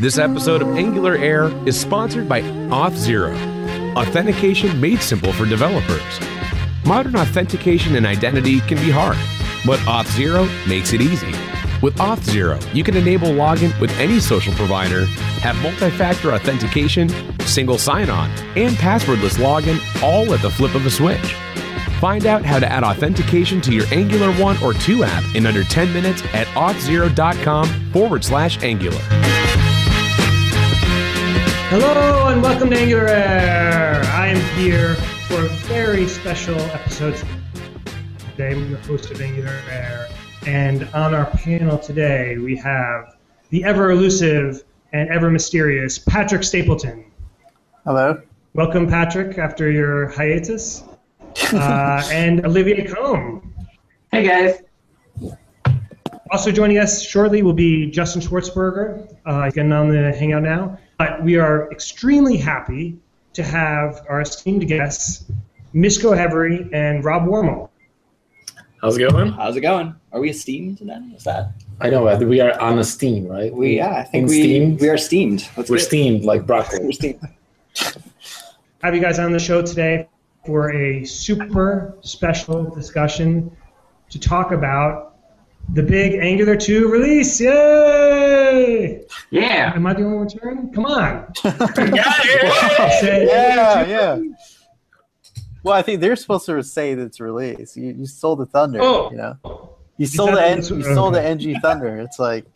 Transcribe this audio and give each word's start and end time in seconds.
This 0.00 0.16
episode 0.16 0.62
of 0.62 0.78
Angular 0.78 1.14
Air 1.14 1.50
is 1.68 1.78
sponsored 1.78 2.26
by 2.26 2.40
Auth0, 2.40 3.94
authentication 3.94 4.80
made 4.80 5.02
simple 5.02 5.30
for 5.30 5.44
developers. 5.44 6.00
Modern 6.86 7.16
authentication 7.16 7.96
and 7.96 8.06
identity 8.06 8.60
can 8.60 8.78
be 8.78 8.90
hard, 8.90 9.18
but 9.66 9.78
Auth0 9.80 10.48
makes 10.66 10.94
it 10.94 11.02
easy. 11.02 11.34
With 11.82 11.96
Auth0, 11.96 12.74
you 12.74 12.82
can 12.82 12.96
enable 12.96 13.28
login 13.28 13.78
with 13.78 13.90
any 13.98 14.20
social 14.20 14.54
provider, 14.54 15.04
have 15.44 15.60
multi 15.62 15.90
factor 15.90 16.32
authentication, 16.32 17.10
single 17.40 17.76
sign 17.76 18.08
on, 18.08 18.30
and 18.56 18.76
passwordless 18.76 19.36
login 19.36 19.78
all 20.02 20.32
at 20.32 20.40
the 20.40 20.48
flip 20.48 20.74
of 20.74 20.86
a 20.86 20.90
switch. 20.90 21.34
Find 22.00 22.24
out 22.24 22.42
how 22.42 22.58
to 22.58 22.66
add 22.66 22.84
authentication 22.84 23.60
to 23.60 23.74
your 23.74 23.84
Angular 23.92 24.32
1 24.42 24.62
or 24.62 24.72
2 24.72 25.04
app 25.04 25.34
in 25.34 25.44
under 25.44 25.62
10 25.62 25.92
minutes 25.92 26.22
at 26.32 26.46
auth0.com 26.46 27.68
forward 27.92 28.24
slash 28.24 28.62
Angular. 28.62 29.39
Hello 31.70 32.26
and 32.26 32.42
welcome 32.42 32.68
to 32.70 32.76
Angular 32.76 33.06
Air. 33.06 34.02
I 34.06 34.26
am 34.26 34.58
here 34.58 34.96
for 35.28 35.44
a 35.44 35.48
very 35.68 36.08
special 36.08 36.58
episode 36.58 37.14
today. 38.18 38.50
I'm 38.50 38.72
the 38.72 38.78
host 38.78 39.12
of 39.12 39.20
Angular 39.20 39.56
Air. 39.70 40.08
And 40.48 40.82
on 40.94 41.14
our 41.14 41.26
panel 41.26 41.78
today, 41.78 42.38
we 42.38 42.56
have 42.56 43.16
the 43.50 43.62
ever 43.62 43.92
elusive 43.92 44.64
and 44.92 45.08
ever 45.10 45.30
mysterious 45.30 45.96
Patrick 45.96 46.42
Stapleton. 46.42 47.04
Hello. 47.84 48.20
Welcome, 48.54 48.88
Patrick, 48.88 49.38
after 49.38 49.70
your 49.70 50.08
hiatus. 50.08 50.82
Uh, 51.52 52.02
and 52.10 52.44
Olivier 52.44 52.84
Combe. 52.84 53.54
Hey 54.10 54.26
guys. 54.26 54.62
Also 56.32 56.50
joining 56.50 56.78
us 56.78 57.00
shortly 57.00 57.42
will 57.42 57.52
be 57.52 57.88
Justin 57.92 58.20
Schwenzfeier. 58.20 59.16
Uh, 59.24 59.44
he's 59.44 59.54
getting 59.54 59.70
on 59.72 59.88
the 59.88 60.12
Hangout 60.12 60.42
now. 60.42 60.76
But 61.00 61.24
we 61.24 61.36
are 61.36 61.72
extremely 61.72 62.36
happy 62.36 62.98
to 63.32 63.42
have 63.42 64.04
our 64.10 64.20
esteemed 64.20 64.68
guests, 64.68 65.24
Misko 65.74 66.14
Hevery 66.14 66.68
and 66.74 67.02
Rob 67.02 67.22
Wormald. 67.24 67.70
How's 68.82 68.98
it 68.98 69.08
going? 69.08 69.32
How's 69.32 69.56
it 69.56 69.62
going? 69.62 69.94
Are 70.12 70.20
we 70.20 70.28
esteemed 70.28 70.76
then? 70.82 71.14
Is 71.16 71.24
that 71.24 71.52
I 71.80 71.88
know 71.88 72.02
we 72.18 72.42
are 72.42 72.52
on 72.60 72.78
a 72.78 72.84
steam, 72.84 73.26
right? 73.28 73.50
we? 73.50 73.78
Yeah, 73.78 73.94
I 73.94 74.02
think 74.02 74.24
In 74.24 74.28
we 74.28 74.42
steamed? 74.42 74.80
we 74.82 74.88
are 74.90 74.98
steamed. 74.98 75.48
Let's 75.56 75.70
We're 75.70 75.78
get- 75.78 75.86
steamed 75.86 76.24
like 76.24 76.44
broccoli. 76.46 76.84
We're 76.84 76.92
steamed. 76.92 77.26
have 78.82 78.94
you 78.94 79.00
guys 79.00 79.18
on 79.18 79.32
the 79.32 79.38
show 79.38 79.62
today 79.62 80.06
for 80.44 80.70
a 80.74 81.02
super 81.06 81.96
special 82.02 82.64
discussion 82.74 83.56
to 84.10 84.18
talk 84.20 84.52
about 84.52 85.16
the 85.72 85.82
big 85.82 86.14
Angular 86.14 86.56
2 86.56 86.88
release. 86.88 87.40
Yay! 87.40 89.04
Yeah. 89.30 89.72
Am 89.74 89.86
I 89.86 89.92
the 89.94 90.02
only 90.02 90.18
one 90.18 90.28
turning? 90.28 90.72
Come 90.72 90.86
on. 90.86 91.32
yeah, 91.44 92.90
Say- 93.00 93.26
yeah, 93.26 93.86
yeah. 93.86 94.18
Well, 95.62 95.74
I 95.74 95.82
think 95.82 96.00
they're 96.00 96.16
supposed 96.16 96.46
to 96.46 96.62
say 96.62 96.94
that 96.94 97.02
it's 97.04 97.20
released. 97.20 97.76
You, 97.76 97.92
you 97.92 98.06
stole 98.06 98.34
the 98.34 98.46
thunder. 98.46 98.80
Oh. 98.82 99.10
You 99.10 99.16
know, 99.18 99.76
you 99.98 100.06
stole 100.06 100.32
the 100.32 100.42
N- 100.44 100.60
the- 100.60 100.74
you 100.76 100.82
stole 100.82 101.10
the 101.10 101.22
NG 101.22 101.54
thunder. 101.60 101.98
It's 102.00 102.18
like, 102.18 102.46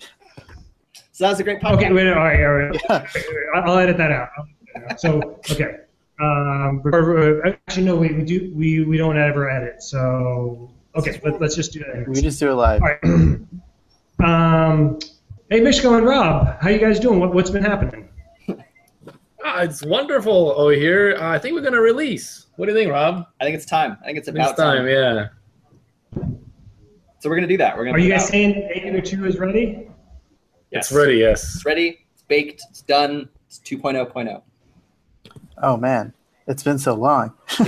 So 1.12 1.28
that's 1.28 1.38
a 1.38 1.44
great 1.44 1.60
podcast. 1.60 1.74
Okay, 1.76 1.92
wait, 1.92 2.08
all 2.08 2.14
right, 2.16 2.42
all 2.44 2.54
right. 2.54 2.80
yeah. 2.88 3.60
I'll 3.62 3.78
edit 3.78 3.96
that 3.98 4.10
out. 4.10 4.30
I'll 4.36 4.44
edit 4.46 4.74
that 4.74 4.90
out. 4.92 5.00
So, 5.00 5.38
okay. 5.50 5.76
Um, 6.20 6.80
or- 6.84 7.18
or- 7.40 7.46
actually, 7.46 7.84
no, 7.84 7.96
wait, 7.96 8.16
we 8.16 8.22
do, 8.22 8.52
we, 8.56 8.84
we 8.84 8.96
don't 8.96 9.18
ever 9.18 9.48
edit. 9.50 9.82
So, 9.82 10.70
okay, 10.96 11.20
let, 11.22 11.40
let's 11.40 11.56
just 11.56 11.72
do 11.72 11.80
that. 11.80 12.08
we 12.08 12.20
just 12.20 12.38
do 12.38 12.50
it 12.50 12.54
live. 12.54 12.82
All 12.82 12.88
right. 12.88 13.04
um, 14.24 14.98
hey, 15.50 15.60
Misko 15.60 15.96
and 15.96 16.06
Rob, 16.06 16.60
how 16.60 16.70
you 16.70 16.78
guys 16.78 17.00
doing? 17.00 17.20
What, 17.20 17.34
what's 17.34 17.50
been 17.50 17.64
happening? 17.64 18.08
Ah, 19.46 19.60
it's 19.60 19.84
wonderful 19.84 20.52
over 20.56 20.72
here. 20.72 21.18
Uh, 21.20 21.28
I 21.28 21.38
think 21.38 21.54
we're 21.54 21.60
gonna 21.60 21.78
release. 21.78 22.46
What 22.56 22.64
do 22.64 22.72
you 22.72 22.78
think, 22.78 22.90
Rob? 22.90 23.26
I 23.38 23.44
think 23.44 23.54
it's 23.54 23.66
time. 23.66 23.98
I 24.00 24.06
think 24.06 24.16
it's 24.16 24.26
It's 24.26 24.34
about 24.34 24.56
time, 24.56 24.88
yeah. 24.88 25.28
So 27.18 27.28
we're 27.28 27.34
gonna 27.34 27.46
do 27.46 27.58
that. 27.58 27.76
We're 27.76 27.84
gonna. 27.84 27.98
Are 27.98 28.00
you 28.00 28.08
guys 28.08 28.22
out. 28.22 28.28
saying 28.28 28.70
Angular 28.74 29.02
2 29.02 29.26
is 29.26 29.38
ready? 29.38 29.86
Yes. 30.70 30.86
It's 30.86 30.92
ready. 30.92 31.16
Yes. 31.18 31.56
It's 31.56 31.66
ready. 31.66 32.06
It's 32.14 32.22
baked. 32.22 32.62
It's 32.70 32.80
done. 32.80 33.28
It's 33.46 33.60
oh, 33.70 33.76
2.0.0. 33.76 34.42
Oh 35.62 35.76
man, 35.76 36.14
it's 36.46 36.62
been 36.62 36.78
so 36.78 36.94
long. 36.94 37.32
How 37.46 37.64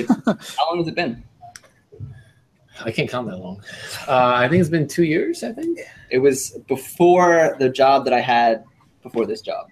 long 0.71 0.79
has 0.79 0.89
it 0.89 0.95
been? 0.95 1.23
I 2.85 2.91
can't 2.91 3.09
count 3.11 3.29
that 3.29 3.39
long. 3.39 3.63
Uh, 4.07 4.33
I 4.37 4.49
think 4.49 4.61
it's 4.61 4.71
been 4.71 4.89
two 4.89 5.05
years. 5.05 5.43
I 5.43 5.53
think. 5.53 5.81
It 6.11 6.19
was 6.19 6.51
before 6.69 7.57
the 7.59 7.69
job 7.69 8.05
that 8.05 8.13
I 8.13 8.21
had 8.21 8.65
before 9.03 9.27
this 9.27 9.41
job. 9.41 9.71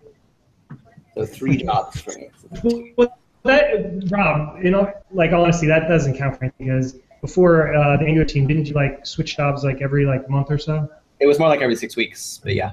So 1.15 1.25
three 1.25 1.57
jobs 1.59 2.01
for 2.01 2.13
me. 2.13 2.93
Well, 2.97 3.17
that, 3.45 4.11
Rob, 4.11 4.65
you 4.65 4.71
know, 4.71 4.93
like 5.13 5.33
honestly, 5.33 5.69
that 5.69 5.87
doesn't 5.87 6.17
count 6.17 6.39
for 6.39 6.45
anything 6.45 6.67
because 6.67 6.97
before 7.21 7.75
uh, 7.75 7.97
the 7.99 8.05
Angular 8.05 8.25
team, 8.25 8.47
didn't 8.47 8.67
you 8.67 8.75
like 8.75 9.07
switch 9.07 9.37
jobs 9.37 9.65
like 9.65 9.81
every 9.83 10.07
like 10.07 10.29
month 10.29 10.51
or 10.51 10.59
so? 10.59 10.89
It 11.21 11.27
was 11.27 11.39
more 11.39 11.49
like 11.49 11.61
every 11.61 11.77
six 11.77 11.95
weeks, 11.95 12.41
but 12.43 12.55
yeah. 12.55 12.73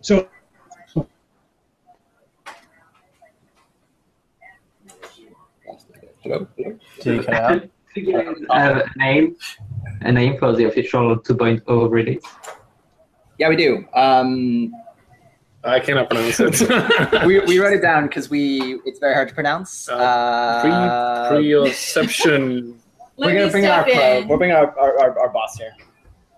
So, 0.00 0.28
Hello. 6.26 6.46
Hello? 6.56 6.78
Did 7.00 7.16
you 7.16 7.22
cut 7.22 7.34
out? 7.34 7.62
Do 7.94 8.00
you 8.00 8.44
have 8.50 8.76
a 8.78 8.90
name, 8.96 9.36
a 10.00 10.10
name 10.10 10.38
for 10.38 10.52
the 10.52 10.64
official 10.64 11.16
2.0 11.16 11.90
release? 11.90 12.22
Yeah, 13.38 13.48
we 13.48 13.54
do. 13.56 13.86
Um, 13.94 14.72
I 15.62 15.78
cannot 15.78 16.10
pronounce 16.10 16.40
it. 16.40 17.24
we, 17.26 17.38
we 17.40 17.58
wrote 17.60 17.74
it 17.74 17.80
down 17.80 18.08
because 18.08 18.28
we 18.28 18.80
it's 18.84 18.98
very 18.98 19.14
hard 19.14 19.28
to 19.28 19.34
pronounce. 19.34 19.88
Uh, 19.88 19.94
Uh, 19.94 21.28
Pre 21.30 21.54
preception. 21.60 22.80
we're 23.16 23.32
gonna 23.32 23.50
bring 23.50 23.66
our 23.66 23.88
step 23.88 23.94
pro. 23.94 24.26
We're 24.28 24.38
bringing 24.38 24.56
our, 24.56 24.76
our, 24.78 24.98
our, 24.98 25.18
our 25.20 25.28
boss 25.30 25.56
here. 25.56 25.72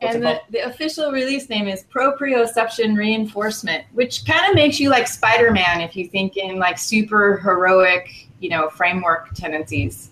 What's 0.01 0.15
And 0.15 0.23
the, 0.25 0.41
the 0.51 0.61
official 0.67 1.11
release 1.13 1.49
name 1.49 1.67
is 1.67 1.85
Proprioception 1.85 2.97
Reinforcement, 2.97 3.85
which 3.95 4.25
kind 4.27 4.49
of 4.49 4.55
makes 4.55 4.79
you 4.79 4.91
like 4.91 5.09
Spider-Man 5.09 5.81
if 5.81 5.97
you 5.97 6.07
think 6.09 6.37
in 6.37 6.59
like 6.59 6.79
super 6.79 7.39
heroic, 7.39 8.28
you 8.41 8.49
know, 8.51 8.69
framework 8.71 9.35
tendencies. 9.35 10.11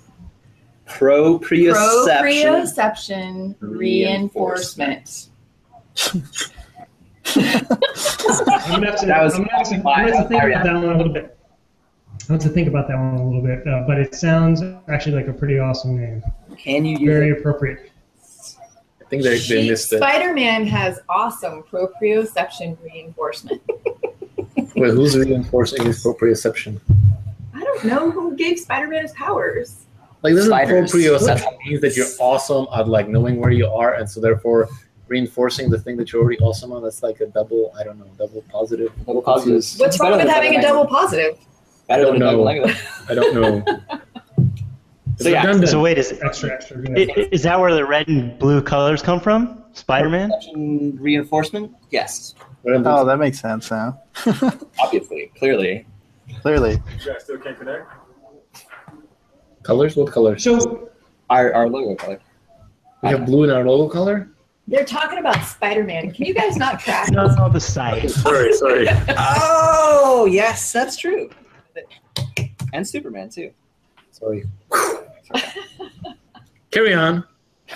Proprioception. 0.86 2.20
Proprioception 2.22 3.54
Reinforcement. 3.60 5.28
I'm 7.36 7.50
gonna 8.70 8.86
have 8.86 9.00
to, 9.00 9.06
That 9.06 9.22
was- 9.22 9.34
I'm 9.34 9.44
gonna 9.44 9.56
have 9.56 9.68
to, 9.68 9.74
I'm 9.74 9.82
gonna 9.82 10.12
have 10.12 10.22
to 10.22 10.28
think 10.28 10.42
about 10.42 10.64
that 10.64 10.74
one 10.74 10.84
a 10.84 10.96
little 10.96 11.12
bit. 11.12 11.32
I 12.28 12.32
have 12.32 12.40
to 12.42 12.48
think 12.48 12.68
about 12.68 12.88
that 12.88 12.96
one 12.96 13.14
a 13.14 13.24
little 13.24 13.42
bit, 13.42 13.66
uh, 13.68 13.84
but 13.86 13.98
it 13.98 14.14
sounds 14.14 14.62
actually 14.88 15.14
like 15.16 15.28
a 15.28 15.32
pretty 15.32 15.58
awesome 15.58 15.96
name. 16.00 16.22
Can 16.56 16.84
you 16.84 16.98
use 16.98 17.08
Very 17.08 17.30
it? 17.30 17.38
appropriate. 17.38 17.92
I 18.20 19.08
think 19.08 19.22
they, 19.22 19.30
they 19.30 19.38
She- 19.38 19.68
missed 19.70 19.92
it. 19.92 19.98
Spider-Man 19.98 20.66
has 20.66 20.98
awesome 21.08 21.62
proprioception 21.64 22.76
reinforcement. 22.82 23.62
Wait, 24.74 24.90
who's 24.90 25.16
reinforcing 25.16 25.84
his 25.86 26.02
proprioception? 26.04 26.80
I 27.84 27.88
don't 27.88 28.08
know 28.08 28.10
who 28.10 28.36
gave 28.36 28.58
Spider-Man 28.58 29.02
his 29.02 29.12
powers. 29.12 29.86
Like 30.22 30.34
this 30.34 30.46
Spiders. 30.46 30.94
is 30.94 31.06
proprioception 31.06 31.58
means 31.64 31.80
that 31.82 31.96
you're 31.96 32.06
awesome 32.18 32.66
at 32.74 32.88
like 32.88 33.08
knowing 33.08 33.40
where 33.40 33.50
you 33.50 33.66
are, 33.68 33.94
and 33.94 34.08
so 34.08 34.20
therefore 34.20 34.68
reinforcing 35.08 35.70
the 35.70 35.78
thing 35.78 35.96
that 35.98 36.12
you're 36.12 36.22
already 36.22 36.38
awesome 36.40 36.72
on. 36.72 36.82
That's 36.82 37.02
like 37.02 37.20
a 37.20 37.26
double. 37.26 37.72
I 37.78 37.84
don't 37.84 37.98
know, 37.98 38.06
double 38.18 38.42
positive. 38.50 38.92
Double 39.06 39.22
positives. 39.22 39.76
What's 39.78 39.96
It's 39.96 40.02
wrong 40.02 40.12
with 40.12 40.20
than 40.22 40.28
having 40.28 40.56
a 40.56 40.62
double 40.62 40.84
double 40.84 40.90
positive? 40.96 41.38
Better 41.88 42.02
I 42.08 42.10
than 42.12 42.16
a 42.16 42.18
don't 42.18 42.56
know. 42.56 42.72
I 43.08 43.14
don't 43.14 43.34
know. 43.34 43.98
So, 45.18 45.30
yeah. 45.30 45.64
So 45.64 45.80
wait, 45.80 45.96
is 45.96 46.12
Extra, 46.22 46.50
extra 46.52 46.76
good. 46.76 46.98
i- 47.10 47.12
i- 47.22 47.28
is 47.32 47.42
that 47.44 47.58
where 47.58 47.72
the 47.72 47.86
red 47.86 48.06
and 48.06 48.38
blue 48.38 48.60
colors 48.60 49.00
come 49.00 49.18
from? 49.18 49.62
Spider-Man? 49.72 50.30
Reinforcement? 51.00 51.74
Yes. 51.90 52.34
Oh, 52.66 53.02
that 53.02 53.18
makes 53.18 53.40
sense 53.40 53.70
now. 53.70 53.98
Obviously. 54.78 55.32
Clearly. 55.38 55.86
Clearly. 56.42 56.72
You 56.72 57.12
guys 57.12 57.22
still 57.24 57.38
can't 57.38 57.58
connect? 57.58 57.90
colors? 59.62 59.96
What 59.96 60.12
colors? 60.12 60.44
So, 60.44 60.90
Our, 61.28 61.52
our 61.52 61.68
logo 61.68 61.96
color. 61.96 62.20
we 63.02 63.08
have 63.08 63.26
blue 63.26 63.42
in 63.44 63.50
our 63.50 63.64
logo 63.64 63.92
color. 63.92 64.28
They're 64.68 64.84
talking 64.84 65.18
about 65.18 65.44
Spider-Man. 65.44 66.12
Can 66.12 66.24
you 66.26 66.34
guys 66.34 66.56
not 66.56 66.78
track? 66.80 67.10
No, 67.10 67.26
no, 67.26 67.48
the 67.48 67.60
site. 67.60 68.08
Sorry, 68.24 68.52
sorry. 68.52 68.86
Oh, 69.16 70.26
yes, 70.30 70.72
that's 70.72 70.96
true. 70.96 71.30
And 72.72 72.86
Superman, 72.86 73.28
too. 73.28 73.52
sorry. 74.10 74.44
Carry 76.70 76.94
on. 76.94 77.24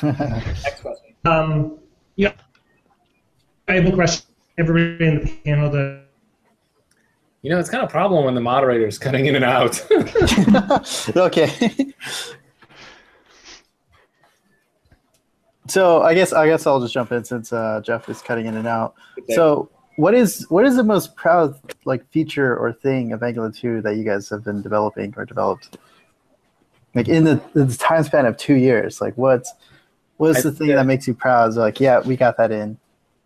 Next 0.03 0.81
question. 0.83 1.15
um, 1.25 1.79
yeah, 2.17 2.33
I 3.69 3.75
have 3.75 3.87
a 3.87 3.93
question. 3.93 4.27
Everybody 4.59 5.05
in 5.07 5.21
the 5.25 5.33
panel, 5.45 5.71
the 5.71 6.03
You 7.43 7.51
know, 7.51 7.59
it's 7.59 7.71
kind 7.71 7.83
of 7.83 7.89
a 7.89 7.93
problem 7.93 8.25
when 8.25 8.35
the 8.35 8.41
moderator 8.41 8.87
is 8.87 8.99
cutting 8.99 9.27
in 9.27 9.35
and 9.35 9.45
out. 9.45 9.81
okay. 11.17 11.93
So 15.69 16.03
I 16.03 16.15
guess 16.15 16.33
I 16.33 16.47
guess 16.47 16.67
I'll 16.67 16.81
just 16.81 16.93
jump 16.93 17.13
in 17.13 17.25
since 17.25 17.53
uh, 17.53 17.81
Jeff 17.85 18.09
is 18.09 18.21
cutting 18.21 18.47
in 18.47 18.57
and 18.57 18.67
out. 18.67 18.95
So 19.31 19.71
what 19.97 20.15
is 20.15 20.45
what 20.51 20.65
is 20.67 20.77
the 20.77 20.83
most 20.83 21.15
proud 21.15 21.55
like 21.85 22.07
feature 22.11 22.57
or 22.57 22.73
thing 22.73 23.13
of 23.13 23.23
Angular 23.23 23.53
2 23.53 23.83
that 23.83 23.97
you 23.97 24.05
guys 24.05 24.29
have 24.31 24.43
been 24.43 24.63
developing 24.63 25.15
or 25.17 25.25
developed? 25.25 25.79
Like 26.95 27.09
in 27.09 27.23
the, 27.23 27.41
the 27.55 27.73
time 27.77 28.03
span 28.03 28.27
of 28.27 28.37
two 28.37 28.55
years, 28.55 29.01
like 29.01 29.17
what's 29.17 29.53
what's 30.17 30.41
I 30.41 30.43
the 30.43 30.51
thing 30.51 30.67
think- 30.69 30.77
that 30.77 30.87
makes 30.87 31.07
you 31.07 31.15
proud? 31.15 31.49
It's 31.49 31.57
like, 31.57 31.79
yeah, 31.79 32.01
we 32.01 32.17
got 32.17 32.37
that 32.39 32.51
in. 32.51 32.77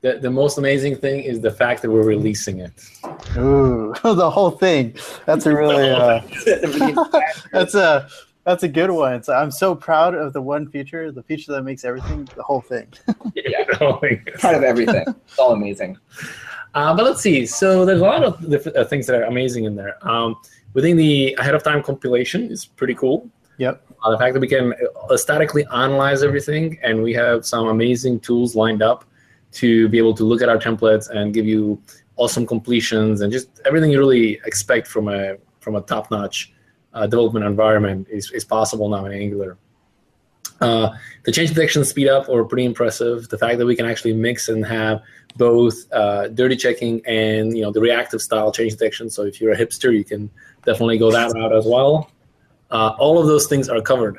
The, 0.05 0.19
the 0.19 0.31
most 0.31 0.59
amazing 0.59 0.97
thing 0.97 1.23
is 1.23 1.41
the 1.41 1.51
fact 1.51 1.81
that 1.81 1.91
we're 1.91 2.05
releasing 2.05 2.61
it. 2.61 2.73
Ooh, 3.39 3.95
the 4.03 4.31
whole 4.31 4.51
thing. 4.51 4.95
That's 5.25 5.47
a 5.47 5.55
really 5.57 5.89
uh, 5.89 6.21
that's 7.53 7.75
a 7.75 8.07
that's 8.45 8.65
a 8.65 8.69
good 8.69 8.91
one. 8.91 9.23
So 9.23 9.33
I'm 9.33 9.51
so 9.51 9.75
proud 9.75 10.15
of 10.15 10.35
the 10.35 10.43
one 10.43 10.69
feature, 10.69 11.11
the 11.11 11.23
feature 11.23 11.53
that 11.53 11.63
makes 11.63 11.87
everything, 11.87 12.29
the 12.37 12.43
whole 12.43 12.61
thing. 12.61 12.87
Yeah. 13.35 13.65
Oh 13.81 13.99
my 14.03 14.15
God. 14.15 14.35
Proud 14.41 14.55
of 14.57 14.63
everything. 14.63 15.05
It's 15.09 15.39
all 15.39 15.53
amazing. 15.53 15.97
Uh, 16.75 16.95
but 16.95 17.05
let's 17.05 17.23
see. 17.23 17.47
So 17.47 17.87
there's 17.87 18.01
a 18.01 18.05
lot 18.05 18.23
of 18.23 18.49
different 18.49 18.77
uh, 18.77 18.85
things 18.85 19.07
that 19.07 19.17
are 19.17 19.25
amazing 19.25 19.65
in 19.65 19.75
there. 19.75 19.97
Um, 20.07 20.37
within 20.75 20.97
the 20.99 21.35
ahead 21.39 21.55
of 21.55 21.63
time 21.63 21.83
compilation 21.83 22.51
is 22.51 22.67
pretty 22.67 22.95
cool. 22.95 23.29
Yep. 23.57 23.85
Uh, 24.03 24.11
the 24.11 24.19
fact 24.19 24.35
that 24.35 24.41
we 24.41 24.49
can 24.49 24.75
uh, 25.09 25.17
statically 25.17 25.65
analyze 25.73 26.23
everything, 26.23 26.79
and 26.83 27.03
we 27.03 27.13
have 27.15 27.47
some 27.47 27.69
amazing 27.69 28.21
tools 28.21 28.55
lined 28.55 28.83
up 28.83 29.05
to 29.55 29.89
be 29.89 29.99
able 29.99 30.15
to 30.15 30.25
look 30.25 30.43
at 30.43 30.49
our 30.49 30.59
templates 30.59 31.09
and 31.11 31.33
give 31.33 31.47
you 31.47 31.81
awesome 32.17 32.47
completions 32.47 33.21
and 33.21 33.33
just 33.33 33.49
everything 33.65 33.91
you 33.91 33.99
really 33.99 34.41
expect 34.45 34.87
from 34.87 35.09
a 35.09 35.37
from 35.61 35.75
a 35.77 35.81
top 35.83 36.11
notch 36.11 36.53
uh, 36.93 37.07
development 37.07 37.45
environment 37.45 38.07
is, 38.11 38.31
is 38.31 38.45
possible 38.45 38.89
now 38.89 39.05
in 39.07 39.13
Angular. 39.13 39.57
Uh, 40.61 40.91
the 41.25 41.33
change 41.33 41.49
detection 41.51 41.85
speed 41.85 42.09
up 42.09 42.29
are 42.29 42.45
pretty 42.45 42.65
impressive. 42.65 43.29
The 43.29 43.39
fact 43.39 43.59
that 43.59 43.67
we 43.67 43.75
can 43.75 43.87
actually 43.87 44.13
mix 44.13 44.49
and 44.49 44.65
have 44.65 45.03
both 45.37 45.75
uh, 45.93 46.29
dirty 46.29 46.57
checking 46.57 47.05
and 47.07 47.57
you 47.57 47.63
know 47.63 47.73
the 47.73 47.81
reactive 47.81 48.23
style 48.23 48.53
change 48.53 48.73
detection. 48.73 49.11
So 49.11 49.25
if 49.25 49.41
you're 49.41 49.53
a 49.53 49.57
hipster, 49.57 49.93
you 49.93 50.05
can 50.05 50.31
definitely 50.65 50.99
go 50.99 51.11
that 51.11 51.33
route 51.35 51.53
as 51.53 51.67
well. 51.67 52.11
Uh, 52.71 52.95
all 52.99 53.19
of 53.19 53.27
those 53.27 53.47
things 53.47 53.69
are 53.69 53.81
covered. 53.81 54.19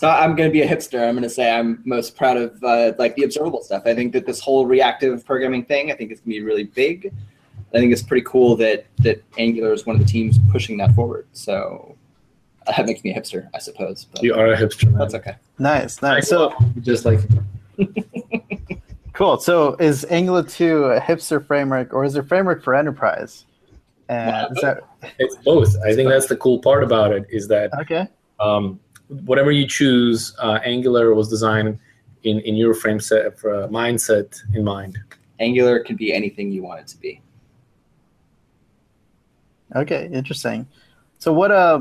So 0.00 0.08
I'm 0.08 0.34
going 0.34 0.48
to 0.48 0.52
be 0.52 0.62
a 0.62 0.66
hipster. 0.66 1.06
I'm 1.06 1.14
going 1.14 1.24
to 1.24 1.28
say 1.28 1.54
I'm 1.54 1.82
most 1.84 2.16
proud 2.16 2.38
of 2.38 2.64
uh, 2.64 2.94
like 2.98 3.16
the 3.16 3.24
observable 3.24 3.62
stuff. 3.62 3.82
I 3.84 3.94
think 3.94 4.14
that 4.14 4.24
this 4.24 4.40
whole 4.40 4.64
reactive 4.64 5.26
programming 5.26 5.62
thing, 5.66 5.92
I 5.92 5.94
think 5.94 6.10
it's 6.10 6.22
going 6.22 6.32
to 6.32 6.40
be 6.40 6.42
really 6.42 6.64
big. 6.64 7.12
I 7.74 7.78
think 7.78 7.92
it's 7.92 8.02
pretty 8.02 8.24
cool 8.26 8.56
that 8.56 8.86
that 9.00 9.22
Angular 9.36 9.74
is 9.74 9.84
one 9.84 9.96
of 9.96 10.00
the 10.00 10.10
teams 10.10 10.38
pushing 10.50 10.78
that 10.78 10.94
forward. 10.94 11.26
So 11.32 11.98
uh, 12.66 12.72
that 12.78 12.86
makes 12.86 13.04
me 13.04 13.14
a 13.14 13.20
hipster, 13.20 13.50
I 13.52 13.58
suppose. 13.58 14.06
But 14.10 14.22
You 14.22 14.32
are 14.36 14.46
a 14.46 14.56
hipster. 14.56 14.84
Man. 14.84 14.94
that's 14.94 15.12
okay. 15.12 15.36
Nice, 15.58 16.00
nice. 16.00 16.30
So 16.30 16.54
just 16.80 17.04
like 17.04 17.20
cool. 19.12 19.38
So 19.38 19.74
is 19.74 20.06
Angular 20.08 20.44
2 20.44 20.84
a 20.84 21.00
hipster 21.02 21.46
framework 21.46 21.92
or 21.92 22.06
is 22.06 22.16
it 22.16 22.20
a 22.20 22.22
framework 22.26 22.64
for 22.64 22.74
enterprise? 22.74 23.44
And 24.08 24.56
is 24.56 24.62
that 24.62 24.82
it's 25.18 25.36
both. 25.44 25.76
I 25.84 25.94
think 25.94 26.08
that's 26.08 26.26
the 26.26 26.38
cool 26.38 26.58
part 26.58 26.84
about 26.84 27.12
it 27.12 27.26
is 27.28 27.48
that 27.48 27.70
okay? 27.82 28.08
um, 28.40 28.80
whatever 29.24 29.50
you 29.50 29.66
choose, 29.66 30.34
uh, 30.38 30.60
Angular 30.64 31.14
was 31.14 31.28
designed 31.28 31.78
in, 32.22 32.40
in 32.40 32.56
your 32.56 32.74
frame 32.74 33.00
set 33.00 33.38
for, 33.38 33.54
uh, 33.54 33.68
mindset 33.68 34.38
in 34.54 34.64
mind. 34.64 34.98
Angular 35.38 35.80
can 35.80 35.96
be 35.96 36.12
anything 36.12 36.50
you 36.52 36.62
want 36.62 36.80
it 36.80 36.86
to 36.88 36.98
be. 36.98 37.20
Okay, 39.74 40.08
interesting. 40.12 40.66
So 41.18 41.32
what 41.32 41.50
uh 41.50 41.80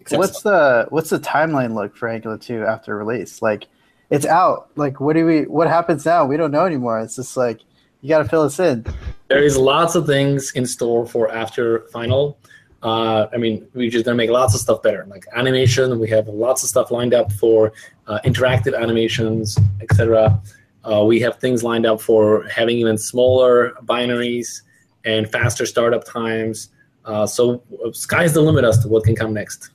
Except 0.00 0.18
what's 0.20 0.42
the 0.42 0.86
what's 0.90 1.10
the 1.10 1.18
timeline 1.18 1.74
look 1.74 1.96
for 1.96 2.08
Angular 2.08 2.38
2 2.38 2.64
after 2.64 2.96
release? 2.96 3.42
Like 3.42 3.66
it's 4.10 4.24
out. 4.24 4.70
Like 4.76 5.00
what 5.00 5.14
do 5.14 5.26
we 5.26 5.42
what 5.46 5.66
happens 5.66 6.04
now? 6.04 6.24
We 6.24 6.36
don't 6.36 6.52
know 6.52 6.64
anymore. 6.64 7.00
It's 7.00 7.16
just 7.16 7.36
like 7.36 7.60
you 8.02 8.08
got 8.08 8.18
to 8.18 8.28
fill 8.28 8.42
us 8.42 8.60
in. 8.60 8.86
There 9.28 9.42
is 9.42 9.56
lots 9.56 9.96
of 9.96 10.06
things 10.06 10.52
in 10.52 10.64
store 10.66 11.06
for 11.06 11.32
after 11.32 11.80
final. 11.88 12.38
Uh, 12.86 13.28
I 13.32 13.36
mean, 13.36 13.66
we're 13.74 13.90
just 13.90 14.04
gonna 14.04 14.16
make 14.16 14.30
lots 14.30 14.54
of 14.54 14.60
stuff 14.60 14.80
better, 14.80 15.04
like 15.10 15.24
animation. 15.34 15.98
We 15.98 16.08
have 16.10 16.28
lots 16.28 16.62
of 16.62 16.68
stuff 16.68 16.92
lined 16.92 17.14
up 17.14 17.32
for 17.32 17.72
uh, 18.06 18.20
interactive 18.24 18.80
animations, 18.80 19.58
etc. 19.80 20.40
Uh, 20.84 21.02
we 21.04 21.18
have 21.18 21.40
things 21.40 21.64
lined 21.64 21.84
up 21.84 22.00
for 22.00 22.44
having 22.44 22.78
even 22.78 22.96
smaller 22.96 23.72
binaries 23.86 24.62
and 25.04 25.28
faster 25.28 25.66
startup 25.66 26.04
times. 26.04 26.68
Uh, 27.04 27.26
so 27.26 27.60
uh, 27.84 27.90
sky's 27.90 28.34
the 28.34 28.40
limit 28.40 28.64
as 28.64 28.78
to 28.78 28.88
what 28.88 29.02
can 29.02 29.16
come 29.16 29.34
next. 29.34 29.70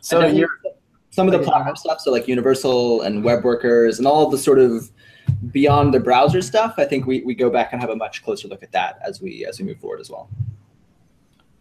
So 0.00 0.26
you're 0.26 0.48
some 1.10 1.28
of 1.28 1.32
the 1.32 1.40
Okay, 1.40 1.46
platform 1.50 1.76
stuff, 1.76 2.00
so 2.00 2.10
like 2.10 2.26
Universal 2.26 3.02
and 3.02 3.22
web 3.22 3.44
workers 3.44 3.98
and 3.98 4.06
all 4.08 4.24
of 4.24 4.32
the 4.32 4.38
sort 4.38 4.58
of 4.58 4.90
beyond 5.52 5.92
the 5.92 6.00
browser 6.00 6.40
stuff, 6.40 6.76
I 6.78 6.86
think 6.86 7.06
we, 7.06 7.20
we 7.20 7.34
go 7.34 7.50
back 7.50 7.72
and 7.72 7.82
have 7.82 7.90
a 7.90 7.96
much 7.96 8.24
closer 8.24 8.48
look 8.48 8.62
at 8.62 8.72
that 8.72 8.98
as 9.06 9.20
we 9.20 9.44
as 9.44 9.58
we 9.58 9.66
move 9.66 9.78
forward 9.78 10.00
as 10.00 10.08
well. 10.08 10.30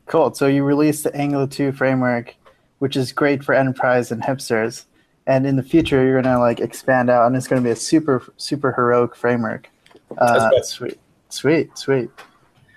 Cool. 0.06 0.34
So 0.34 0.48
you 0.48 0.64
released 0.64 1.04
the 1.04 1.16
Angular 1.16 1.48
2 1.48 1.72
framework, 1.72 2.36
which 2.80 2.96
is 2.96 3.12
great 3.12 3.44
for 3.44 3.54
enterprise 3.54 4.12
and 4.12 4.22
hipsters. 4.22 4.86
And 5.26 5.46
in 5.46 5.56
the 5.56 5.64
future, 5.64 6.04
you're 6.04 6.22
gonna 6.22 6.40
like 6.40 6.60
expand 6.60 7.10
out, 7.10 7.28
and 7.28 7.36
it's 7.36 7.48
gonna 7.48 7.62
be 7.62 7.70
a 7.70 7.76
super 7.76 8.24
super 8.38 8.74
heroic 8.74 9.16
framework. 9.16 9.70
Uh, 10.18 10.62
sweet, 10.62 11.00
sweet, 11.30 11.78
sweet. 11.78 12.10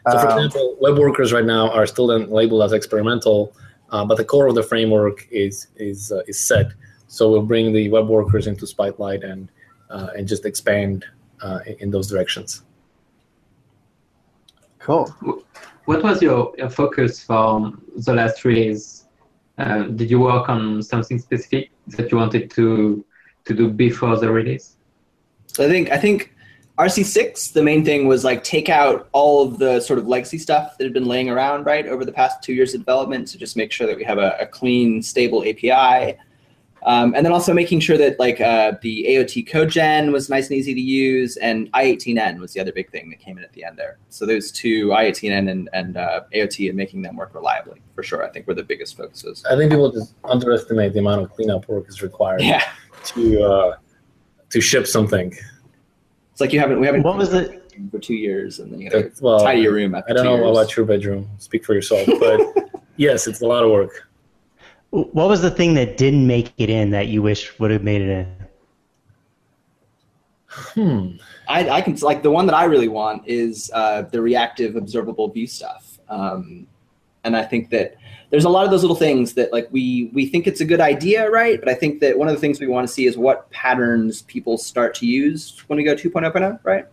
So, 0.08 0.18
for 0.20 0.28
Um, 0.28 0.38
example, 0.38 0.76
web 0.80 0.96
workers 0.96 1.32
right 1.32 1.44
now 1.44 1.68
are 1.70 1.86
still 1.86 2.06
then 2.06 2.30
labeled 2.30 2.62
as 2.62 2.72
experimental, 2.72 3.52
uh, 3.90 4.04
but 4.04 4.16
the 4.16 4.24
core 4.24 4.46
of 4.46 4.54
the 4.54 4.62
framework 4.62 5.26
is 5.32 5.66
is 5.76 6.12
uh, 6.12 6.22
is 6.28 6.38
set. 6.38 6.68
So 7.08 7.30
we'll 7.30 7.42
bring 7.42 7.72
the 7.72 7.88
web 7.88 8.08
workers 8.08 8.46
into 8.46 8.66
Spotlight 8.66 9.24
and 9.24 9.48
uh, 9.90 10.08
and 10.16 10.28
just 10.28 10.44
expand 10.44 11.04
uh, 11.42 11.60
in 11.80 11.90
those 11.90 12.08
directions. 12.08 12.62
Cool. 14.86 15.06
What 15.86 16.02
was 16.02 16.22
your, 16.22 16.54
your 16.56 16.70
focus 16.70 17.22
for 17.22 17.72
the 17.96 18.14
last 18.14 18.44
release? 18.44 19.04
Um, 19.58 19.96
did 19.96 20.10
you 20.10 20.20
work 20.20 20.48
on 20.48 20.82
something 20.82 21.18
specific 21.18 21.70
that 21.88 22.10
you 22.10 22.18
wanted 22.18 22.50
to 22.52 23.04
to 23.46 23.54
do 23.54 23.68
before 23.68 24.16
the 24.16 24.30
release? 24.30 24.76
I 25.58 25.68
think 25.72 25.90
I 25.90 25.98
think 25.98 26.34
RC6, 26.78 27.52
the 27.52 27.62
main 27.62 27.84
thing 27.84 28.06
was 28.06 28.22
like 28.22 28.44
take 28.44 28.68
out 28.68 29.08
all 29.12 29.46
of 29.46 29.58
the 29.58 29.80
sort 29.80 29.98
of 29.98 30.06
legacy 30.06 30.38
stuff 30.38 30.76
that 30.76 30.84
had 30.84 30.92
been 30.92 31.06
laying 31.06 31.30
around 31.30 31.64
right 31.64 31.86
over 31.86 32.04
the 32.04 32.12
past 32.12 32.42
two 32.42 32.52
years 32.52 32.74
of 32.74 32.80
development. 32.80 33.30
So 33.30 33.38
just 33.38 33.56
make 33.56 33.72
sure 33.72 33.86
that 33.86 33.96
we 33.96 34.04
have 34.04 34.18
a, 34.18 34.36
a 34.38 34.46
clean, 34.46 35.02
stable 35.02 35.42
API. 35.42 36.16
Um, 36.82 37.14
and 37.16 37.26
then 37.26 37.32
also 37.32 37.52
making 37.52 37.80
sure 37.80 37.98
that 37.98 38.18
like 38.20 38.40
uh, 38.40 38.72
the 38.80 39.06
AOT 39.08 39.48
code 39.48 39.70
gen 39.70 40.12
was 40.12 40.30
nice 40.30 40.48
and 40.48 40.56
easy 40.56 40.72
to 40.72 40.80
use, 40.80 41.36
and 41.38 41.70
I18N 41.72 42.38
was 42.38 42.52
the 42.52 42.60
other 42.60 42.70
big 42.72 42.90
thing 42.92 43.10
that 43.10 43.18
came 43.18 43.38
in 43.38 43.44
at 43.44 43.52
the 43.54 43.64
end 43.64 43.76
there. 43.76 43.98
So 44.08 44.24
those 44.24 44.52
two, 44.52 44.88
I18N 44.88 45.50
and, 45.50 45.68
and 45.72 45.96
uh, 45.96 46.20
AOT, 46.34 46.68
and 46.68 46.76
making 46.76 47.02
them 47.02 47.16
work 47.16 47.34
reliably 47.34 47.80
for 47.94 48.04
sure, 48.04 48.24
I 48.24 48.30
think 48.30 48.46
were 48.46 48.54
the 48.54 48.62
biggest 48.62 48.96
focuses. 48.96 49.44
I 49.50 49.56
think 49.56 49.72
people 49.72 49.90
just 49.90 50.14
underestimate 50.24 50.92
the 50.92 51.00
amount 51.00 51.22
of 51.22 51.32
cleanup 51.32 51.68
work 51.68 51.88
is 51.88 52.02
required 52.02 52.42
Yeah, 52.42 52.62
to 53.06 53.42
uh, 53.42 53.76
to 54.50 54.60
ship 54.60 54.86
something. 54.86 55.34
it's 56.30 56.40
like 56.40 56.52
you 56.52 56.60
haven't 56.60 56.78
we 56.78 56.86
haven't 56.86 57.02
What 57.02 57.16
was 57.16 57.32
it? 57.34 57.62
for 57.90 57.98
two 57.98 58.14
years, 58.14 58.60
and 58.60 58.72
then 58.72 58.80
you 58.80 58.88
gotta 58.90 59.04
That- 59.08 59.20
well, 59.20 59.40
tidy 59.40 59.60
your 59.62 59.72
room 59.72 59.94
after 59.96 60.12
I 60.12 60.14
don't 60.14 60.24
two 60.24 60.30
know 60.30 60.44
years. 60.46 60.56
about 60.56 60.76
your 60.76 60.86
bedroom. 60.86 61.28
Speak 61.38 61.64
for 61.64 61.74
yourself, 61.74 62.06
but 62.20 62.40
yes, 62.96 63.26
it's 63.26 63.40
a 63.42 63.46
lot 63.46 63.64
of 63.64 63.70
work. 63.72 64.08
What 64.90 65.28
was 65.28 65.42
the 65.42 65.50
thing 65.50 65.74
that 65.74 65.96
didn't 65.96 66.26
make 66.26 66.52
it 66.58 66.70
in 66.70 66.90
that 66.90 67.08
you 67.08 67.22
wish 67.22 67.58
would 67.58 67.70
have 67.70 67.82
made 67.82 68.02
it 68.02 68.08
in? 68.08 68.36
Hmm. 70.48 71.16
I, 71.48 71.68
I 71.68 71.80
can 71.82 71.96
like 71.96 72.22
the 72.22 72.30
one 72.30 72.46
that 72.46 72.54
I 72.54 72.64
really 72.64 72.88
want 72.88 73.22
is 73.26 73.70
uh, 73.74 74.02
the 74.02 74.20
reactive 74.20 74.76
observable 74.76 75.28
view 75.28 75.46
stuff, 75.46 75.98
um, 76.08 76.66
and 77.24 77.36
I 77.36 77.42
think 77.42 77.70
that 77.70 77.96
there's 78.30 78.44
a 78.44 78.48
lot 78.48 78.64
of 78.64 78.70
those 78.70 78.82
little 78.82 78.96
things 78.96 79.34
that 79.34 79.52
like 79.52 79.68
we 79.70 80.10
we 80.12 80.26
think 80.26 80.46
it's 80.46 80.60
a 80.60 80.64
good 80.64 80.80
idea, 80.80 81.30
right? 81.30 81.60
But 81.60 81.68
I 81.68 81.74
think 81.74 82.00
that 82.00 82.18
one 82.18 82.28
of 82.28 82.34
the 82.34 82.40
things 82.40 82.58
we 82.58 82.66
want 82.66 82.86
to 82.86 82.92
see 82.92 83.06
is 83.06 83.16
what 83.16 83.50
patterns 83.50 84.22
people 84.22 84.58
start 84.58 84.94
to 84.96 85.06
use 85.06 85.62
when 85.66 85.76
we 85.76 85.84
go 85.84 85.94
2.0, 85.94 86.60
right? 86.64 86.86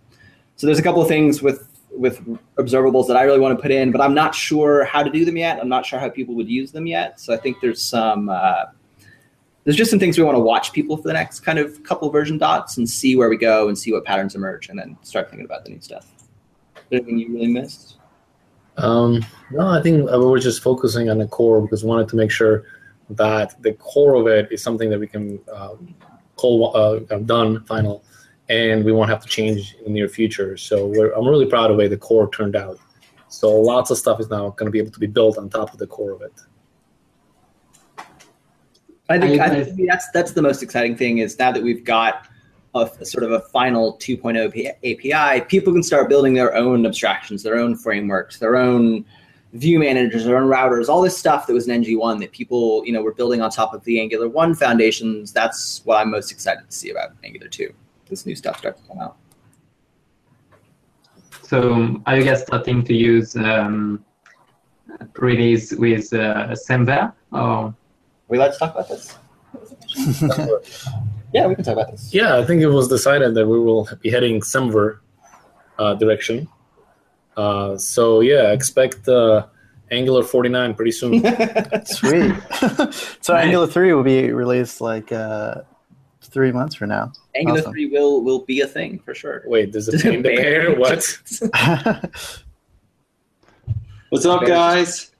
So 0.56 0.68
there's 0.68 0.80
a 0.80 0.84
couple 0.84 1.02
of 1.02 1.08
things 1.08 1.42
with 1.42 1.68
with 1.96 2.26
observables 2.58 3.08
that 3.08 3.18
I 3.18 3.24
really 3.24 3.40
want 3.40 3.58
to 3.58 3.62
put 3.62 3.72
in, 3.72 3.92
but 3.92 4.02
I'm 4.02 4.14
not 4.14 4.34
sure 4.34 4.84
how 4.86 5.04
to 5.04 5.10
do 5.10 5.26
them 5.26 5.38
yet. 5.38 5.60
I'm 5.60 5.70
not 5.70 5.86
sure 5.86 6.00
how 6.00 6.10
people 6.10 6.36
would 6.36 6.50
use 6.50 6.72
them 6.72 6.88
yet. 6.88 7.20
So 7.20 7.34
I 7.34 7.38
think 7.38 7.58
there's 7.62 7.82
some 7.82 8.30
uh, 8.30 8.66
there's 9.64 9.78
just 9.78 9.90
some 9.90 10.00
things 10.00 10.18
we 10.18 10.24
want 10.24 10.36
to 10.36 10.42
watch 10.42 10.74
people 10.74 10.98
for 10.98 11.04
the 11.04 11.14
next 11.14 11.42
kind 11.42 11.60
of 11.60 11.82
couple 11.84 12.10
version 12.10 12.38
dots 12.38 12.78
and 12.78 12.90
see 12.90 13.16
where 13.16 13.30
we 13.30 13.38
go 13.38 13.68
and 13.68 13.78
see 13.78 13.92
what 13.92 14.04
patterns 14.04 14.36
emerge 14.36 14.70
and 14.70 14.78
then 14.78 14.98
start 15.04 15.30
thinking 15.30 15.46
about 15.46 15.64
the 15.64 15.72
new 15.72 15.82
stuff. 15.82 16.12
Anything 16.92 17.18
you 17.18 17.34
really 17.34 17.48
missed? 17.48 17.98
Um, 18.78 19.24
no, 19.52 19.68
I 19.68 19.82
think 19.82 20.10
we 20.10 20.18
were 20.18 20.40
just 20.40 20.62
focusing 20.62 21.10
on 21.10 21.18
the 21.18 21.28
core 21.28 21.62
because 21.62 21.84
we 21.84 21.90
wanted 21.90 22.10
to 22.10 22.16
make 22.16 22.32
sure 22.32 22.66
that 23.12 23.62
the 23.62 23.74
core 23.74 24.16
of 24.16 24.28
it 24.28 24.52
is 24.52 24.64
something 24.64 24.90
that 24.90 25.00
we 25.00 25.08
can 25.08 25.40
uh, 25.54 25.76
call 26.36 26.76
uh, 26.76 27.00
done 27.20 27.64
final, 27.66 28.04
and 28.50 28.84
we 28.84 28.92
won't 28.92 29.10
have 29.10 29.22
to 29.22 29.28
change 29.28 29.76
in 29.80 29.86
the 29.86 29.90
near 29.92 30.10
future. 30.10 30.58
So 30.58 30.88
we're, 30.88 31.12
I'm 31.14 31.28
really 31.28 31.46
proud 31.46 31.72
of 31.72 31.78
the 31.78 31.80
way 31.80 31.88
the 31.88 31.98
core 31.98 32.30
turned 32.32 32.56
out. 32.56 32.78
So 33.30 33.50
lots 33.52 33.90
of 33.90 33.98
stuff 33.98 34.20
is 34.20 34.30
now 34.30 34.50
going 34.52 34.66
to 34.68 34.72
be 34.72 34.80
able 34.80 34.92
to 34.92 35.00
be 35.00 35.08
built 35.08 35.38
on 35.38 35.50
top 35.50 35.74
of 35.74 35.80
the 35.80 35.88
core 35.88 36.12
of 36.12 36.22
it. 36.22 36.34
I 39.10 39.20
think, 39.20 39.42
I- 39.42 39.46
I 39.58 39.64
think 39.64 39.90
that's 39.90 40.10
that's 40.12 40.32
the 40.32 40.42
most 40.42 40.64
exciting 40.64 40.96
thing 40.96 41.18
is 41.20 41.38
now 41.38 41.52
that 41.52 41.62
we've 41.62 41.84
got 41.84 42.28
a, 42.76 42.90
a 43.00 43.06
sort 43.06 43.24
of 43.24 43.32
a 43.32 43.42
final 43.42 43.98
2.0 43.98 44.48
API, 44.84 45.46
people 45.46 45.74
can 45.74 45.84
start 45.84 46.10
building 46.10 46.34
their 46.34 46.56
own 46.56 46.86
abstractions, 46.86 47.44
their 47.44 47.58
own 47.58 47.76
frameworks, 47.76 48.40
their 48.40 48.56
own 48.56 49.06
view 49.54 49.78
managers, 49.80 50.26
their 50.26 50.38
own 50.38 50.50
routers, 50.50 50.90
all 50.90 51.02
this 51.02 51.16
stuff 51.18 51.46
that 51.46 51.54
was 51.54 51.68
in 51.68 51.84
NG1 51.84 52.20
that 52.22 52.32
people 52.32 52.84
you 52.86 52.94
know 52.94 53.02
were 53.02 53.14
building 53.14 53.42
on 53.42 53.50
top 53.52 53.74
of 53.74 53.84
the 53.84 54.00
Angular 54.00 54.28
1 54.30 54.56
foundations. 54.56 55.32
That's 55.34 55.82
what 55.86 55.98
I'm 55.98 56.10
most 56.10 56.32
excited 56.32 56.70
to 56.70 56.76
see 56.76 56.90
about 56.90 57.12
Angular 57.24 57.48
2. 57.48 57.72
This 58.14 58.28
new 58.28 58.36
stuff 58.36 58.60
starts 58.60 58.80
to 58.80 58.88
come 58.90 59.00
out. 59.00 59.16
So 61.42 62.00
are 62.06 62.16
you 62.16 62.24
guys 62.24 62.44
starting 62.44 62.84
to 62.84 62.94
use 62.94 63.36
um, 63.36 64.06
release 65.16 65.74
with 65.74 66.14
uh, 66.14 66.54
Semver? 66.54 67.12
Or 67.32 67.74
We 68.28 68.38
like 68.38 68.52
to 68.54 68.60
talk 68.60 68.76
about 68.76 68.88
this. 68.88 69.18
yeah, 71.34 71.48
we 71.48 71.56
can 71.56 71.64
talk 71.64 71.74
about 71.74 71.90
this. 71.90 72.14
Yeah, 72.14 72.38
I 72.38 72.46
think 72.46 72.62
it 72.62 72.68
was 72.68 72.88
decided 72.88 73.34
that 73.34 73.48
we 73.48 73.60
will 73.60 73.90
be 74.04 74.12
heading 74.12 74.42
Semver 74.42 75.00
uh, 75.80 75.96
direction. 75.96 76.48
Uh, 77.36 77.80
so 77.80 78.20
yeah, 78.20 78.52
expect 78.52 79.08
uh, 79.08 79.48
Angular 79.90 80.22
49 80.22 80.76
pretty 80.76 80.92
soon. 80.92 81.20
Sweet. 81.86 82.36
so 83.22 83.34
Nice. 83.34 83.46
Angular 83.46 83.66
3 83.66 83.94
will 83.94 84.04
be 84.04 84.32
released 84.32 84.82
like 84.82 85.12
uh, 85.12 85.62
three 86.34 86.52
months 86.52 86.76
from 86.76 86.90
now. 86.90 87.14
Angular 87.36 87.60
Awesome. 87.60 87.72
3 87.72 87.90
will 87.92 88.24
will 88.24 88.40
be 88.40 88.62
a 88.62 88.68
thing 88.68 89.00
for 89.00 89.14
sure. 89.16 89.44
Wait, 89.46 89.72
there's 89.72 89.88
a 89.88 89.98
panda 89.98 90.22
bear? 90.24 90.76
What? 90.76 91.20
What's 94.10 94.26
up, 94.26 94.46
guys? 94.46 95.12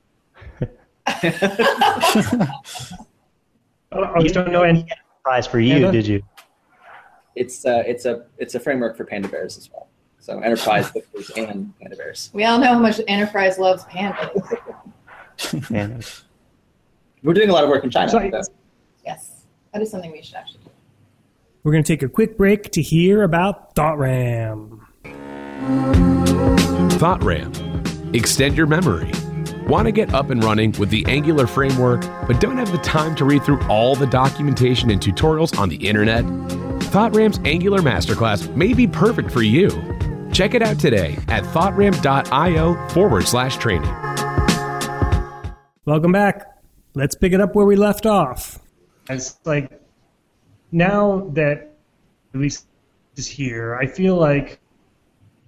Oh, 3.96 4.20
you 4.24 4.30
don't 4.32 4.52
know 4.52 4.64
any. 4.64 4.88
Prize 5.24 5.46
for 5.46 5.60
you, 5.60 5.74
Panda? 5.76 5.92
did 5.92 6.08
you? 6.08 6.24
it's 7.36 7.66
uh, 7.66 7.84
it's 7.86 8.06
a 8.06 8.26
it's 8.38 8.56
a 8.56 8.60
framework 8.60 8.98
for 8.98 9.06
panda 9.06 9.28
bears 9.28 9.58
as 9.58 9.70
well. 9.72 9.88
So 10.20 10.40
enterprise 10.40 10.90
Vickers 10.92 11.30
and 11.38 11.78
panda 11.80 11.96
bears. 11.96 12.30
We 12.34 12.44
all 12.46 12.58
know 12.60 12.68
how 12.68 12.80
much 12.80 13.00
Enterprise 13.08 13.60
loves 13.60 13.84
pandas. 13.84 15.70
Man, 15.70 16.02
We're 17.24 17.34
doing 17.34 17.50
a 17.50 17.54
lot 17.54 17.64
of 17.64 17.70
work 17.70 17.84
in 17.84 17.90
China. 17.90 18.42
Yes, 19.06 19.46
that 19.74 19.82
is 19.82 19.92
something 19.92 20.12
we 20.12 20.22
should 20.22 20.36
actually 20.36 20.62
do. 20.63 20.63
We're 21.64 21.72
going 21.72 21.84
to 21.84 21.94
take 21.94 22.04
a 22.04 22.10
quick 22.10 22.38
break 22.38 22.72
to 22.72 22.82
hear 22.82 23.24
about 23.24 23.74
ThoughtRam. 23.74 24.82
ThoughtRam. 27.00 28.14
Extend 28.14 28.58
your 28.58 28.68
memory. 28.68 29.10
Want 29.66 29.86
to 29.86 29.94
get 29.94 30.14
up 30.14 30.30
and 30.30 30.44
running 30.44 30.74
with 30.74 30.90
the 30.90 31.06
Angular 31.08 31.48
framework, 31.48 32.02
but 32.28 32.42
don't 32.42 32.58
have 32.58 32.74
the 32.74 32.80
time 32.80 33.16
to 33.16 33.24
read 33.24 33.44
through 33.44 33.62
all 33.70 33.96
the 33.96 34.06
documentation 34.06 34.92
and 34.92 35.00
tutorials 35.00 35.58
on 35.58 35.70
the 35.70 35.78
internet? 35.78 36.26
ThoughtRam's 36.26 37.40
Angular 37.46 37.80
Masterclass 37.80 38.54
may 38.58 38.74
be 38.74 38.86
perfect 38.86 39.32
for 39.32 39.42
you. 39.42 39.70
Check 40.34 40.56
it 40.56 40.62
out 40.62 40.80
today 40.80 41.18
at 41.30 41.46
thoughtram.io 41.46 42.90
forward 42.90 43.26
slash 43.26 43.56
training. 43.56 43.90
Welcome 45.86 46.12
back. 46.12 46.46
Let's 46.94 47.16
pick 47.16 47.32
it 47.32 47.40
up 47.40 47.56
where 47.56 47.66
we 47.66 47.78
left 47.78 48.06
off. 48.06 48.60
As 49.08 49.38
like 49.46 49.83
now 50.74 51.30
that 51.34 51.70
at 52.34 52.40
least 52.40 52.66
is 53.16 53.28
here, 53.28 53.76
I 53.76 53.86
feel 53.86 54.18
like 54.18 54.60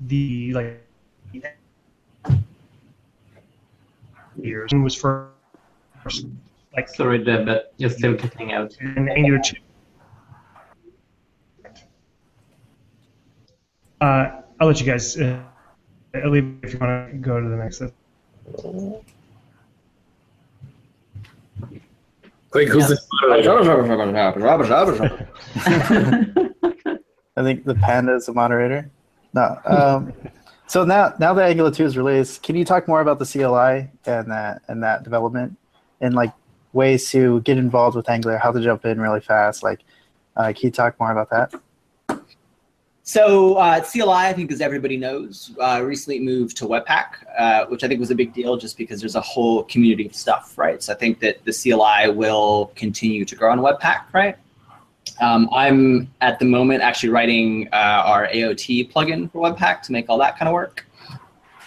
the 0.07 0.53
like 0.53 0.81
years 4.37 4.71
was 4.73 4.95
first 4.95 6.27
like 6.75 6.89
sorry, 6.89 7.23
Deb, 7.23 7.45
but 7.45 7.73
you're 7.77 7.89
still 7.89 8.15
cutting 8.15 8.53
out. 8.53 8.75
and 8.79 9.09
Angular 9.09 9.39
two. 9.43 9.57
Uh, 14.01 14.41
I'll 14.59 14.67
let 14.67 14.79
you 14.79 14.85
guys. 14.85 15.17
Uh, 15.17 15.41
leave 16.29 16.59
if 16.63 16.73
you 16.73 16.79
want 16.79 17.11
to 17.11 17.17
go 17.17 17.41
to 17.41 17.49
the 17.49 17.55
next. 17.55 17.81
Quick, 22.55 22.69
who's 22.69 22.87
the 22.87 22.97
I 27.35 27.43
think 27.43 27.65
the 27.65 27.75
panda 27.75 28.15
is 28.15 28.27
the 28.27 28.33
moderator. 28.33 28.89
No. 29.33 29.59
Um, 29.65 30.13
so 30.65 30.85
now, 30.85 31.13
now 31.19 31.33
that 31.33 31.49
Angular 31.49 31.69
2 31.69 31.83
is 31.83 31.97
released, 31.97 32.43
can 32.43 32.55
you 32.55 32.63
talk 32.63 32.87
more 32.87 33.01
about 33.01 33.19
the 33.19 33.25
CLI 33.25 33.89
and 34.05 34.31
that 34.31 34.61
and 34.69 34.81
that 34.81 35.03
development 35.03 35.57
and 35.99 36.15
like 36.15 36.31
ways 36.71 37.11
to 37.11 37.41
get 37.41 37.57
involved 37.57 37.97
with 37.97 38.09
Angular, 38.09 38.37
how 38.37 38.53
to 38.53 38.61
jump 38.61 38.85
in 38.85 39.01
really 39.01 39.19
fast? 39.19 39.61
Like, 39.61 39.81
uh, 40.37 40.53
can 40.53 40.67
you 40.67 40.71
talk 40.71 40.97
more 40.97 41.11
about 41.11 41.29
that? 41.31 41.53
So 43.07 43.57
uh, 43.57 43.81
CLI, 43.81 44.09
I 44.09 44.33
think, 44.33 44.51
as 44.51 44.61
everybody 44.61 44.97
knows, 44.97 45.51
uh, 45.61 45.79
recently 45.83 46.19
moved 46.19 46.57
to 46.57 46.65
Webpack, 46.65 47.09
uh, 47.37 47.65
which 47.67 47.83
I 47.83 47.87
think 47.87 47.99
was 47.99 48.09
a 48.09 48.15
big 48.15 48.33
deal 48.33 48.57
just 48.57 48.79
because 48.79 48.99
there's 48.99 49.13
a 49.13 49.21
whole 49.21 49.63
community 49.65 50.07
of 50.07 50.15
stuff, 50.15 50.57
right? 50.57 50.81
So 50.81 50.91
I 50.91 50.95
think 50.95 51.19
that 51.19 51.45
the 51.45 51.53
CLI 51.53 52.11
will 52.11 52.71
continue 52.75 53.23
to 53.23 53.35
grow 53.35 53.51
on 53.51 53.59
Webpack, 53.59 54.11
right? 54.11 54.35
Um, 55.21 55.47
I'm 55.53 56.11
at 56.21 56.39
the 56.39 56.45
moment 56.45 56.81
actually 56.81 57.09
writing 57.09 57.69
uh, 57.71 58.01
our 58.07 58.27
AOT 58.27 58.91
plugin 58.91 59.31
for 59.31 59.39
Webpack 59.39 59.83
to 59.83 59.91
make 59.91 60.09
all 60.09 60.17
that 60.17 60.39
kind 60.39 60.49
of 60.49 60.55
work. 60.55 60.87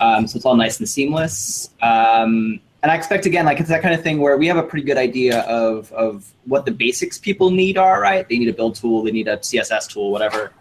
Um, 0.01 0.27
so 0.27 0.39
it's 0.39 0.45
all 0.45 0.57
nice 0.57 0.81
and 0.81 0.89
seamless. 0.89 1.71
Um, 1.81 2.59
and 2.83 2.91
I 2.91 2.97
expect 2.97 3.27
again, 3.27 3.45
like 3.45 3.61
it's 3.61 3.69
that 3.69 3.83
kind 3.83 3.95
of 3.95 4.03
thing 4.03 4.19
where 4.21 4.37
we 4.39 4.49
have 4.49 4.57
a 4.57 4.63
pretty 4.65 4.85
good 4.85 4.99
idea 4.99 5.43
of 5.43 5.93
of 5.93 6.33
what 6.47 6.65
the 6.65 6.73
basics 6.73 7.17
people 7.17 7.53
need 7.53 7.79
are, 7.79 8.01
right? 8.01 8.29
They 8.29 8.39
need 8.39 8.49
a 8.49 8.53
build 8.53 8.75
tool, 8.75 9.05
they 9.05 9.13
need 9.13 9.29
a 9.29 9.37
CSS 9.37 9.89
tool, 9.89 10.11
whatever. 10.11 10.53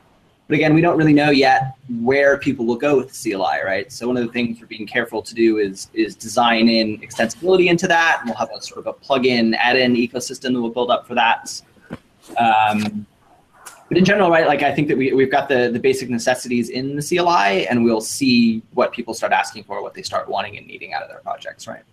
But 0.48 0.56
again, 0.56 0.74
we 0.74 0.80
don't 0.80 0.98
really 0.98 1.14
know 1.14 1.30
yet 1.30 1.76
where 2.02 2.38
people 2.38 2.66
will 2.66 2.78
go 2.78 2.96
with 2.96 3.12
the 3.12 3.32
CLI, 3.32 3.66
right? 3.66 3.92
So 3.92 4.08
one 4.08 4.16
of 4.16 4.26
the 4.26 4.32
things 4.32 4.62
we're 4.62 4.68
being 4.68 4.88
careful 4.88 5.22
to 5.22 5.34
do 5.34 5.58
is 5.58 5.90
is 5.94 6.16
design 6.16 6.70
in 6.70 7.00
extensibility 7.00 7.70
into 7.70 7.88
that, 7.88 8.20
and 8.22 8.30
we'll 8.30 8.38
have 8.38 8.50
a 8.56 8.62
sort 8.62 8.80
of 8.80 8.88
a 8.88 8.94
plug-in 8.94 9.54
add-in 9.56 9.96
ecosystem 9.96 10.54
that 10.54 10.62
we'll 10.62 10.70
build 10.70 10.90
up 10.90 11.06
for 11.06 11.16
that. 11.16 11.62
Um, 12.38 13.06
but 13.90 13.98
in 13.98 14.06
general, 14.06 14.30
right, 14.30 14.48
like 14.48 14.64
I 14.64 14.74
think 14.74 14.88
that 14.90 14.98
we, 14.98 15.14
we've 15.14 15.32
got 15.32 15.48
the, 15.48 15.70
the 15.72 15.80
basic 15.80 16.10
necessities 16.10 16.70
in 16.70 16.96
the 16.96 17.02
CLI, 17.02 17.68
and 17.68 17.84
we'll 17.84 18.02
see 18.02 18.62
what 18.74 18.92
people 18.92 19.14
start 19.14 19.32
asking 19.32 19.64
for, 19.64 19.82
what 19.82 19.94
they 19.94 20.02
start 20.02 20.28
wanting 20.28 20.58
and 20.58 20.68
needing 20.68 20.94
out 20.94 21.04
of 21.04 21.10
their 21.10 21.20
projects, 21.20 21.68
right? 21.68 21.84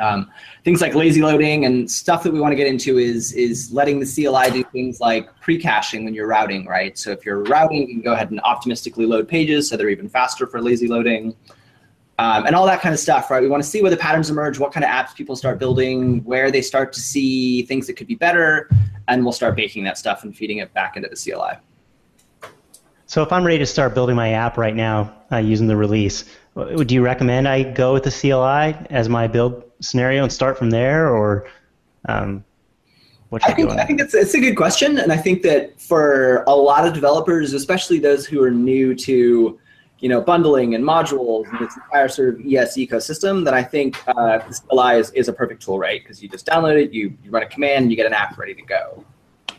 Um, 0.00 0.30
things 0.64 0.80
like 0.80 0.94
lazy 0.94 1.22
loading 1.22 1.66
and 1.66 1.90
stuff 1.90 2.22
that 2.22 2.32
we 2.32 2.40
want 2.40 2.52
to 2.52 2.56
get 2.56 2.66
into 2.66 2.98
is 2.98 3.32
is 3.32 3.72
letting 3.72 4.00
the 4.00 4.06
CLI 4.06 4.50
do 4.50 4.64
things 4.70 5.00
like 5.00 5.28
pre-caching 5.40 6.04
when 6.04 6.14
you're 6.14 6.26
routing, 6.26 6.66
right? 6.66 6.96
So 6.98 7.10
if 7.10 7.24
you're 7.24 7.42
routing, 7.44 7.82
you 7.82 7.94
can 7.94 8.00
go 8.00 8.12
ahead 8.12 8.30
and 8.30 8.40
optimistically 8.40 9.06
load 9.06 9.28
pages 9.28 9.68
so 9.68 9.76
they're 9.76 9.90
even 9.90 10.08
faster 10.08 10.46
for 10.46 10.60
lazy 10.60 10.88
loading. 10.88 11.36
Um, 12.18 12.44
and 12.44 12.54
all 12.54 12.66
that 12.66 12.82
kind 12.82 12.92
of 12.92 12.98
stuff, 12.98 13.30
right? 13.30 13.40
We 13.40 13.48
want 13.48 13.62
to 13.62 13.68
see 13.68 13.80
where 13.80 13.90
the 13.90 13.96
patterns 13.96 14.28
emerge, 14.28 14.58
what 14.58 14.72
kind 14.72 14.84
of 14.84 14.90
apps 14.90 15.14
people 15.14 15.36
start 15.36 15.58
building, 15.58 16.22
where 16.24 16.50
they 16.50 16.60
start 16.60 16.92
to 16.92 17.00
see 17.00 17.62
things 17.62 17.86
that 17.86 17.94
could 17.94 18.06
be 18.06 18.14
better, 18.14 18.68
and 19.08 19.24
we'll 19.24 19.32
start 19.32 19.56
baking 19.56 19.84
that 19.84 19.96
stuff 19.96 20.22
and 20.22 20.36
feeding 20.36 20.58
it 20.58 20.70
back 20.74 20.98
into 20.98 21.08
the 21.08 21.16
CLI. 21.16 21.58
So 23.06 23.22
if 23.22 23.32
I'm 23.32 23.42
ready 23.42 23.58
to 23.58 23.66
start 23.66 23.94
building 23.94 24.16
my 24.16 24.32
app 24.34 24.56
right 24.56 24.76
now 24.76 25.14
uh, 25.32 25.38
using 25.38 25.66
the 25.66 25.76
release, 25.76 26.26
would 26.54 26.90
you 26.90 27.02
recommend 27.02 27.48
I 27.48 27.62
go 27.62 27.92
with 27.92 28.04
the 28.04 28.10
CLI 28.10 28.86
as 28.90 29.08
my 29.08 29.26
build 29.26 29.64
scenario 29.80 30.22
and 30.22 30.32
start 30.32 30.58
from 30.58 30.70
there, 30.70 31.08
or 31.08 31.46
um, 32.08 32.44
what 33.28 33.42
should 33.42 33.52
I 33.52 33.54
think 33.54 33.70
I 33.70 33.84
think 33.84 34.00
it's 34.00 34.14
it's 34.14 34.34
a 34.34 34.40
good 34.40 34.56
question, 34.56 34.98
and 34.98 35.12
I 35.12 35.16
think 35.16 35.42
that 35.42 35.80
for 35.80 36.44
a 36.46 36.54
lot 36.54 36.86
of 36.86 36.92
developers, 36.92 37.52
especially 37.52 37.98
those 37.98 38.26
who 38.26 38.42
are 38.42 38.50
new 38.50 38.94
to, 38.96 39.58
you 40.00 40.08
know, 40.08 40.20
bundling 40.20 40.74
and 40.74 40.84
modules 40.84 41.48
and 41.48 41.60
this 41.60 41.76
entire 41.76 42.08
sort 42.08 42.34
of 42.34 42.40
ES 42.40 42.76
ecosystem, 42.76 43.44
then 43.44 43.54
I 43.54 43.62
think 43.62 43.96
uh, 44.08 44.38
the 44.38 44.60
CLI 44.68 44.98
is, 44.98 45.10
is 45.12 45.28
a 45.28 45.32
perfect 45.32 45.62
tool, 45.62 45.78
right? 45.78 46.02
Because 46.02 46.22
you 46.22 46.28
just 46.28 46.46
download 46.46 46.82
it, 46.82 46.92
you, 46.92 47.16
you 47.22 47.30
run 47.30 47.42
a 47.44 47.48
command, 47.48 47.82
and 47.82 47.90
you 47.90 47.96
get 47.96 48.06
an 48.06 48.14
app 48.14 48.36
ready 48.36 48.54
to 48.54 48.62
go. 48.62 49.04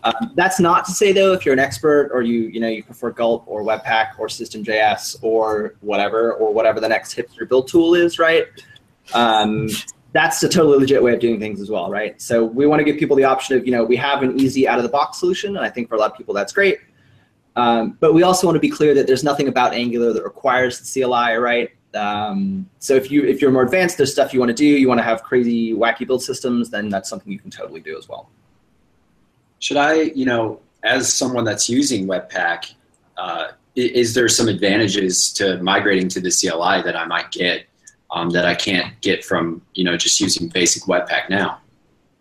Um, 0.03 0.31
that's 0.35 0.59
not 0.59 0.85
to 0.85 0.91
say 0.91 1.11
though, 1.11 1.33
if 1.33 1.45
you're 1.45 1.53
an 1.53 1.59
expert 1.59 2.09
or 2.13 2.21
you 2.21 2.43
you 2.43 2.59
know 2.59 2.67
you 2.67 2.83
prefer 2.83 3.11
Gulp 3.11 3.43
or 3.47 3.63
Webpack 3.63 4.17
or 4.17 4.29
System.js 4.29 5.17
or 5.21 5.75
whatever 5.81 6.33
or 6.33 6.53
whatever 6.53 6.79
the 6.79 6.89
next 6.89 7.15
hipster 7.15 7.47
build 7.47 7.67
tool 7.67 7.93
is, 7.93 8.17
right? 8.17 8.45
Um, 9.13 9.69
that's 10.13 10.43
a 10.43 10.49
totally 10.49 10.79
legit 10.79 11.01
way 11.01 11.13
of 11.13 11.19
doing 11.19 11.39
things 11.39 11.61
as 11.61 11.69
well, 11.69 11.89
right? 11.89 12.21
So 12.21 12.43
we 12.43 12.65
want 12.65 12.79
to 12.79 12.83
give 12.83 12.97
people 12.97 13.15
the 13.15 13.23
option 13.23 13.57
of, 13.57 13.65
you 13.65 13.71
know, 13.71 13.83
we 13.83 13.95
have 13.95 14.23
an 14.23 14.39
easy 14.39 14.67
out 14.67 14.77
of 14.77 14.83
the 14.83 14.89
box 14.89 15.19
solution, 15.19 15.55
and 15.55 15.65
I 15.65 15.69
think 15.69 15.87
for 15.87 15.95
a 15.95 15.99
lot 15.99 16.11
of 16.11 16.17
people 16.17 16.33
that's 16.33 16.51
great. 16.51 16.79
Um, 17.55 17.97
but 17.99 18.13
we 18.13 18.23
also 18.23 18.47
want 18.47 18.55
to 18.55 18.59
be 18.59 18.69
clear 18.69 18.93
that 18.93 19.07
there's 19.07 19.23
nothing 19.23 19.47
about 19.47 19.73
Angular 19.73 20.13
that 20.13 20.23
requires 20.23 20.79
the 20.79 21.01
CLI, 21.01 21.35
right? 21.35 21.69
Um, 21.93 22.69
so 22.79 22.95
if 22.95 23.11
you 23.11 23.23
if 23.25 23.41
you're 23.41 23.51
more 23.51 23.63
advanced, 23.63 23.97
there's 23.97 24.11
stuff 24.11 24.33
you 24.33 24.39
want 24.39 24.49
to 24.49 24.55
do, 24.55 24.65
you 24.65 24.87
want 24.87 24.99
to 24.99 25.03
have 25.03 25.23
crazy 25.23 25.73
wacky 25.73 26.07
build 26.07 26.23
systems, 26.23 26.69
then 26.69 26.89
that's 26.89 27.09
something 27.09 27.31
you 27.31 27.39
can 27.39 27.51
totally 27.51 27.81
do 27.81 27.97
as 27.97 28.07
well. 28.07 28.29
Should 29.61 29.77
I, 29.77 29.93
you 29.93 30.25
know, 30.25 30.59
as 30.83 31.13
someone 31.13 31.45
that's 31.45 31.69
using 31.69 32.07
Webpack, 32.07 32.73
uh, 33.15 33.49
is 33.75 34.15
there 34.15 34.27
some 34.27 34.47
advantages 34.47 35.31
to 35.33 35.61
migrating 35.61 36.09
to 36.09 36.19
the 36.19 36.31
CLI 36.31 36.81
that 36.81 36.95
I 36.95 37.05
might 37.05 37.31
get 37.31 37.67
um, 38.09 38.31
that 38.31 38.43
I 38.43 38.55
can't 38.55 38.99
get 39.01 39.23
from, 39.23 39.61
you 39.75 39.83
know, 39.83 39.95
just 39.95 40.19
using 40.19 40.49
basic 40.49 40.83
Webpack 40.83 41.29
now? 41.29 41.59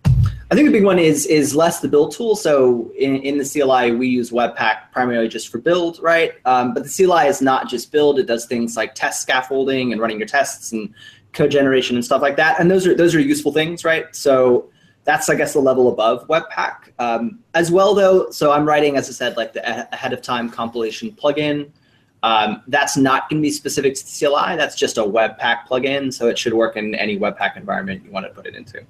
I 0.05 0.55
think 0.55 0.67
the 0.67 0.73
big 0.73 0.85
one 0.85 0.99
is 0.99 1.27
is 1.27 1.55
less 1.55 1.81
the 1.81 1.89
build 1.89 2.13
tool. 2.13 2.37
So 2.37 2.93
in, 2.99 3.17
in 3.23 3.39
the 3.39 3.45
CLI, 3.45 3.93
we 3.93 4.09
use 4.09 4.31
Webpack 4.31 4.93
primarily 4.93 5.29
just 5.29 5.49
for 5.49 5.59
build, 5.59 5.99
right? 6.03 6.35
Um, 6.45 6.75
but 6.75 6.85
the 6.85 6.91
CLI 6.91 7.27
is 7.27 7.41
not 7.41 7.69
just 7.69 7.91
build; 7.91 8.19
it 8.19 8.27
does 8.27 8.45
things 8.47 8.77
like 8.77 8.95
test 8.95 9.23
scaffolding 9.23 9.93
and 9.93 10.01
running 10.01 10.19
your 10.19 10.29
tests 10.29 10.73
and 10.73 10.93
code 11.33 11.53
generation 11.53 11.97
and 11.97 12.05
stuff 12.05 12.21
like 12.21 12.37
that. 12.37 12.61
And 12.61 12.71
those 12.71 12.87
are 12.87 12.95
those 12.95 13.15
are 13.15 13.21
useful 13.21 13.53
things, 13.53 13.85
right? 13.85 14.15
So 14.15 14.71
that's 15.05 15.29
I 15.29 15.35
guess 15.35 15.55
the 15.55 15.61
level 15.61 15.93
above 15.93 16.27
Webpack. 16.29 16.93
Um, 16.99 17.41
as 17.55 17.71
well, 17.71 17.95
though, 17.95 18.31
so 18.31 18.53
I'm 18.53 18.67
writing, 18.67 18.97
as 18.97 19.09
I 19.09 19.13
said, 19.13 19.37
like 19.37 19.53
the 19.53 19.95
ahead 19.95 20.13
of 20.13 20.23
time 20.23 20.51
compilation 20.51 21.13
plugin. 21.13 21.71
Um, 22.23 22.63
that's 22.69 22.99
not 22.99 23.31
going 23.31 23.41
to 23.41 23.43
be 23.43 23.51
specific 23.51 23.95
to 23.95 24.05
CLI. 24.05 24.57
That's 24.57 24.77
just 24.77 24.99
a 24.99 25.03
Webpack 25.03 25.67
plugin, 25.67 26.13
so 26.13 26.29
it 26.29 26.39
should 26.39 26.53
work 26.53 26.77
in 26.77 26.95
any 26.95 27.19
Webpack 27.19 27.57
environment 27.57 28.05
you 28.05 28.11
want 28.11 28.27
to 28.27 28.33
put 28.33 28.47
it 28.47 28.55
into. 28.55 28.85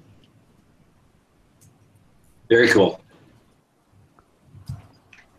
Very 2.49 2.67
cool. 2.67 3.01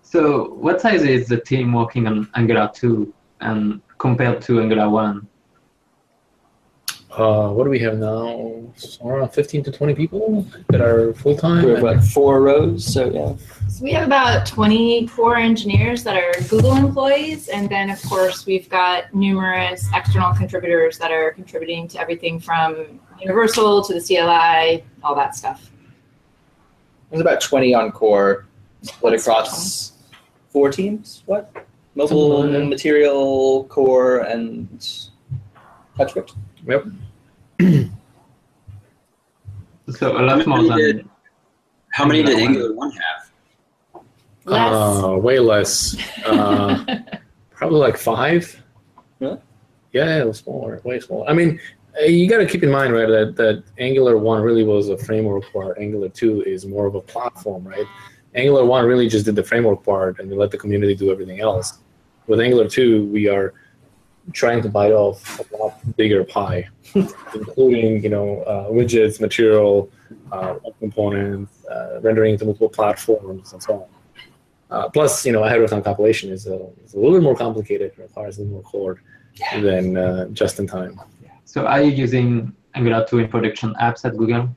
So, 0.03 0.55
what 0.55 0.81
size 0.81 1.03
is 1.03 1.29
the 1.29 1.39
team 1.39 1.73
working 1.73 2.07
on 2.07 2.29
Angular 2.35 2.71
2 2.75 3.13
and 3.41 3.83
compared 3.99 4.41
to 4.43 4.61
Angular 4.61 4.89
1? 4.89 5.29
Uh, 7.17 7.51
what 7.51 7.65
do 7.65 7.71
we 7.71 7.79
have 7.79 7.99
now? 7.99 8.63
Around 9.05 9.29
15 9.31 9.65
to 9.65 9.71
20 9.71 9.95
people 9.95 10.47
that 10.71 10.81
are 10.81 11.13
full 11.13 11.37
time. 11.37 11.63
We 11.67 11.73
have 11.73 11.83
like 11.83 12.03
four 12.03 12.41
rows, 12.41 12.91
so 12.91 13.11
yeah. 13.11 13.35
So 13.69 13.85
we 13.85 13.93
have 13.93 14.07
about 14.07 14.47
20 14.47 15.09
core 15.09 15.37
engineers 15.37 16.05
that 16.05 16.17
are 16.17 16.33
Google 16.49 16.75
employees, 16.75 17.49
and 17.49 17.69
then 17.69 17.91
of 17.91 18.03
course 18.05 18.47
we've 18.47 18.67
got 18.67 19.15
numerous 19.15 19.87
external 19.95 20.33
contributors 20.33 20.97
that 20.99 21.11
are 21.11 21.33
contributing 21.33 21.87
to 21.89 22.01
everything 22.01 22.41
from 22.41 22.99
Universal 23.21 23.85
to 23.85 23.93
the 23.93 24.01
CLI, 24.01 24.83
all 25.05 25.15
that 25.15 25.37
stuff. 25.37 25.71
There's 27.11 27.21
about 27.21 27.43
20 27.43 27.75
on 27.75 27.93
core, 27.93 28.47
split 28.81 29.21
across 29.21 29.93
four 30.49 30.71
teams. 30.71 31.23
What? 31.27 31.53
Mobile, 31.95 32.45
material, 32.65 33.65
core, 33.65 34.21
and 34.21 35.11
TypeScript. 35.99 36.33
Yep. 36.67 36.87
So 39.91 40.17
a 40.17 40.23
lot 40.23 40.47
How 40.47 40.57
many 40.57 40.69
than 40.69 40.79
did, 40.79 41.09
how 41.93 42.05
many 42.07 42.23
did 42.23 42.39
Angular 42.39 42.73
1 42.73 42.91
have? 42.93 44.03
Less. 44.45 45.05
Uh, 45.05 45.17
way 45.19 45.39
less. 45.39 45.97
Uh, 46.25 46.85
probably 47.53 47.79
like 47.79 47.97
five. 47.97 48.63
Really? 49.21 49.39
Yeah, 49.93 50.19
it 50.19 50.27
was 50.27 50.39
smaller, 50.39 50.81
way 50.85 51.01
smaller. 51.01 51.29
I 51.29 51.35
mean, 51.35 51.61
uh, 52.01 52.05
you 52.07 52.29
got 52.29 52.39
to 52.39 52.47
keep 52.47 52.63
in 52.63 52.71
mind, 52.71 52.93
right, 52.95 53.07
that, 53.07 53.37
that 53.37 53.65
Angular 53.79 54.17
1 54.17 54.43
really 54.43 54.65
was 54.65 54.89
a 54.89 54.97
framework 54.97 55.53
part. 55.53 55.79
Angular 55.79 56.09
2 56.09 56.43
is 56.43 56.65
more 56.65 56.87
of 56.87 56.95
a 56.95 57.01
platform, 57.01 57.67
right? 57.67 57.87
Angular 58.35 58.65
1 58.65 58.87
really 58.87 59.09
just 59.09 59.27
did 59.27 59.37
the 59.37 59.45
framework 59.45 59.85
part 59.85 60.19
and 60.19 60.31
we 60.31 60.37
let 60.37 60.51
the 60.51 60.59
community 60.59 60.95
do 60.95 61.11
everything 61.11 61.41
else. 61.41 61.79
With 62.27 62.41
Angular 62.41 62.69
2, 62.69 63.07
we 63.07 63.29
are 63.29 63.53
trying 64.33 64.63
to 64.63 64.69
bite 64.69 64.93
off 64.93 65.41
a 65.41 65.57
lot 65.57 65.97
bigger 65.97 66.25
pie, 66.25 66.69
including, 67.35 68.03
you 68.03 68.09
know, 68.09 68.43
uh, 68.43 68.69
widgets, 68.69 69.21
material, 69.21 69.91
uh, 70.31 70.55
components, 70.79 71.65
uh, 71.67 72.01
rendering 72.01 72.39
to 72.39 72.45
multiple 72.45 72.69
platforms, 72.69 73.53
and 73.53 73.63
so 73.63 73.75
on. 73.83 73.89
Uh, 74.71 74.89
plus, 74.89 75.27
you 75.27 75.33
know, 75.33 75.45
ahead 75.45 75.61
of 75.61 75.69
time 75.69 75.83
compilation 75.83 76.31
is 76.31 76.47
a, 76.47 76.67
is 76.85 76.95
a 76.95 76.99
little 76.99 77.13
bit 77.13 77.23
more 77.23 77.37
complicated, 77.37 77.93
requires 77.99 78.39
a 78.39 78.43
little 78.43 78.55
more 78.55 78.63
code 78.63 78.99
than 79.61 79.97
uh, 79.97 80.27
just 80.29 80.59
in 80.59 80.67
time. 80.67 80.99
So 81.45 81.67
are 81.67 81.83
you 81.83 81.91
using 81.91 82.55
Angular 82.75 83.05
2 83.07 83.19
in 83.19 83.29
production 83.29 83.75
apps 83.81 84.05
at 84.05 84.17
Google? 84.17 84.49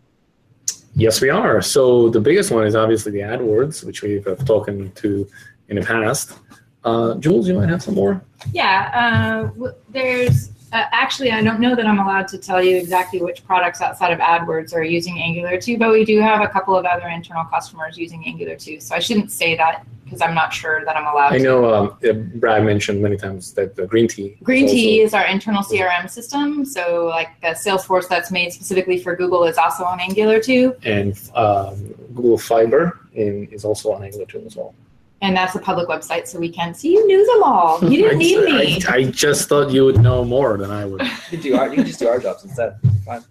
Yes, 0.95 1.19
we 1.19 1.29
are. 1.29 1.61
So 1.61 2.09
the 2.09 2.21
biggest 2.21 2.51
one 2.51 2.65
is 2.65 2.73
obviously 2.73 3.11
the 3.11 3.19
AdWords, 3.19 3.83
which 3.83 4.01
we've 4.01 4.25
uh, 4.25 4.35
talking 4.35 4.91
to 4.93 5.27
in 5.67 5.75
the 5.75 5.81
past. 5.81 6.39
Uh, 6.85 7.15
Jules, 7.15 7.47
you 7.47 7.55
might 7.55 7.67
have 7.67 7.81
some 7.81 7.95
more. 7.95 8.21
Yeah, 8.53 8.91
uh, 8.93 9.47
w- 9.53 9.73
there's 9.89 10.51
uh, 10.71 10.85
actually, 10.91 11.31
I 11.31 11.41
don't 11.41 11.59
know 11.59 11.75
that 11.75 11.87
I'm 11.87 11.99
allowed 11.99 12.27
to 12.29 12.37
tell 12.37 12.61
you 12.63 12.75
exactly 12.77 13.21
which 13.21 13.45
products 13.45 13.81
outside 13.81 14.11
of 14.11 14.19
AdWords 14.19 14.73
are 14.73 14.83
using 14.83 15.19
Angular 15.19 15.59
2, 15.59 15.77
but 15.77 15.91
we 15.91 16.03
do 16.05 16.19
have 16.19 16.41
a 16.41 16.47
couple 16.47 16.75
of 16.75 16.85
other 16.85 17.07
internal 17.07 17.45
customers 17.45 17.97
using 17.97 18.25
Angular 18.27 18.55
2. 18.55 18.79
So 18.81 18.93
I 18.93 18.99
shouldn't 18.99 19.31
say 19.31 19.55
that 19.55 19.85
because 20.03 20.21
I'm 20.21 20.35
not 20.35 20.53
sure 20.53 20.85
that 20.85 20.95
I'm 20.95 21.07
allowed 21.07 21.33
I 21.33 21.37
know 21.37 21.73
um, 21.73 21.97
Brad 22.35 22.63
mentioned 22.63 23.01
many 23.01 23.17
times 23.17 23.53
that 23.53 23.75
the 23.75 23.87
green 23.87 24.07
tea. 24.07 24.35
is 24.39 24.43
Green 24.43 24.67
Tea 24.67 25.01
also- 25.01 25.05
is 25.07 25.13
our 25.15 25.25
internal 25.25 25.63
CRM 25.63 26.07
system. 26.09 26.65
So, 26.65 27.05
like 27.05 27.29
the 27.41 27.47
Salesforce 27.49 28.07
that's 28.07 28.29
made 28.29 28.51
specifically 28.53 28.99
for 28.99 29.15
Google 29.15 29.45
is 29.45 29.57
also 29.57 29.83
on 29.85 29.99
Angular 29.99 30.39
2, 30.39 30.75
and 30.83 31.17
um, 31.33 31.75
Google 32.13 32.37
Fiber 32.37 32.99
in, 33.13 33.47
is 33.47 33.65
also 33.65 33.91
on 33.93 34.03
Angular 34.03 34.25
2 34.25 34.43
as 34.45 34.55
well. 34.55 34.75
And 35.21 35.35
that's 35.35 35.55
a 35.55 35.59
public 35.59 35.87
website, 35.87 36.27
so 36.27 36.39
we 36.39 36.49
can 36.49 36.73
see 36.73 36.91
you 36.91 37.05
knew 37.07 37.25
them 37.25 37.43
all. 37.43 37.83
You 37.83 37.97
didn't 37.97 38.15
I, 38.15 38.17
need 38.17 38.43
me. 38.43 38.81
I, 38.87 38.95
I 38.95 39.03
just 39.05 39.49
thought 39.49 39.71
you 39.71 39.85
would 39.85 39.99
know 39.99 40.23
more 40.23 40.57
than 40.57 40.71
I 40.71 40.85
would. 40.85 41.01
You 41.01 41.07
can 41.29 41.39
do 41.41 41.55
our, 41.55 41.69
you 41.69 41.75
can 41.75 41.85
just 41.85 41.99
do 41.99 42.07
our 42.07 42.19
jobs 42.19 42.43
instead. 42.43 42.77
Fine. 43.05 43.23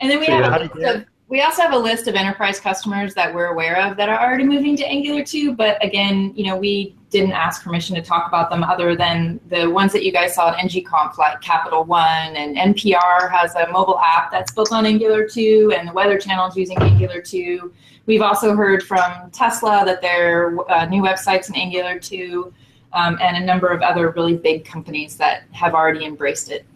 And 0.00 0.10
then 0.10 0.18
we 0.18 0.26
So 0.26 0.32
have 0.32 0.44
how 0.44 0.58
a 0.58 0.62
list 0.62 0.96
of, 0.96 1.04
we 1.28 1.40
also 1.40 1.62
have 1.62 1.72
a 1.72 1.78
list 1.78 2.08
of 2.08 2.14
enterprise 2.14 2.58
customers 2.58 3.14
that 3.14 3.32
we're 3.32 3.46
aware 3.46 3.80
of 3.80 3.96
that 3.96 4.08
are 4.08 4.20
already 4.20 4.44
moving 4.44 4.76
to 4.76 4.86
Angular 4.86 5.24
2. 5.24 5.54
But 5.54 5.82
again, 5.82 6.32
you 6.34 6.44
know, 6.44 6.56
we 6.56 6.96
didn't 7.12 7.32
ask 7.32 7.62
permission 7.62 7.94
to 7.94 8.02
talk 8.02 8.26
about 8.26 8.50
them 8.50 8.64
other 8.64 8.96
than 8.96 9.38
the 9.50 9.70
ones 9.70 9.92
that 9.92 10.02
you 10.02 10.10
guys 10.10 10.34
saw 10.34 10.50
at 10.50 10.56
NGConf, 10.56 11.18
like 11.18 11.40
Capital 11.42 11.84
One 11.84 12.00
and 12.34 12.56
NPR 12.56 13.30
has 13.30 13.54
a 13.54 13.70
mobile 13.70 13.98
app 14.00 14.32
that's 14.32 14.50
built 14.52 14.72
on 14.72 14.86
Angular 14.86 15.28
2, 15.28 15.74
and 15.76 15.86
the 15.86 15.92
Weather 15.92 16.18
Channel 16.18 16.46
is 16.48 16.56
using 16.56 16.78
Angular 16.78 17.20
2. 17.20 17.72
We've 18.06 18.22
also 18.22 18.56
heard 18.56 18.82
from 18.82 19.30
Tesla 19.30 19.84
that 19.84 20.00
their 20.00 20.58
uh, 20.70 20.86
new 20.86 21.02
website's 21.02 21.50
in 21.50 21.54
Angular 21.54 22.00
2, 22.00 22.52
um, 22.94 23.18
and 23.20 23.36
a 23.36 23.46
number 23.46 23.68
of 23.68 23.82
other 23.82 24.10
really 24.10 24.36
big 24.36 24.64
companies 24.64 25.16
that 25.18 25.44
have 25.52 25.74
already 25.74 26.04
embraced 26.04 26.50
it. 26.50 26.66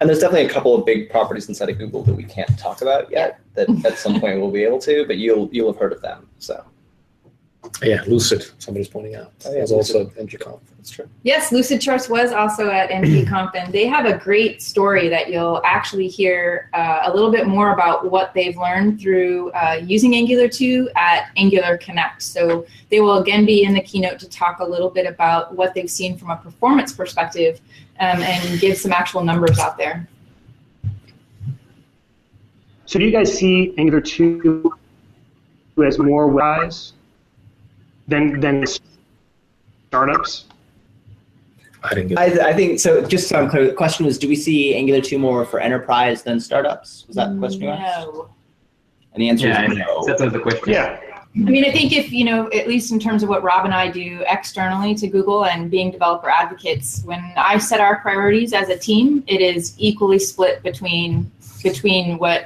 And 0.00 0.08
there's 0.08 0.18
definitely 0.18 0.46
a 0.46 0.52
couple 0.52 0.74
of 0.74 0.84
big 0.84 1.08
properties 1.08 1.48
inside 1.48 1.68
of 1.70 1.78
Google 1.78 2.02
that 2.02 2.14
we 2.14 2.24
can't 2.24 2.58
talk 2.58 2.82
about 2.82 3.10
yet. 3.10 3.40
That 3.54 3.68
at 3.86 3.98
some 3.98 4.20
point 4.20 4.40
we'll 4.40 4.50
be 4.50 4.64
able 4.64 4.80
to, 4.80 5.06
but 5.06 5.16
you'll 5.16 5.48
you'll 5.52 5.72
have 5.72 5.80
heard 5.80 5.92
of 5.92 6.02
them. 6.02 6.28
So 6.40 6.62
Yeah, 7.82 8.02
Lucid, 8.06 8.50
somebody's 8.58 8.88
pointing 8.88 9.14
out. 9.14 9.32
Oh, 9.44 9.52
yeah, 9.52 9.60
was 9.60 9.72
also 9.72 10.02
at 10.02 10.14
NGConf. 10.14 10.60
that's 10.76 10.90
true. 10.90 11.08
Yes, 11.22 11.50
Lucidchart 11.50 12.08
was 12.08 12.32
also 12.32 12.70
at 12.70 12.90
NGConf, 12.90 13.54
and 13.58 13.72
they 13.72 13.86
have 13.86 14.06
a 14.06 14.16
great 14.16 14.62
story 14.62 15.08
that 15.08 15.30
you'll 15.30 15.60
actually 15.64 16.08
hear 16.08 16.70
uh, 16.72 17.00
a 17.04 17.12
little 17.12 17.30
bit 17.30 17.46
more 17.46 17.72
about 17.72 18.10
what 18.10 18.32
they've 18.34 18.56
learned 18.56 19.00
through 19.00 19.50
uh, 19.52 19.80
using 19.82 20.14
Angular 20.14 20.48
2 20.48 20.90
at 20.96 21.30
Angular 21.36 21.76
Connect. 21.78 22.22
So 22.22 22.66
they 22.90 23.00
will 23.00 23.18
again 23.18 23.44
be 23.44 23.64
in 23.64 23.74
the 23.74 23.82
keynote 23.82 24.18
to 24.20 24.28
talk 24.28 24.60
a 24.60 24.64
little 24.64 24.90
bit 24.90 25.06
about 25.06 25.54
what 25.54 25.74
they've 25.74 25.90
seen 25.90 26.16
from 26.16 26.30
a 26.30 26.36
performance 26.36 26.92
perspective 26.92 27.60
um, 28.00 28.20
and 28.22 28.60
give 28.60 28.76
some 28.76 28.92
actual 28.92 29.24
numbers 29.24 29.58
out 29.58 29.76
there. 29.76 30.08
So 32.86 32.98
do 32.98 33.04
you 33.04 33.10
guys 33.10 33.36
see 33.36 33.74
Angular 33.78 34.00
2 34.00 34.72
as 35.84 35.98
more 35.98 36.28
wise 36.28 36.92
than 38.08 38.40
than 38.40 38.64
startups? 39.88 40.46
I 41.82 41.94
didn't 41.94 42.08
get 42.08 42.18
I, 42.18 42.50
I 42.50 42.52
think 42.54 42.80
so. 42.80 43.04
Just 43.04 43.28
so 43.28 43.36
I'm 43.36 43.48
clear, 43.48 43.66
the 43.66 43.74
question 43.74 44.06
was: 44.06 44.18
Do 44.18 44.28
we 44.28 44.36
see 44.36 44.74
Angular 44.74 45.00
two 45.00 45.18
more 45.18 45.44
for 45.44 45.60
enterprise 45.60 46.22
than 46.22 46.40
startups? 46.40 47.04
Was 47.06 47.16
that 47.16 47.32
the 47.32 47.38
question 47.38 47.62
you 47.62 47.68
asked? 47.68 48.06
No. 48.06 48.28
And 49.12 49.22
the 49.22 49.28
answer 49.28 49.46
Yeah, 49.46 49.70
is 49.70 49.78
no. 49.78 50.04
that 50.06 50.20
was 50.20 50.32
the 50.32 50.40
question. 50.40 50.72
Yeah. 50.72 51.00
I 51.36 51.50
mean, 51.50 51.64
I 51.64 51.72
think 51.72 51.92
if, 51.92 52.12
you 52.12 52.24
know, 52.24 52.48
at 52.52 52.68
least 52.68 52.92
in 52.92 53.00
terms 53.00 53.24
of 53.24 53.28
what 53.28 53.42
Rob 53.42 53.64
and 53.64 53.74
I 53.74 53.90
do 53.90 54.22
externally 54.28 54.94
to 54.94 55.08
Google 55.08 55.46
and 55.46 55.68
being 55.68 55.90
developer 55.90 56.30
advocates, 56.30 57.02
when 57.04 57.32
I 57.36 57.58
set 57.58 57.80
our 57.80 57.98
priorities 58.00 58.52
as 58.52 58.68
a 58.68 58.78
team, 58.78 59.24
it 59.26 59.40
is 59.40 59.74
equally 59.76 60.20
split 60.20 60.62
between 60.62 61.30
between 61.64 62.18
what 62.18 62.44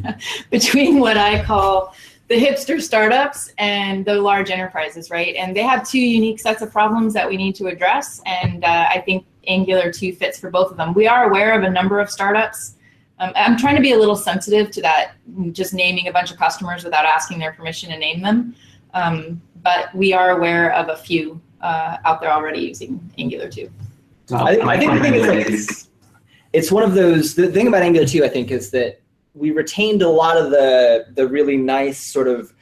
between 0.50 0.98
what 0.98 1.16
I 1.16 1.42
call 1.44 1.94
the 2.28 2.34
hipster 2.34 2.80
startups 2.80 3.52
and 3.58 4.04
the 4.04 4.14
large 4.14 4.50
enterprises, 4.50 5.10
right? 5.10 5.34
And 5.36 5.54
they 5.54 5.62
have 5.62 5.88
two 5.88 6.00
unique 6.00 6.40
sets 6.40 6.60
of 6.60 6.72
problems 6.72 7.14
that 7.14 7.28
we 7.28 7.36
need 7.36 7.54
to 7.56 7.66
address, 7.66 8.20
and 8.26 8.64
uh, 8.64 8.88
I 8.90 9.00
think 9.00 9.26
Angular 9.46 9.92
2 9.92 10.14
fits 10.14 10.40
for 10.40 10.50
both 10.50 10.72
of 10.72 10.76
them. 10.76 10.92
We 10.92 11.06
are 11.06 11.28
aware 11.28 11.56
of 11.56 11.62
a 11.62 11.70
number 11.70 12.00
of 12.00 12.10
startups 12.10 12.76
um, 13.18 13.32
I'm 13.34 13.56
trying 13.56 13.76
to 13.76 13.82
be 13.82 13.92
a 13.92 13.98
little 13.98 14.16
sensitive 14.16 14.70
to 14.72 14.82
that, 14.82 15.12
just 15.52 15.72
naming 15.72 16.08
a 16.08 16.12
bunch 16.12 16.30
of 16.30 16.36
customers 16.36 16.84
without 16.84 17.06
asking 17.06 17.38
their 17.38 17.52
permission 17.52 17.90
to 17.90 17.98
name 17.98 18.20
them. 18.20 18.54
Um, 18.92 19.40
but 19.62 19.94
we 19.94 20.12
are 20.12 20.36
aware 20.36 20.72
of 20.74 20.88
a 20.88 20.96
few 20.96 21.40
uh, 21.60 21.96
out 22.04 22.20
there 22.20 22.30
already 22.30 22.60
using 22.60 23.00
Angular 23.18 23.48
2. 23.48 23.70
Well, 24.30 24.46
I 24.46 24.74
I 24.74 24.78
think 24.78 24.92
the 24.92 25.00
thing 25.00 25.14
is 25.14 25.26
like 25.26 25.46
it's, 25.48 25.88
it's 26.52 26.72
one 26.72 26.82
of 26.82 26.94
those. 26.94 27.34
The 27.34 27.50
thing 27.50 27.68
about 27.68 27.82
Angular 27.82 28.06
2, 28.06 28.24
I 28.24 28.28
think, 28.28 28.50
is 28.50 28.70
that 28.72 29.00
we 29.36 29.50
retained 29.50 30.02
a 30.02 30.08
lot 30.08 30.36
of 30.36 30.50
the 30.50 31.06
the 31.14 31.28
really 31.28 31.56
nice 31.56 31.98
sort 31.98 32.26
of 32.26 32.52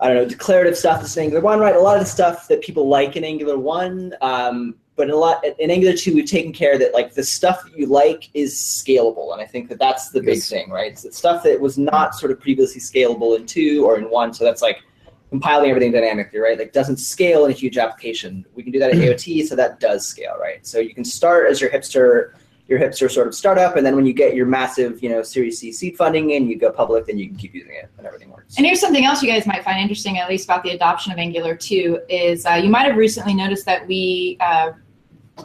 I 0.00 0.08
don't 0.08 0.16
know 0.16 0.24
declarative 0.26 0.76
stuff 0.76 1.00
that's 1.00 1.16
in 1.16 1.24
Angular 1.24 1.42
1, 1.42 1.58
right? 1.60 1.74
A 1.74 1.80
lot 1.80 1.96
of 1.96 2.02
the 2.02 2.08
stuff 2.08 2.48
that 2.48 2.62
people 2.62 2.88
like 2.88 3.16
in 3.16 3.24
Angular 3.24 3.58
1, 3.58 4.14
um, 4.22 4.76
but 4.96 5.08
in 5.08 5.14
a 5.14 5.16
lot 5.16 5.44
in 5.44 5.70
Angular 5.70 5.96
2, 5.96 6.14
we've 6.14 6.28
taken 6.28 6.52
care 6.52 6.78
that 6.78 6.94
like 6.94 7.14
the 7.14 7.24
stuff 7.24 7.64
that 7.64 7.76
you 7.76 7.86
like 7.86 8.28
is 8.34 8.54
scalable, 8.54 9.32
and 9.32 9.42
I 9.42 9.46
think 9.46 9.68
that 9.68 9.78
that's 9.78 10.10
the 10.10 10.22
big 10.22 10.42
thing, 10.42 10.70
right? 10.70 10.92
It's 10.92 11.02
the 11.02 11.12
stuff 11.12 11.42
that 11.44 11.60
was 11.60 11.78
not 11.78 12.14
sort 12.14 12.32
of 12.32 12.40
previously 12.40 12.80
scalable 12.80 13.38
in 13.38 13.46
two 13.46 13.84
or 13.86 13.98
in 13.98 14.10
one. 14.10 14.32
So 14.32 14.44
that's 14.44 14.62
like 14.62 14.82
compiling 15.30 15.70
everything 15.70 15.92
dynamically, 15.92 16.38
right? 16.38 16.58
Like 16.58 16.72
doesn't 16.72 16.98
scale 16.98 17.44
in 17.44 17.50
a 17.50 17.54
huge 17.54 17.78
application. 17.78 18.44
We 18.54 18.62
can 18.62 18.72
do 18.72 18.78
that 18.78 18.90
at 18.90 18.96
AOT, 18.96 19.46
so 19.46 19.56
that 19.56 19.80
does 19.80 20.06
scale, 20.06 20.36
right? 20.38 20.66
So 20.66 20.78
you 20.80 20.94
can 20.94 21.04
start 21.04 21.50
as 21.50 21.60
your 21.60 21.70
hipster, 21.70 22.32
your 22.70 22.78
hipster 22.78 23.10
sort 23.10 23.26
of 23.26 23.34
startup, 23.34 23.74
and 23.76 23.84
then 23.84 23.96
when 23.96 24.06
you 24.06 24.12
get 24.12 24.36
your 24.36 24.46
massive, 24.46 25.02
you 25.02 25.08
know, 25.08 25.24
Series 25.24 25.58
C 25.58 25.72
seed 25.72 25.96
funding 25.96 26.30
in, 26.30 26.48
you 26.48 26.56
go 26.56 26.70
public, 26.70 27.04
then 27.04 27.18
you 27.18 27.26
can 27.26 27.36
keep 27.36 27.52
using 27.52 27.74
it, 27.74 27.90
and 27.98 28.06
everything 28.06 28.30
works. 28.30 28.56
And 28.56 28.64
here's 28.64 28.80
something 28.80 29.04
else 29.04 29.22
you 29.22 29.28
guys 29.28 29.44
might 29.44 29.64
find 29.64 29.80
interesting, 29.80 30.18
at 30.18 30.28
least 30.28 30.44
about 30.44 30.62
the 30.62 30.70
adoption 30.70 31.10
of 31.10 31.18
Angular 31.18 31.56
2, 31.56 32.02
is 32.08 32.46
uh, 32.46 32.54
you 32.54 32.70
might 32.70 32.86
have 32.86 32.96
recently 32.96 33.34
noticed 33.34 33.66
that 33.66 33.84
we 33.88 34.38
uh, 34.40 34.70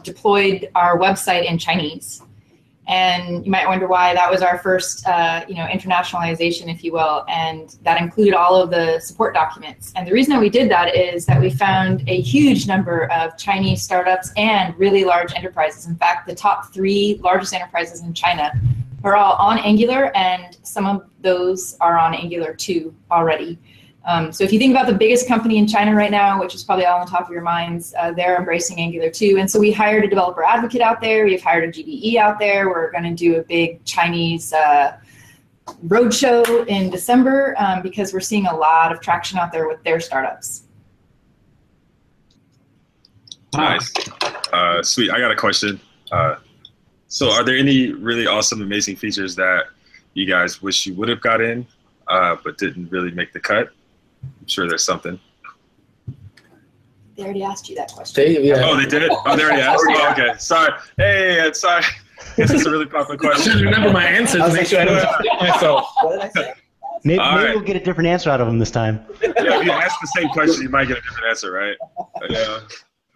deployed 0.04 0.70
our 0.76 0.98
website 0.98 1.50
in 1.50 1.58
Chinese. 1.58 2.22
And 2.88 3.44
you 3.44 3.50
might 3.50 3.66
wonder 3.66 3.88
why 3.88 4.14
that 4.14 4.30
was 4.30 4.42
our 4.42 4.58
first, 4.58 5.06
uh, 5.06 5.44
you 5.48 5.56
know, 5.56 5.66
internationalization, 5.66 6.72
if 6.72 6.84
you 6.84 6.92
will, 6.92 7.24
and 7.28 7.76
that 7.82 8.00
included 8.00 8.34
all 8.34 8.60
of 8.60 8.70
the 8.70 9.00
support 9.00 9.34
documents. 9.34 9.92
And 9.96 10.06
the 10.06 10.12
reason 10.12 10.32
that 10.32 10.40
we 10.40 10.50
did 10.50 10.70
that 10.70 10.94
is 10.94 11.26
that 11.26 11.40
we 11.40 11.50
found 11.50 12.08
a 12.08 12.20
huge 12.20 12.68
number 12.68 13.10
of 13.10 13.36
Chinese 13.36 13.82
startups 13.82 14.30
and 14.36 14.76
really 14.78 15.04
large 15.04 15.34
enterprises. 15.34 15.86
In 15.86 15.96
fact, 15.96 16.28
the 16.28 16.34
top 16.34 16.72
three 16.72 17.18
largest 17.22 17.52
enterprises 17.52 18.02
in 18.02 18.14
China 18.14 18.52
are 19.02 19.16
all 19.16 19.34
on 19.34 19.58
Angular, 19.58 20.16
and 20.16 20.56
some 20.62 20.86
of 20.86 21.08
those 21.20 21.76
are 21.80 21.98
on 21.98 22.14
Angular 22.14 22.54
2 22.54 22.94
already. 23.10 23.58
Um, 24.06 24.30
so 24.30 24.44
if 24.44 24.52
you 24.52 24.58
think 24.60 24.70
about 24.70 24.86
the 24.86 24.94
biggest 24.94 25.26
company 25.26 25.58
in 25.58 25.66
China 25.66 25.92
right 25.94 26.12
now, 26.12 26.40
which 26.40 26.54
is 26.54 26.62
probably 26.62 26.86
all 26.86 27.00
on 27.00 27.08
top 27.08 27.26
of 27.26 27.32
your 27.32 27.42
minds, 27.42 27.92
uh, 27.98 28.12
they're 28.12 28.36
embracing 28.36 28.78
Angular 28.78 29.10
2. 29.10 29.36
And 29.38 29.50
so 29.50 29.58
we 29.58 29.72
hired 29.72 30.04
a 30.04 30.08
developer 30.08 30.44
advocate 30.44 30.80
out 30.80 31.00
there. 31.00 31.24
We've 31.24 31.42
hired 31.42 31.64
a 31.64 31.72
GDE 31.72 32.14
out 32.14 32.38
there. 32.38 32.68
We're 32.68 32.92
going 32.92 33.02
to 33.02 33.14
do 33.14 33.40
a 33.40 33.42
big 33.42 33.84
Chinese 33.84 34.52
uh, 34.52 34.96
roadshow 35.86 36.66
in 36.68 36.88
December 36.88 37.56
um, 37.58 37.82
because 37.82 38.12
we're 38.12 38.20
seeing 38.20 38.46
a 38.46 38.56
lot 38.56 38.92
of 38.92 39.00
traction 39.00 39.38
out 39.40 39.50
there 39.50 39.66
with 39.66 39.82
their 39.82 39.98
startups. 39.98 40.62
Nice. 43.54 43.92
Uh, 44.52 44.82
sweet. 44.84 45.10
I 45.10 45.18
got 45.18 45.32
a 45.32 45.36
question. 45.36 45.80
Uh, 46.12 46.36
so, 47.08 47.30
are 47.30 47.42
there 47.42 47.56
any 47.56 47.92
really 47.92 48.26
awesome, 48.26 48.62
amazing 48.62 48.96
features 48.96 49.34
that 49.36 49.64
you 50.14 50.26
guys 50.26 50.62
wish 50.62 50.86
you 50.86 50.94
would 50.94 51.08
have 51.08 51.20
got 51.20 51.40
in, 51.40 51.66
uh, 52.06 52.36
but 52.44 52.58
didn't 52.58 52.90
really 52.90 53.10
make 53.10 53.32
the 53.32 53.40
cut? 53.40 53.72
I'm 54.22 54.46
sure 54.46 54.68
there's 54.68 54.84
something. 54.84 55.18
They 57.16 57.22
already 57.24 57.42
asked 57.42 57.68
you 57.68 57.76
that 57.76 57.92
question. 57.92 58.24
They, 58.24 58.42
yeah. 58.42 58.62
Oh, 58.64 58.76
they 58.76 58.84
did. 58.84 59.10
Oh, 59.10 59.36
they 59.36 59.44
already 59.44 59.62
asked. 59.62 59.84
Oh, 59.88 60.10
okay. 60.12 60.34
Sorry. 60.38 60.72
Hey, 60.98 61.50
sorry. 61.54 61.84
This 62.36 62.50
is 62.50 62.66
a 62.66 62.70
really 62.70 62.86
popular 62.86 63.32
I 63.32 63.38
should 63.38 63.60
remember 63.60 63.90
my 63.90 64.04
answer 64.04 64.38
to 64.38 64.52
make 64.52 64.66
sure 64.66 64.80
I 64.80 64.84
don't 64.84 65.00
forget 65.16 65.40
myself. 65.40 65.86
What 66.02 66.12
did 66.12 66.20
I 66.20 66.28
say? 66.30 66.52
Maybe, 67.04 67.18
maybe 67.18 67.44
right. 67.44 67.54
we'll 67.54 67.64
get 67.64 67.76
a 67.76 67.84
different 67.84 68.08
answer 68.08 68.30
out 68.30 68.40
of 68.40 68.48
him 68.48 68.58
this 68.58 68.70
time. 68.70 69.04
Yeah, 69.22 69.32
if 69.36 69.64
you 69.64 69.70
ask 69.70 69.98
the 70.00 70.12
same 70.16 70.28
question, 70.30 70.62
you 70.62 70.68
might 70.68 70.88
get 70.88 70.98
a 70.98 71.00
different 71.02 71.28
answer, 71.28 71.52
right? 71.52 71.76
Yeah. 72.28 72.60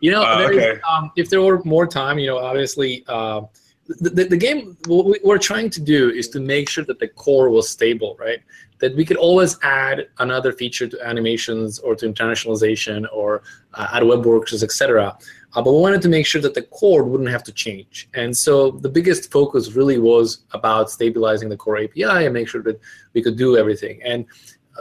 You 0.01 0.13
know, 0.13 0.23
Uh, 0.23 0.39
there 0.39 0.53
is, 0.53 0.59
okay. 0.59 0.81
um, 0.89 1.11
if 1.17 1.29
there 1.29 1.43
were 1.43 1.63
more 1.65 1.87
time, 1.87 2.19
you 2.19 2.27
know, 2.29 2.39
obviously, 2.39 3.05
uh, 3.09 3.43
the, 3.89 4.11
the, 4.11 4.25
the 4.25 4.37
game, 4.37 4.77
what 4.87 5.19
we're 5.25 5.39
trying 5.39 5.71
to 5.71 5.81
do 5.81 6.11
is 6.11 6.29
to 6.29 6.41
make 6.41 6.69
sure 6.69 6.85
that 6.85 7.01
the 7.01 7.09
core 7.09 7.51
was 7.51 7.69
stable, 7.69 8.17
right? 8.19 8.39
That 8.81 8.97
we 8.97 9.05
could 9.05 9.17
always 9.17 9.59
add 9.63 10.09
another 10.19 10.53
feature 10.53 10.89
to 10.89 11.07
animations 11.07 11.79
or 11.79 11.95
to 11.97 12.07
internationalization 12.11 13.07
or 13.13 13.43
uh, 13.75 13.89
add 13.93 14.05
web 14.05 14.25
workers, 14.25 14.63
etc. 14.63 15.17
Uh, 15.55 15.63
but 15.63 15.73
we 15.73 15.81
wanted 15.81 16.03
to 16.03 16.09
make 16.09 16.27
sure 16.27 16.41
that 16.41 16.55
the 16.55 16.63
core 16.63 17.03
wouldn't 17.03 17.31
have 17.31 17.43
to 17.45 17.53
change. 17.53 18.09
And 18.15 18.37
so 18.37 18.71
the 18.71 18.89
biggest 18.89 19.31
focus 19.31 19.73
really 19.73 19.99
was 19.99 20.45
about 20.53 20.91
stabilizing 20.91 21.49
the 21.49 21.57
core 21.57 21.79
API 21.79 22.25
and 22.27 22.33
make 22.33 22.49
sure 22.49 22.63
that 22.63 22.81
we 23.15 23.23
could 23.23 23.37
do 23.37 23.57
everything. 23.57 24.01
And 24.05 24.27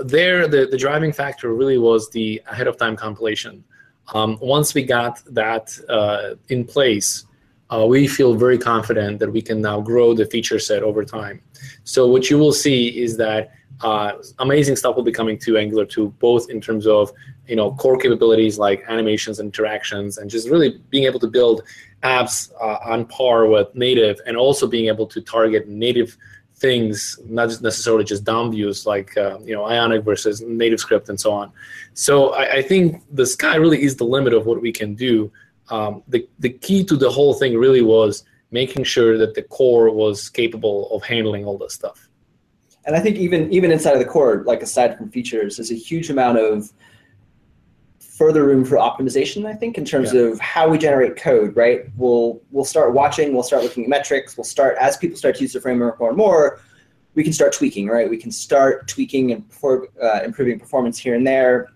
there, 0.04 0.48
the, 0.48 0.68
the 0.68 0.78
driving 0.78 1.12
factor 1.12 1.54
really 1.54 1.78
was 1.78 2.10
the 2.12 2.42
ahead 2.50 2.68
of 2.68 2.78
time 2.78 2.96
compilation. 2.96 3.64
Um, 4.14 4.38
once 4.42 4.74
we 4.74 4.84
got 4.84 5.22
that 5.34 5.78
uh, 5.90 6.36
in 6.50 6.66
place, 6.66 7.26
uh, 7.72 7.86
we 7.86 8.08
feel 8.08 8.34
very 8.34 8.58
confident 8.58 9.20
that 9.20 9.32
we 9.32 9.42
can 9.42 9.62
now 9.62 9.80
grow 9.80 10.14
the 10.14 10.26
feature 10.26 10.60
set 10.60 10.82
over 10.82 11.04
time. 11.06 11.42
So 11.84 12.08
what 12.08 12.30
you 12.30 12.38
will 12.38 12.54
see 12.54 13.02
is 13.02 13.18
that 13.18 13.52
uh, 13.82 14.14
amazing 14.40 14.76
stuff 14.76 14.96
will 14.96 15.04
be 15.04 15.12
coming 15.12 15.38
to 15.40 15.58
Angular 15.58 15.86
2, 15.86 16.10
both 16.20 16.50
in 16.50 16.60
terms 16.60 16.86
of 16.86 17.12
you 17.48 17.56
know 17.56 17.72
core 17.74 17.98
capabilities 17.98 18.58
like 18.58 18.84
animations 18.90 19.40
and 19.40 19.48
interactions, 19.48 20.18
and 20.18 20.30
just 20.30 20.50
really 20.50 20.82
being 20.90 21.06
able 21.06 21.20
to 21.20 21.28
build 21.28 21.64
apps 22.04 22.52
uh, 22.62 22.78
on 22.84 23.06
par 23.06 23.48
with 23.48 23.74
native, 23.76 24.20
and 24.26 24.36
also 24.36 24.68
being 24.68 24.88
able 24.88 25.08
to 25.08 25.22
target 25.22 25.68
native 25.68 26.18
things, 26.56 27.18
not 27.26 27.48
just 27.48 27.62
necessarily 27.62 28.04
just 28.04 28.26
DOM 28.26 28.52
views 28.52 28.86
like 28.86 29.16
uh, 29.18 29.40
you 29.44 29.56
know 29.56 29.66
Ionic 29.66 30.04
versus 30.04 30.42
native 30.42 30.80
script 30.80 31.08
and 31.10 31.20
so 31.20 31.32
on. 31.32 31.52
So 31.94 32.34
I, 32.34 32.56
I 32.56 32.62
think 32.62 33.02
the 33.12 33.26
sky 33.26 33.56
really 33.56 33.82
is 33.82 33.96
the 33.96 34.04
limit 34.04 34.34
of 34.34 34.46
what 34.46 34.62
we 34.62 34.72
can 34.72 34.94
do. 34.94 35.32
Um, 35.70 36.04
the 36.08 36.28
the 36.40 36.50
key 36.50 36.84
to 36.84 36.98
the 36.98 37.10
whole 37.10 37.34
thing 37.34 37.58
really 37.58 37.82
was 37.82 38.24
making 38.52 38.84
sure 38.84 39.18
that 39.18 39.36
the 39.36 39.44
core 39.44 39.90
was 39.90 40.28
capable 40.28 40.92
of 40.92 41.04
handling 41.04 41.46
all 41.46 41.58
this 41.58 41.74
stuff. 41.74 42.09
And 42.86 42.96
I 42.96 43.00
think 43.00 43.18
even 43.18 43.52
even 43.52 43.72
inside 43.72 43.94
of 43.94 44.00
the 44.00 44.06
core, 44.06 44.44
like 44.46 44.62
aside 44.62 44.98
from 44.98 45.10
features, 45.10 45.58
there's 45.58 45.72
a 45.72 45.76
huge 45.76 46.10
amount 46.10 46.38
of 46.38 46.72
further 48.00 48.46
room 48.46 48.66
for 48.66 48.76
optimization. 48.76 49.46
I 49.46 49.54
think 49.54 49.78
in 49.78 49.86
terms 49.86 50.14
of 50.14 50.40
how 50.40 50.68
we 50.68 50.78
generate 50.78 51.16
code. 51.16 51.56
Right? 51.56 51.86
We'll 51.98 52.42
we'll 52.52 52.66
start 52.66 52.94
watching. 52.94 53.34
We'll 53.34 53.44
start 53.44 53.64
looking 53.64 53.84
at 53.84 53.90
metrics. 53.90 54.38
We'll 54.38 54.44
start 54.44 54.78
as 54.80 54.98
people 54.98 55.18
start 55.18 55.36
to 55.36 55.42
use 55.42 55.54
the 55.54 55.62
framework 55.62 56.00
more 56.00 56.10
and 56.10 56.18
more. 56.18 56.60
We 57.16 57.24
can 57.24 57.34
start 57.34 57.54
tweaking. 57.54 57.88
Right? 57.88 58.10
We 58.10 58.18
can 58.18 58.32
start 58.32 58.88
tweaking 58.88 59.32
and 59.32 59.48
perfor- 59.50 59.88
uh, 60.02 60.24
improving 60.24 60.60
performance 60.60 60.98
here 60.98 61.16
and 61.16 61.26
there. 61.26 61.70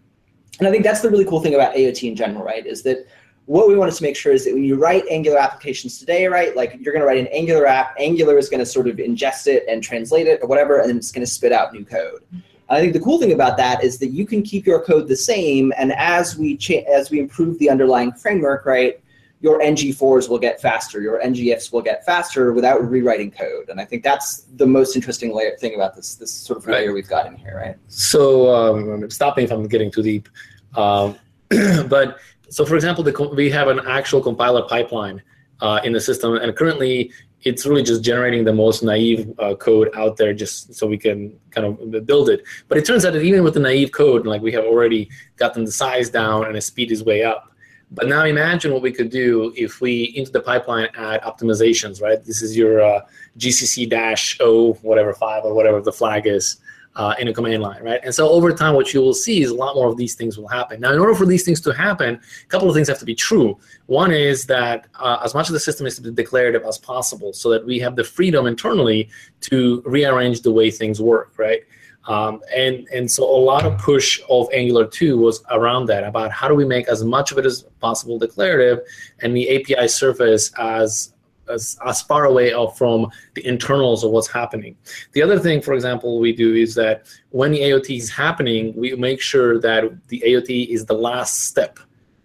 And 0.60 0.68
I 0.68 0.72
think 0.72 0.84
that's 0.84 1.02
the 1.02 1.10
really 1.10 1.26
cool 1.26 1.42
thing 1.42 1.56
about 1.56 1.76
AOT 1.76 2.10
in 2.10 2.16
general. 2.16 2.44
Right? 2.44 2.66
Is 2.66 2.84
that 2.84 3.08
what 3.46 3.68
we 3.68 3.76
wanted 3.76 3.96
to 3.96 4.04
make 4.04 4.16
sure 4.16 4.32
is 4.32 4.46
that 4.46 4.54
when 4.54 4.64
you 4.64 4.76
write 4.76 5.04
Angular 5.10 5.38
applications 5.38 6.00
today, 6.00 6.28
right, 6.28 6.56
like 6.56 6.78
you're 6.80 6.94
going 6.94 7.02
to 7.02 7.08
write 7.08 7.18
an 7.18 7.28
Angular 7.28 7.66
app, 7.66 7.94
Angular 8.00 8.38
is 8.38 8.50
going 8.50 8.60
to 8.60 8.66
sort 8.66 8.88
of 8.88 8.98
ingest 8.98 9.48
it 9.48 9.66
and 9.68 9.84
translate 9.84 10.28
it 10.28 10.40
or 10.42 10.48
whatever, 10.48 10.80
and 10.80 10.98
it's 10.98 11.12
going 11.12 11.26
to 11.26 11.32
spit 11.32 11.52
out 11.52 11.74
new 11.74 11.84
code. 11.84 12.24
I 12.70 12.80
think 12.80 12.94
the 12.94 13.00
cool 13.02 13.20
thing 13.20 13.34
about 13.34 13.58
that 13.58 13.84
is 13.84 14.00
that 14.00 14.08
you 14.08 14.26
can 14.26 14.42
keep 14.42 14.66
your 14.66 14.82
code 14.82 15.08
the 15.08 15.16
same, 15.16 15.74
and 15.78 15.92
as 15.94 16.38
we 16.38 16.56
cha- 16.56 16.86
as 16.90 17.12
we 17.12 17.20
improve 17.20 17.60
the 17.60 17.70
underlying 17.70 18.14
framework, 18.14 18.66
right, 18.66 19.00
your 19.42 19.60
ngFors 19.60 20.30
will 20.30 20.40
get 20.40 20.62
faster, 20.62 21.02
your 21.02 21.22
ngIfs 21.22 21.74
will 21.74 21.82
get 21.82 22.06
faster 22.06 22.54
without 22.54 22.90
rewriting 22.90 23.30
code. 23.30 23.68
And 23.68 23.80
I 23.80 23.84
think 23.84 24.02
that's 24.02 24.44
the 24.56 24.66
most 24.66 24.96
interesting 24.96 25.36
layer 25.36 25.58
thing 25.58 25.76
about 25.76 25.96
this 25.96 26.16
this 26.16 26.32
sort 26.32 26.58
of 26.58 26.66
layer 26.66 26.94
we've 26.94 27.10
got 27.10 27.28
in 27.28 27.36
here, 27.36 27.58
right? 27.58 27.76
So 27.90 28.56
um, 28.56 29.10
stop 29.10 29.36
me 29.36 29.44
if 29.44 29.52
I'm 29.52 29.68
getting 29.68 29.92
too 29.92 30.02
deep. 30.02 30.30
Um, 30.76 31.18
but 31.50 32.18
so, 32.54 32.68
for 32.68 32.76
example, 32.76 33.04
the, 33.04 33.30
we 33.36 33.50
have 33.50 33.68
an 33.68 33.80
actual 33.88 34.22
compiler 34.22 34.62
pipeline 34.62 35.24
uh, 35.60 35.80
in 35.84 35.92
the 35.92 36.00
system, 36.00 36.36
and 36.36 36.56
currently 36.56 37.12
it's 37.42 37.66
really 37.66 37.82
just 37.82 38.04
generating 38.04 38.44
the 38.44 38.54
most 38.54 38.84
naive 38.84 39.34
uh, 39.40 39.56
code 39.56 39.90
out 39.96 40.18
there, 40.18 40.36
just 40.36 40.76
so 40.76 40.86
we 40.86 41.00
can 41.00 41.36
kind 41.50 41.66
of 41.66 42.06
build 42.06 42.30
it. 42.30 42.44
But 42.68 42.78
it 42.78 42.86
turns 42.86 43.06
out 43.06 43.14
that 43.14 43.24
even 43.24 43.44
with 43.44 43.56
the 43.56 43.60
naive 43.60 43.92
code, 43.92 44.28
like 44.28 44.44
we 44.44 44.52
have 44.52 44.66
already 44.66 45.10
gotten 45.38 45.66
the 45.66 45.72
size 45.72 46.12
down 46.12 46.46
and 46.46 46.54
the 46.54 46.62
speed 46.62 46.92
is 46.92 47.04
way 47.04 47.24
up. 47.24 47.52
But 47.90 48.08
now 48.08 48.24
imagine 48.24 48.72
what 48.72 48.84
we 48.84 48.92
could 48.92 49.10
do 49.10 49.52
if 49.58 49.82
we 49.82 50.14
into 50.16 50.32
the 50.32 50.42
pipeline 50.42 50.90
add 50.96 51.24
optimizations, 51.24 52.04
right? 52.04 52.24
This 52.24 52.44
is 52.44 52.56
your 52.56 52.82
uh, 52.82 53.02
GCC 53.40 53.90
dash 53.90 54.38
O 54.40 54.74
whatever 54.84 55.14
five 55.16 55.44
or 55.44 55.56
whatever 55.56 55.82
the 55.82 55.92
flag 55.92 56.28
is 56.28 56.58
uh, 56.96 57.16
in 57.20 57.28
a 57.28 57.34
command 57.34 57.62
line, 57.62 57.82
right? 57.84 58.00
And 58.04 58.14
so 58.14 58.30
over 58.30 58.52
time, 58.54 58.76
what 58.76 58.94
you 58.94 59.02
will 59.02 59.14
see 59.14 59.42
is 59.42 59.50
a 59.50 59.56
lot 59.56 59.76
more 59.76 59.88
of 59.88 59.98
these 59.98 60.16
things 60.16 60.38
will 60.38 60.48
happen. 60.48 60.80
Now, 60.80 60.94
in 60.94 61.00
order 61.00 61.16
for 61.16 61.26
these 61.26 61.44
things 61.44 61.60
to 61.62 61.72
happen, 61.72 62.16
a 62.16 62.48
couple 62.48 62.70
of 62.70 62.76
things 62.76 62.88
have 62.88 63.00
to 63.00 63.06
be 63.06 63.16
true. 63.16 63.58
One 63.88 64.12
is 64.12 64.46
that 64.46 64.88
uh, 65.00 65.20
as 65.24 65.34
much 65.34 65.50
of 65.50 65.54
the 65.54 65.60
system 65.60 65.88
is 65.88 65.96
to 65.96 66.02
be 66.02 66.12
declarative 66.12 66.64
as 66.64 66.78
possible, 66.78 67.34
so 67.34 67.50
that 67.50 67.66
we 67.66 67.80
have 67.80 67.96
the 67.96 68.04
freedom 68.04 68.46
internally 68.46 69.10
to 69.42 69.82
rearrange 69.86 70.42
the 70.42 70.52
way 70.52 70.70
things 70.70 71.02
work, 71.02 71.34
right? 71.38 71.62
Um, 72.06 72.42
and 72.54 72.88
and 72.94 73.10
so 73.10 73.24
a 73.24 73.40
lot 73.40 73.66
of 73.66 73.78
push 73.78 74.20
of 74.30 74.50
Angular 74.54 74.86
2 74.86 75.18
was 75.18 75.42
around 75.52 75.86
that 75.86 76.04
about 76.04 76.32
how 76.32 76.50
do 76.50 76.54
we 76.54 76.66
make 76.66 76.88
as 76.90 77.04
much 77.04 77.32
of 77.32 77.38
it 77.38 77.46
as 77.46 77.64
possible 77.80 78.20
declarative, 78.20 78.80
and 79.20 79.36
the 79.36 79.56
API 79.56 79.88
surface 79.88 80.52
as 80.60 81.13
as, 81.50 81.78
as 81.86 82.02
far 82.02 82.26
away 82.26 82.54
from 82.76 83.10
the 83.36 83.46
internals 83.46 84.04
of 84.04 84.12
what's 84.12 84.28
happening. 84.28 84.76
The 85.14 85.22
other 85.22 85.40
thing, 85.40 85.62
for 85.62 85.74
example, 85.74 86.20
we 86.20 86.34
do 86.34 86.56
is 86.56 86.76
that 86.76 87.06
when 87.32 87.52
the 87.52 87.60
AOT 87.60 87.98
is 87.98 88.10
happening, 88.10 88.74
we 88.76 88.96
make 88.96 89.22
sure 89.22 89.60
that 89.60 89.84
the 90.08 90.24
AOT 90.26 90.68
is 90.68 90.86
the 90.86 90.94
last 90.94 91.46
step 91.46 91.80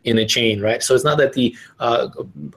in 0.04 0.18
a 0.18 0.26
chain, 0.26 0.60
right? 0.60 0.82
So 0.82 0.94
it's 0.94 1.04
not 1.04 1.18
that 1.18 1.32
the 1.32 1.56
uh, 1.80 2.08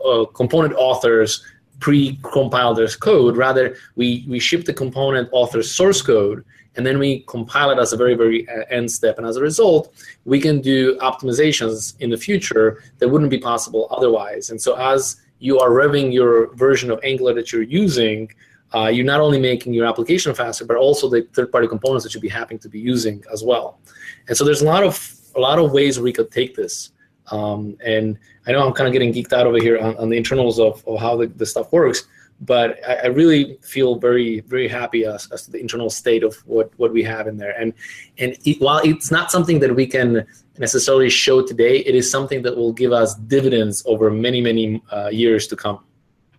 uh, 0.06 0.26
component 0.26 0.74
authors 0.76 1.44
pre-compile 1.80 2.76
their 2.76 2.88
code. 2.88 3.36
Rather, 3.36 3.76
we 3.96 4.24
we 4.28 4.40
ship 4.40 4.66
the 4.66 4.74
component 4.74 5.28
author's 5.32 5.72
source 5.72 6.02
code, 6.02 6.46
and 6.76 6.86
then 6.86 7.00
we 7.00 7.26
compile 7.28 7.72
it 7.72 7.80
as 7.80 7.92
a 7.92 7.98
very, 7.98 8.16
very 8.16 8.48
uh, 8.48 8.64
end 8.70 8.90
step. 8.90 9.18
And 9.18 9.28
as 9.28 9.36
a 9.36 9.42
result, 9.42 9.94
we 10.26 10.40
can 10.40 10.62
do 10.62 10.98
optimizations 11.00 12.00
in 12.00 12.10
the 12.10 12.18
future 12.18 12.84
that 13.00 13.10
wouldn't 13.10 13.32
be 13.32 13.40
possible 13.40 13.88
otherwise. 13.92 14.52
And 14.52 14.62
so 14.62 14.76
as 14.78 15.18
you 15.42 15.60
are 15.60 15.72
revving 15.82 16.14
your 16.14 16.54
version 16.56 16.90
of 16.92 16.98
Angular 17.04 17.34
that 17.34 17.52
you're 17.52 17.64
using, 17.84 18.30
uh, 18.76 18.90
you're 18.96 19.12
not 19.14 19.20
only 19.20 19.40
making 19.40 19.74
your 19.74 19.86
application 19.92 20.34
faster, 20.34 20.64
but 20.66 20.78
also 20.78 21.10
the 21.10 21.28
third-party 21.34 21.68
components 21.68 22.04
that 22.04 22.14
you'll 22.14 22.22
be 22.22 22.30
happy 22.42 22.58
to 22.58 22.70
be 22.70 22.80
using 22.80 23.18
as 23.34 23.44
well. 23.44 23.80
And 24.28 24.38
so 24.38 24.46
there's 24.46 24.62
a 24.62 24.66
lot 24.66 24.84
of 24.84 24.96
a 25.36 25.40
lot 25.40 25.58
of 25.60 25.72
ways 25.72 26.00
we 26.00 26.14
could 26.14 26.30
take 26.30 26.56
this. 26.56 26.92
Um, 27.32 27.78
and 27.84 28.18
I 28.46 28.52
know 28.52 28.66
I'm 28.68 28.74
kind 28.74 28.88
of 28.88 28.94
getting 28.94 29.14
geeked 29.14 29.34
out 29.34 29.48
over 29.48 29.60
here 29.68 29.78
on, 29.80 29.96
on 29.98 30.10
the 30.10 30.18
internals 30.18 30.60
of, 30.60 30.86
of 30.88 31.00
how 31.00 31.16
the, 31.18 31.28
the 31.28 31.46
stuff 31.46 31.72
works, 31.72 32.04
but 32.42 32.80
I, 32.88 32.96
I, 32.96 33.06
really 33.08 33.58
feel 33.62 33.96
very 33.96 34.42
very 34.42 34.68
happy 34.68 35.06
as, 35.06 35.32
as 35.32 35.44
to 35.46 35.52
the 35.52 35.60
internal 35.60 35.90
state 35.90 36.24
of 36.24 36.36
what, 36.48 36.72
what 36.78 36.92
we 36.92 37.04
have 37.04 37.28
in 37.28 37.38
there. 37.38 37.56
And 37.60 37.74
and 38.18 38.36
it, 38.46 38.60
while 38.60 38.82
it's 38.84 39.12
not 39.12 39.32
something 39.32 39.60
that 39.60 39.76
we 39.76 39.86
can 39.86 40.26
necessarily 40.58 41.10
show 41.10 41.46
today, 41.46 41.78
it 41.80 41.96
is 41.96 42.10
something 42.10 42.42
that 42.42 42.56
will 42.56 42.74
give 42.74 42.92
us 42.92 43.16
dividends 43.16 43.84
over 43.86 44.10
many 44.10 44.42
many 44.42 44.82
uh, 44.92 45.10
years 45.10 45.48
to 45.48 45.56
come. 45.56 45.80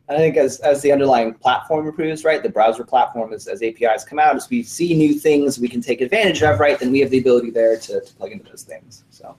I 0.08 0.16
think 0.16 0.36
as, 0.36 0.58
as 0.60 0.82
the 0.82 0.92
underlying 0.92 1.32
platform 1.32 1.86
improves, 1.86 2.24
right, 2.24 2.42
the 2.42 2.48
browser 2.48 2.84
platform, 2.84 3.32
as, 3.32 3.46
as 3.46 3.62
APIs 3.62 4.04
come 4.04 4.18
out, 4.18 4.36
as 4.36 4.50
we 4.50 4.62
see 4.62 4.94
new 4.94 5.14
things 5.14 5.58
we 5.58 5.68
can 5.68 5.80
take 5.80 6.00
advantage 6.02 6.42
of, 6.42 6.60
right, 6.60 6.78
then 6.78 6.90
we 6.90 6.98
have 7.00 7.08
the 7.08 7.18
ability 7.18 7.50
there 7.50 7.78
to, 7.78 8.00
to 8.00 8.14
plug 8.14 8.32
into 8.32 8.44
those 8.50 8.62
things. 8.62 9.04
So. 9.10 9.34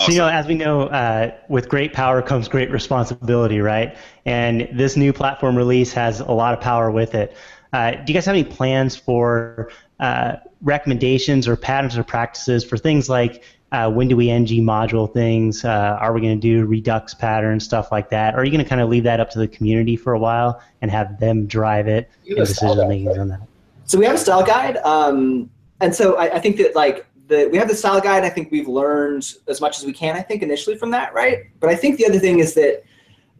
So, 0.00 0.12
you 0.12 0.18
know, 0.18 0.28
as 0.28 0.46
we 0.46 0.54
know, 0.54 0.84
uh, 0.84 1.32
with 1.48 1.68
great 1.68 1.92
power 1.92 2.22
comes 2.22 2.48
great 2.48 2.70
responsibility, 2.70 3.60
right? 3.60 3.94
And 4.24 4.66
this 4.72 4.96
new 4.96 5.12
platform 5.12 5.56
release 5.56 5.92
has 5.92 6.20
a 6.20 6.32
lot 6.32 6.54
of 6.54 6.60
power 6.60 6.90
with 6.90 7.14
it. 7.14 7.36
Uh, 7.74 7.92
do 7.92 8.04
you 8.06 8.14
guys 8.14 8.24
have 8.24 8.34
any 8.34 8.44
plans 8.44 8.96
for 8.96 9.70
uh, 10.00 10.36
recommendations 10.62 11.46
or 11.46 11.54
patterns 11.54 11.98
or 11.98 12.02
practices 12.02 12.64
for 12.64 12.78
things 12.78 13.10
like 13.10 13.44
uh, 13.72 13.90
when 13.90 14.08
do 14.08 14.16
we 14.16 14.30
ng 14.30 14.46
module 14.64 15.12
things? 15.12 15.66
Uh, 15.66 15.98
are 16.00 16.14
we 16.14 16.20
going 16.22 16.40
to 16.40 16.40
do 16.40 16.64
Redux 16.64 17.12
patterns, 17.12 17.64
stuff 17.64 17.92
like 17.92 18.08
that? 18.08 18.34
Or 18.34 18.38
are 18.38 18.44
you 18.44 18.50
going 18.50 18.64
to 18.64 18.68
kind 18.68 18.80
of 18.80 18.88
leave 18.88 19.04
that 19.04 19.20
up 19.20 19.30
to 19.32 19.38
the 19.38 19.46
community 19.46 19.96
for 19.96 20.14
a 20.14 20.18
while 20.18 20.62
and 20.80 20.90
have 20.90 21.20
them 21.20 21.46
drive 21.46 21.88
it 21.88 22.10
and 22.26 22.36
decision 22.36 22.88
making 22.88 23.18
on 23.18 23.28
that? 23.28 23.40
So 23.84 23.98
we 23.98 24.06
have 24.06 24.14
a 24.14 24.18
style 24.18 24.44
guide, 24.44 24.78
um, 24.78 25.50
and 25.80 25.94
so 25.94 26.16
I, 26.16 26.36
I 26.36 26.38
think 26.40 26.56
that 26.56 26.74
like 26.74 27.06
the, 27.30 27.48
we 27.50 27.56
have 27.56 27.68
the 27.68 27.74
style 27.74 28.00
guide. 28.00 28.24
I 28.24 28.28
think 28.28 28.50
we've 28.50 28.68
learned 28.68 29.34
as 29.48 29.60
much 29.60 29.78
as 29.78 29.86
we 29.86 29.92
can. 29.92 30.16
I 30.16 30.20
think 30.20 30.42
initially 30.42 30.76
from 30.76 30.90
that, 30.90 31.14
right? 31.14 31.44
But 31.60 31.70
I 31.70 31.76
think 31.76 31.96
the 31.96 32.06
other 32.06 32.18
thing 32.18 32.40
is 32.40 32.52
that 32.54 32.82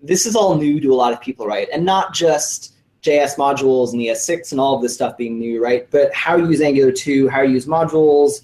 this 0.03 0.25
is 0.25 0.35
all 0.35 0.57
new 0.57 0.81
to 0.81 0.93
a 0.93 0.95
lot 0.95 1.13
of 1.13 1.21
people, 1.21 1.47
right? 1.47 1.69
And 1.73 1.85
not 1.85 2.15
just 2.15 2.75
JS 3.03 3.37
modules 3.37 3.93
and 3.93 4.01
ES6 4.01 4.53
and 4.53 4.61
all 4.61 4.77
of 4.77 4.83
this 4.83 4.95
stuff 4.95 5.17
being 5.17 5.39
new, 5.39 5.63
right? 5.63 5.91
But 5.91 6.15
how 6.15 6.37
you 6.37 6.49
use 6.49 6.61
Angular 6.61 6.93
2, 6.93 7.29
how 7.29 7.43
you 7.43 7.53
use 7.55 7.67
modules. 7.67 8.43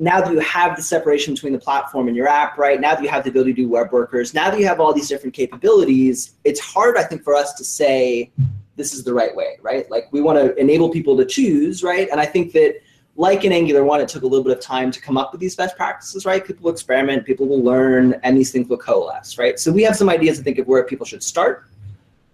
Now 0.00 0.20
that 0.20 0.32
you 0.32 0.40
have 0.40 0.76
the 0.76 0.82
separation 0.82 1.34
between 1.34 1.52
the 1.52 1.58
platform 1.58 2.08
and 2.08 2.16
your 2.16 2.28
app, 2.28 2.56
right? 2.56 2.80
Now 2.80 2.94
that 2.94 3.02
you 3.02 3.08
have 3.08 3.24
the 3.24 3.30
ability 3.30 3.54
to 3.54 3.62
do 3.62 3.68
web 3.68 3.92
workers, 3.92 4.32
now 4.32 4.50
that 4.50 4.58
you 4.58 4.66
have 4.66 4.80
all 4.80 4.92
these 4.92 5.08
different 5.08 5.34
capabilities, 5.34 6.34
it's 6.44 6.60
hard, 6.60 6.96
I 6.96 7.02
think, 7.02 7.24
for 7.24 7.34
us 7.34 7.54
to 7.54 7.64
say 7.64 8.30
this 8.76 8.94
is 8.94 9.04
the 9.04 9.12
right 9.12 9.34
way, 9.34 9.58
right? 9.60 9.90
Like 9.90 10.08
we 10.12 10.20
want 10.20 10.38
to 10.38 10.54
enable 10.56 10.88
people 10.88 11.16
to 11.16 11.24
choose, 11.24 11.82
right? 11.82 12.08
And 12.10 12.20
I 12.20 12.26
think 12.26 12.52
that 12.52 12.80
like 13.18 13.44
in 13.44 13.50
Angular 13.50 13.82
1, 13.82 14.00
it 14.00 14.08
took 14.08 14.22
a 14.22 14.26
little 14.26 14.44
bit 14.44 14.56
of 14.56 14.62
time 14.62 14.92
to 14.92 15.00
come 15.00 15.18
up 15.18 15.32
with 15.32 15.40
these 15.40 15.56
best 15.56 15.76
practices, 15.76 16.24
right? 16.24 16.44
People 16.46 16.62
will 16.62 16.70
experiment, 16.70 17.26
people 17.26 17.48
will 17.48 17.60
learn, 17.60 18.14
and 18.22 18.36
these 18.36 18.52
things 18.52 18.68
will 18.68 18.78
coalesce, 18.78 19.36
right? 19.36 19.58
So 19.58 19.72
we 19.72 19.82
have 19.82 19.96
some 19.96 20.08
ideas, 20.08 20.38
I 20.38 20.44
think, 20.44 20.58
of 20.58 20.68
where 20.68 20.84
people 20.84 21.04
should 21.04 21.24
start. 21.24 21.66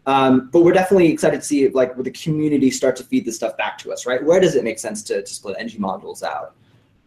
Um, 0.05 0.51
but 0.53 0.61
we're 0.61 0.75
definitely 0.75 1.11
excited 1.11 1.41
to 1.41 1.47
see 1.47 1.67
like 1.71 1.95
where 1.95 2.05
the 2.05 2.11
community 2.11 2.71
start 2.71 2.97
to 2.97 3.03
feed 3.03 3.25
this 3.25 3.37
stuff 3.37 3.57
back 3.57 3.79
to 3.79 3.95
us, 3.95 4.05
right? 4.05 4.23
Where 4.23 4.39
does 4.39 4.57
it 4.57 4.63
make 4.63 4.79
sense 4.79 5.03
to, 5.05 5.23
to 5.23 5.35
split 5.35 5.57
ng 5.59 5.71
modules 5.81 6.23
out? 6.23 6.55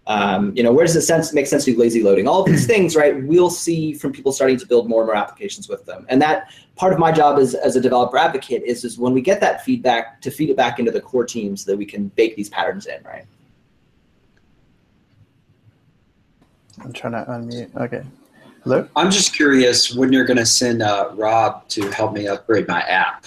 Um, 0.08 0.54
you 0.56 0.64
know, 0.64 0.72
where 0.72 0.86
does 0.86 0.96
it 0.96 1.04
sense 1.04 1.32
make 1.32 1.46
sense 1.46 1.66
to 1.66 1.74
do 1.74 1.78
lazy 1.78 2.02
loading? 2.02 2.28
All 2.28 2.42
of 2.42 2.48
these 2.48 2.66
things, 2.66 2.96
right? 2.96 3.22
We'll 3.26 3.52
see 3.52 3.94
from 3.94 4.12
people 4.12 4.32
starting 4.32 4.58
to 4.58 4.66
build 4.66 4.90
more 4.90 5.02
and 5.02 5.08
more 5.08 5.16
applications 5.16 5.70
with 5.70 5.86
them. 5.86 6.08
And 6.10 6.20
that 6.24 6.52
part 6.78 6.94
of 6.94 7.00
my 7.00 7.12
job 7.12 7.38
as, 7.38 7.54
as 7.54 7.76
a 7.76 7.82
developer 7.82 8.18
advocate 8.18 8.64
is, 8.64 8.84
is 8.84 8.98
when 8.98 9.14
we 9.14 9.22
get 9.22 9.40
that 9.42 9.64
feedback 9.64 10.20
to 10.22 10.32
feed 10.32 10.50
it 10.50 10.58
back 10.58 10.80
into 10.80 10.90
the 10.92 11.02
core 11.02 11.26
teams 11.26 11.64
so 11.64 11.72
that 11.72 11.78
we 11.78 11.86
can 11.86 12.08
bake 12.08 12.36
these 12.36 12.50
patterns 12.50 12.88
in, 12.88 13.04
right? 13.04 13.28
I'm 16.84 16.94
trying 16.94 17.14
to 17.14 17.26
unmute. 17.30 17.76
Okay. 17.76 18.04
Hello? 18.64 18.88
I'm 18.96 19.10
just 19.12 19.36
curious 19.36 19.96
when 19.96 20.12
you're 20.12 20.26
going 20.26 20.38
to 20.38 20.46
send 20.46 20.82
uh, 20.82 21.12
Rob 21.14 21.68
to 21.70 21.90
help 21.92 22.14
me 22.14 22.28
upgrade 22.28 22.68
my 22.68 22.82
app. 22.82 23.26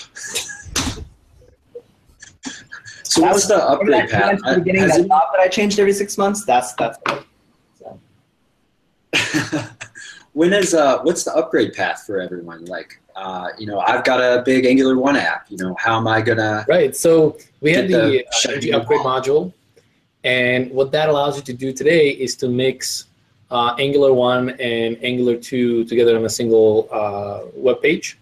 so 3.02 3.22
what's 3.22 3.48
the 3.48 3.56
upgrade 3.56 4.10
path? 4.10 4.38
The 4.44 4.58
beginning, 4.58 4.88
that, 4.88 5.08
that 5.08 5.40
I 5.40 5.48
changed 5.48 5.78
every 5.78 5.92
six 5.92 6.18
months. 6.18 6.44
That's 6.44 6.74
that's. 6.74 6.98
So. 7.78 7.98
when 10.32 10.52
is 10.52 10.74
uh 10.74 11.00
what's 11.02 11.24
the 11.24 11.34
upgrade 11.34 11.72
path 11.72 12.04
for 12.06 12.20
everyone? 12.20 12.64
Like, 12.66 13.00
uh, 13.16 13.48
you 13.58 13.66
know, 13.66 13.80
I've 13.80 14.04
got 14.04 14.20
a 14.20 14.42
big 14.42 14.66
Angular 14.66 14.98
One 14.98 15.16
app. 15.16 15.46
You 15.50 15.56
know, 15.56 15.74
how 15.78 15.96
am 15.96 16.06
I 16.06 16.20
gonna? 16.20 16.64
Right. 16.68 16.94
So 16.94 17.38
we 17.60 17.72
have 17.72 17.88
the, 17.88 18.24
the 18.60 18.72
uh, 18.72 18.78
upgrade 18.78 19.00
module, 19.00 19.52
and 20.22 20.70
what 20.70 20.92
that 20.92 21.08
allows 21.08 21.36
you 21.36 21.42
to 21.44 21.52
do 21.52 21.72
today 21.72 22.10
is 22.10 22.36
to 22.36 22.48
mix 22.48 23.06
uh, 23.50 23.74
Angular 23.78 24.12
1 24.12 24.50
and 24.60 24.96
Angular 25.02 25.36
2 25.36 25.84
together 25.84 26.16
on 26.16 26.24
a 26.24 26.28
single 26.28 26.88
uh, 26.90 27.42
web 27.54 27.82
page. 27.82 28.18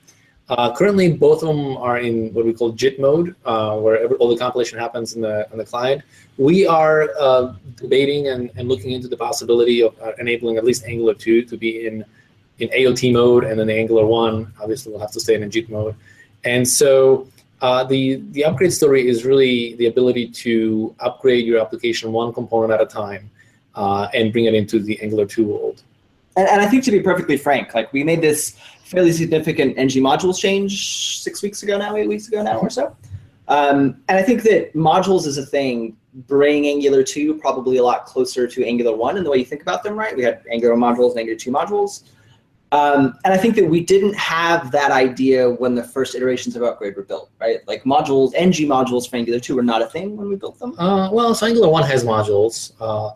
Uh, 0.48 0.74
currently, 0.74 1.12
both 1.12 1.42
of 1.42 1.48
them 1.48 1.76
are 1.76 1.98
in 1.98 2.32
what 2.32 2.46
we 2.46 2.54
call 2.54 2.72
JIT 2.72 2.98
mode, 2.98 3.36
uh, 3.44 3.76
where 3.76 4.02
every, 4.02 4.16
all 4.16 4.30
the 4.30 4.38
compilation 4.38 4.78
happens 4.78 5.14
in 5.14 5.20
the, 5.20 5.50
on 5.52 5.58
the 5.58 5.64
client. 5.64 6.02
We 6.38 6.66
are 6.66 7.10
uh, 7.20 7.54
debating 7.76 8.28
and, 8.28 8.50
and 8.56 8.66
looking 8.66 8.92
into 8.92 9.08
the 9.08 9.16
possibility 9.16 9.82
of 9.82 9.94
uh, 10.00 10.12
enabling 10.18 10.56
at 10.56 10.64
least 10.64 10.84
Angular 10.86 11.12
2 11.12 11.42
to 11.42 11.56
be 11.58 11.86
in, 11.86 12.02
in 12.60 12.70
AOT 12.70 13.12
mode, 13.12 13.44
and 13.44 13.60
then 13.60 13.66
the 13.66 13.74
Angular 13.74 14.06
1 14.06 14.54
obviously 14.58 14.90
will 14.90 15.00
have 15.00 15.12
to 15.12 15.20
stay 15.20 15.34
in 15.34 15.50
JIT 15.50 15.68
mode. 15.68 15.94
And 16.44 16.66
so 16.66 17.28
uh, 17.60 17.84
the 17.84 18.22
the 18.30 18.44
upgrade 18.44 18.72
story 18.72 19.08
is 19.08 19.24
really 19.24 19.74
the 19.76 19.86
ability 19.86 20.28
to 20.28 20.94
upgrade 21.00 21.44
your 21.44 21.60
application 21.60 22.12
one 22.12 22.32
component 22.32 22.72
at 22.72 22.80
a 22.80 22.86
time 22.86 23.28
uh, 23.78 24.08
and 24.12 24.32
bring 24.32 24.46
it 24.46 24.54
into 24.54 24.80
the 24.80 25.00
Angular 25.00 25.24
2 25.24 25.46
world. 25.46 25.82
And, 26.36 26.48
and 26.48 26.60
I 26.60 26.66
think 26.66 26.84
to 26.84 26.90
be 26.90 27.00
perfectly 27.00 27.36
frank, 27.36 27.74
like 27.74 27.92
we 27.92 28.02
made 28.02 28.20
this 28.20 28.56
fairly 28.82 29.12
significant 29.12 29.78
ng 29.78 29.88
modules 30.02 30.38
change 30.38 31.20
six 31.20 31.42
weeks 31.42 31.62
ago 31.62 31.78
now, 31.78 31.94
eight 31.96 32.08
weeks 32.08 32.26
ago 32.26 32.42
now 32.42 32.58
or 32.58 32.70
so. 32.70 32.96
Um, 33.46 34.02
and 34.08 34.18
I 34.18 34.22
think 34.22 34.42
that 34.42 34.74
modules 34.74 35.26
is 35.26 35.38
a 35.38 35.46
thing 35.46 35.96
bring 36.26 36.66
Angular 36.66 37.04
2 37.04 37.34
probably 37.34 37.76
a 37.76 37.84
lot 37.84 38.04
closer 38.04 38.48
to 38.48 38.64
Angular 38.64 38.96
1 38.96 39.16
in 39.16 39.24
the 39.24 39.30
way 39.30 39.38
you 39.38 39.44
think 39.44 39.62
about 39.62 39.84
them, 39.84 39.94
right? 39.94 40.16
We 40.16 40.24
had 40.24 40.42
Angular 40.50 40.74
modules 40.74 41.10
and 41.12 41.20
Angular 41.20 41.38
2 41.38 41.52
modules. 41.52 42.02
Um, 42.72 43.14
and 43.24 43.32
I 43.32 43.38
think 43.38 43.54
that 43.54 43.64
we 43.64 43.82
didn't 43.82 44.14
have 44.16 44.70
that 44.72 44.90
idea 44.90 45.48
when 45.48 45.74
the 45.74 45.84
first 45.84 46.14
iterations 46.14 46.56
of 46.56 46.62
Upgrade 46.62 46.96
were 46.96 47.02
built, 47.02 47.30
right? 47.40 47.60
Like 47.66 47.84
modules, 47.84 48.34
ng 48.34 48.52
modules 48.68 49.08
for 49.08 49.16
Angular 49.16 49.40
2 49.40 49.54
were 49.54 49.62
not 49.62 49.80
a 49.80 49.86
thing 49.86 50.16
when 50.16 50.28
we 50.28 50.36
built 50.36 50.58
them. 50.58 50.78
Uh, 50.78 51.10
well, 51.10 51.34
so 51.34 51.46
Angular 51.46 51.68
1 51.68 51.84
has 51.84 52.04
modules. 52.04 52.72
Uh, 52.80 53.12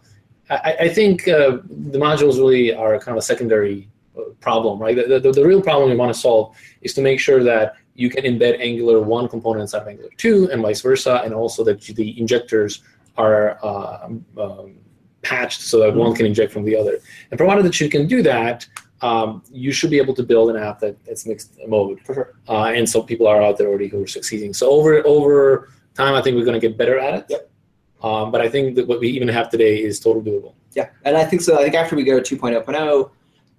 I, 0.64 0.76
I 0.80 0.88
think 0.88 1.28
uh, 1.28 1.58
the 1.68 1.98
modules 1.98 2.36
really 2.38 2.74
are 2.74 2.98
kind 2.98 3.16
of 3.16 3.18
a 3.18 3.22
secondary 3.22 3.88
uh, 4.16 4.22
problem, 4.40 4.78
right? 4.78 4.96
The, 4.96 5.18
the, 5.18 5.32
the, 5.32 5.46
real 5.46 5.62
problem 5.62 5.90
we 5.90 5.96
want 5.96 6.12
to 6.12 6.18
solve 6.18 6.56
is 6.82 6.94
to 6.94 7.00
make 7.00 7.20
sure 7.20 7.42
that 7.44 7.74
you 7.94 8.10
can 8.10 8.24
embed 8.24 8.60
Angular 8.60 9.00
1 9.00 9.28
component 9.28 9.62
inside 9.62 9.82
of 9.82 9.88
Angular 9.88 10.10
2 10.16 10.50
and 10.50 10.62
vice 10.62 10.80
versa, 10.80 11.22
and 11.24 11.34
also 11.34 11.64
that 11.64 11.80
the 11.80 12.20
injectors 12.20 12.82
are 13.16 13.58
uh, 13.62 14.08
um, 14.38 14.74
patched 15.22 15.60
so 15.62 15.78
that 15.80 15.94
one 15.94 16.14
can 16.14 16.26
inject 16.26 16.52
from 16.52 16.64
the 16.64 16.76
other. 16.76 16.98
And 17.30 17.38
provided 17.38 17.64
that 17.64 17.80
you 17.80 17.88
can 17.88 18.06
do 18.06 18.22
that, 18.22 18.66
um, 19.02 19.42
you 19.50 19.72
should 19.72 19.90
be 19.90 19.98
able 19.98 20.14
to 20.14 20.22
build 20.22 20.50
an 20.50 20.56
app 20.56 20.78
that, 20.80 21.02
that's 21.04 21.26
mixed 21.26 21.58
mode. 21.66 22.00
Sure. 22.06 22.34
Uh, 22.48 22.64
and 22.66 22.88
so 22.88 23.02
people 23.02 23.26
are 23.26 23.42
out 23.42 23.58
there 23.58 23.68
already 23.68 23.88
who 23.88 24.02
are 24.02 24.06
succeeding. 24.06 24.54
So 24.54 24.70
over 24.70 25.04
over 25.06 25.70
time, 25.94 26.14
I 26.14 26.22
think 26.22 26.36
we're 26.36 26.44
going 26.44 26.60
to 26.60 26.66
get 26.66 26.78
better 26.78 26.98
at 26.98 27.14
it. 27.14 27.26
Yep. 27.28 27.50
Um, 28.02 28.32
but 28.32 28.40
I 28.40 28.48
think 28.48 28.74
that 28.76 28.88
what 28.88 29.00
we 29.00 29.08
even 29.08 29.28
have 29.28 29.48
today 29.48 29.80
is 29.82 30.00
totally 30.00 30.30
doable. 30.30 30.54
Yeah, 30.72 30.90
and 31.04 31.16
I 31.16 31.24
think 31.24 31.42
so. 31.42 31.58
I 31.58 31.62
think 31.62 31.74
after 31.74 31.94
we 31.94 32.02
go 32.02 32.20
to 32.20 32.36
2.0.0, 32.36 33.10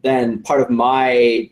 then 0.02 0.42
part 0.44 0.60
of 0.60 0.70
my 0.70 1.50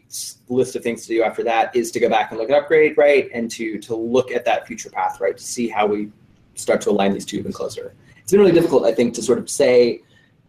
list 0.50 0.76
of 0.76 0.84
things 0.84 1.04
to 1.04 1.08
do 1.08 1.24
after 1.24 1.44
that 1.44 1.74
is 1.74 1.90
to 1.92 2.00
go 2.00 2.10
back 2.10 2.32
and 2.32 2.40
look 2.40 2.50
at 2.50 2.58
upgrade, 2.58 2.98
right, 2.98 3.30
and 3.34 3.50
to 3.52 3.80
to 3.80 3.96
look 3.96 4.32
at 4.32 4.44
that 4.46 4.68
future 4.68 4.90
path, 4.90 5.22
right, 5.22 5.38
to 5.38 5.44
see 5.44 5.70
how 5.70 5.88
we 5.88 6.12
start 6.56 6.82
to 6.82 6.90
align 6.90 7.14
these 7.14 7.26
two 7.26 7.38
even 7.38 7.54
closer. 7.54 7.96
It's 8.18 8.32
been 8.32 8.42
really 8.42 8.52
difficult, 8.52 8.86
I 8.86 8.94
think, 8.94 9.14
to 9.16 9.24
sort 9.24 9.40
of 9.40 9.50
say 9.50 10.02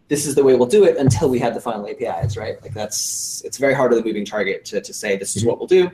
this 0.09 0.25
is 0.25 0.35
the 0.35 0.43
way 0.43 0.55
we'll 0.55 0.67
do 0.67 0.83
it 0.83 0.97
until 0.97 1.29
we 1.29 1.39
have 1.39 1.53
the 1.53 1.61
final 1.61 1.87
APIs, 1.87 2.35
right? 2.35 2.61
Like 2.61 2.73
that's 2.73 3.41
it's 3.45 3.57
very 3.57 3.73
hard 3.73 3.93
of 3.93 3.99
the 3.99 4.03
moving 4.03 4.25
target 4.25 4.65
to, 4.65 4.81
to 4.81 4.93
say 4.93 5.15
this 5.15 5.37
is 5.37 5.45
what 5.45 5.59
we'll 5.59 5.67
do. 5.67 5.89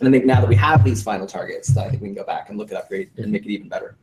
And 0.00 0.08
I 0.08 0.10
think 0.10 0.24
now 0.24 0.40
that 0.40 0.48
we 0.48 0.56
have 0.56 0.84
these 0.84 1.02
final 1.02 1.26
targets, 1.26 1.76
I 1.76 1.88
think 1.90 2.02
we 2.02 2.08
can 2.08 2.14
go 2.14 2.24
back 2.24 2.48
and 2.48 2.58
look 2.58 2.72
at 2.72 2.78
upgrade 2.78 3.10
and 3.18 3.30
make 3.30 3.44
it 3.44 3.50
even 3.50 3.68
better 3.68 3.96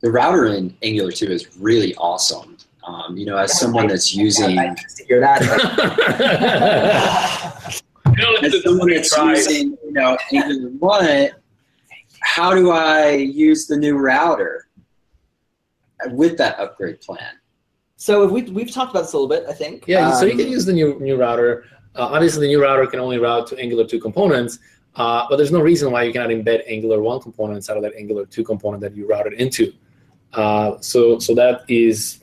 the 0.00 0.10
router 0.10 0.46
in 0.46 0.76
Angular 0.82 1.12
2 1.12 1.26
is 1.26 1.56
really 1.58 1.94
awesome. 1.96 2.56
Um, 2.84 3.16
you 3.16 3.26
know, 3.26 3.36
as 3.36 3.58
someone 3.58 3.86
that's 3.86 4.14
using 4.14 4.56
hear 5.06 5.20
that. 5.20 5.42
as 8.42 8.62
someone 8.62 8.90
that's 8.90 9.16
using, 9.16 9.76
you 9.84 9.92
know, 9.92 10.16
Angular 10.32 10.70
1, 10.70 11.28
how 12.20 12.54
do 12.54 12.70
I 12.70 13.10
use 13.10 13.66
the 13.66 13.76
new 13.76 13.98
router 13.98 14.66
with 16.08 16.38
that 16.38 16.58
upgrade 16.58 17.00
plan? 17.00 17.34
So 17.96 18.24
if 18.24 18.30
we 18.30 18.42
we've 18.42 18.72
talked 18.72 18.92
about 18.92 19.02
this 19.02 19.12
a 19.12 19.18
little 19.18 19.28
bit, 19.28 19.44
I 19.46 19.52
think. 19.52 19.84
Yeah, 19.86 20.12
so 20.12 20.24
you 20.24 20.32
Um, 20.32 20.38
can 20.38 20.48
use 20.48 20.64
the 20.64 20.72
new 20.72 20.98
new 21.00 21.16
router. 21.16 21.64
Uh, 21.94 22.08
obviously, 22.12 22.40
the 22.40 22.46
new 22.46 22.62
router 22.62 22.86
can 22.86 22.98
only 22.98 23.18
route 23.18 23.46
to 23.48 23.58
Angular 23.58 23.84
2 23.84 24.00
components, 24.00 24.58
uh, 24.96 25.26
but 25.28 25.36
there's 25.36 25.52
no 25.52 25.60
reason 25.60 25.92
why 25.92 26.04
you 26.04 26.12
cannot 26.12 26.30
embed 26.30 26.62
Angular 26.66 27.02
1 27.02 27.20
components 27.20 27.68
out 27.68 27.76
of 27.76 27.82
that 27.82 27.92
Angular 27.94 28.24
2 28.24 28.42
component 28.42 28.80
that 28.80 28.96
you 28.96 29.06
routed 29.06 29.34
into. 29.34 29.74
Uh, 30.32 30.78
so, 30.80 31.18
so 31.18 31.34
that 31.34 31.62
is 31.68 32.20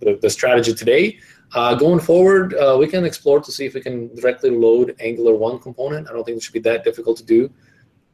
the, 0.00 0.18
the 0.20 0.30
strategy 0.30 0.74
today. 0.74 1.18
Uh, 1.54 1.74
going 1.74 1.98
forward, 1.98 2.54
uh, 2.54 2.76
we 2.78 2.86
can 2.86 3.04
explore 3.04 3.40
to 3.40 3.50
see 3.50 3.64
if 3.64 3.74
we 3.74 3.80
can 3.80 4.14
directly 4.14 4.50
load 4.50 4.94
Angular 5.00 5.34
1 5.34 5.60
component. 5.60 6.08
I 6.08 6.12
don't 6.12 6.24
think 6.24 6.36
it 6.36 6.42
should 6.42 6.52
be 6.52 6.60
that 6.60 6.84
difficult 6.84 7.16
to 7.18 7.24
do. 7.24 7.50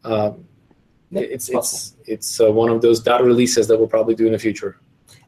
Um, 0.05 0.47
it's 1.11 1.49
it's 1.49 1.97
it's 2.07 2.41
uh, 2.41 2.51
one 2.51 2.71
of 2.71 2.83
those 2.83 3.01
data 3.01 3.23
releases 3.23 3.69
that 3.69 3.79
we'll 3.79 3.89
probably 3.89 4.15
do 4.15 4.27
in 4.27 4.33
the 4.33 4.39
future. 4.39 4.81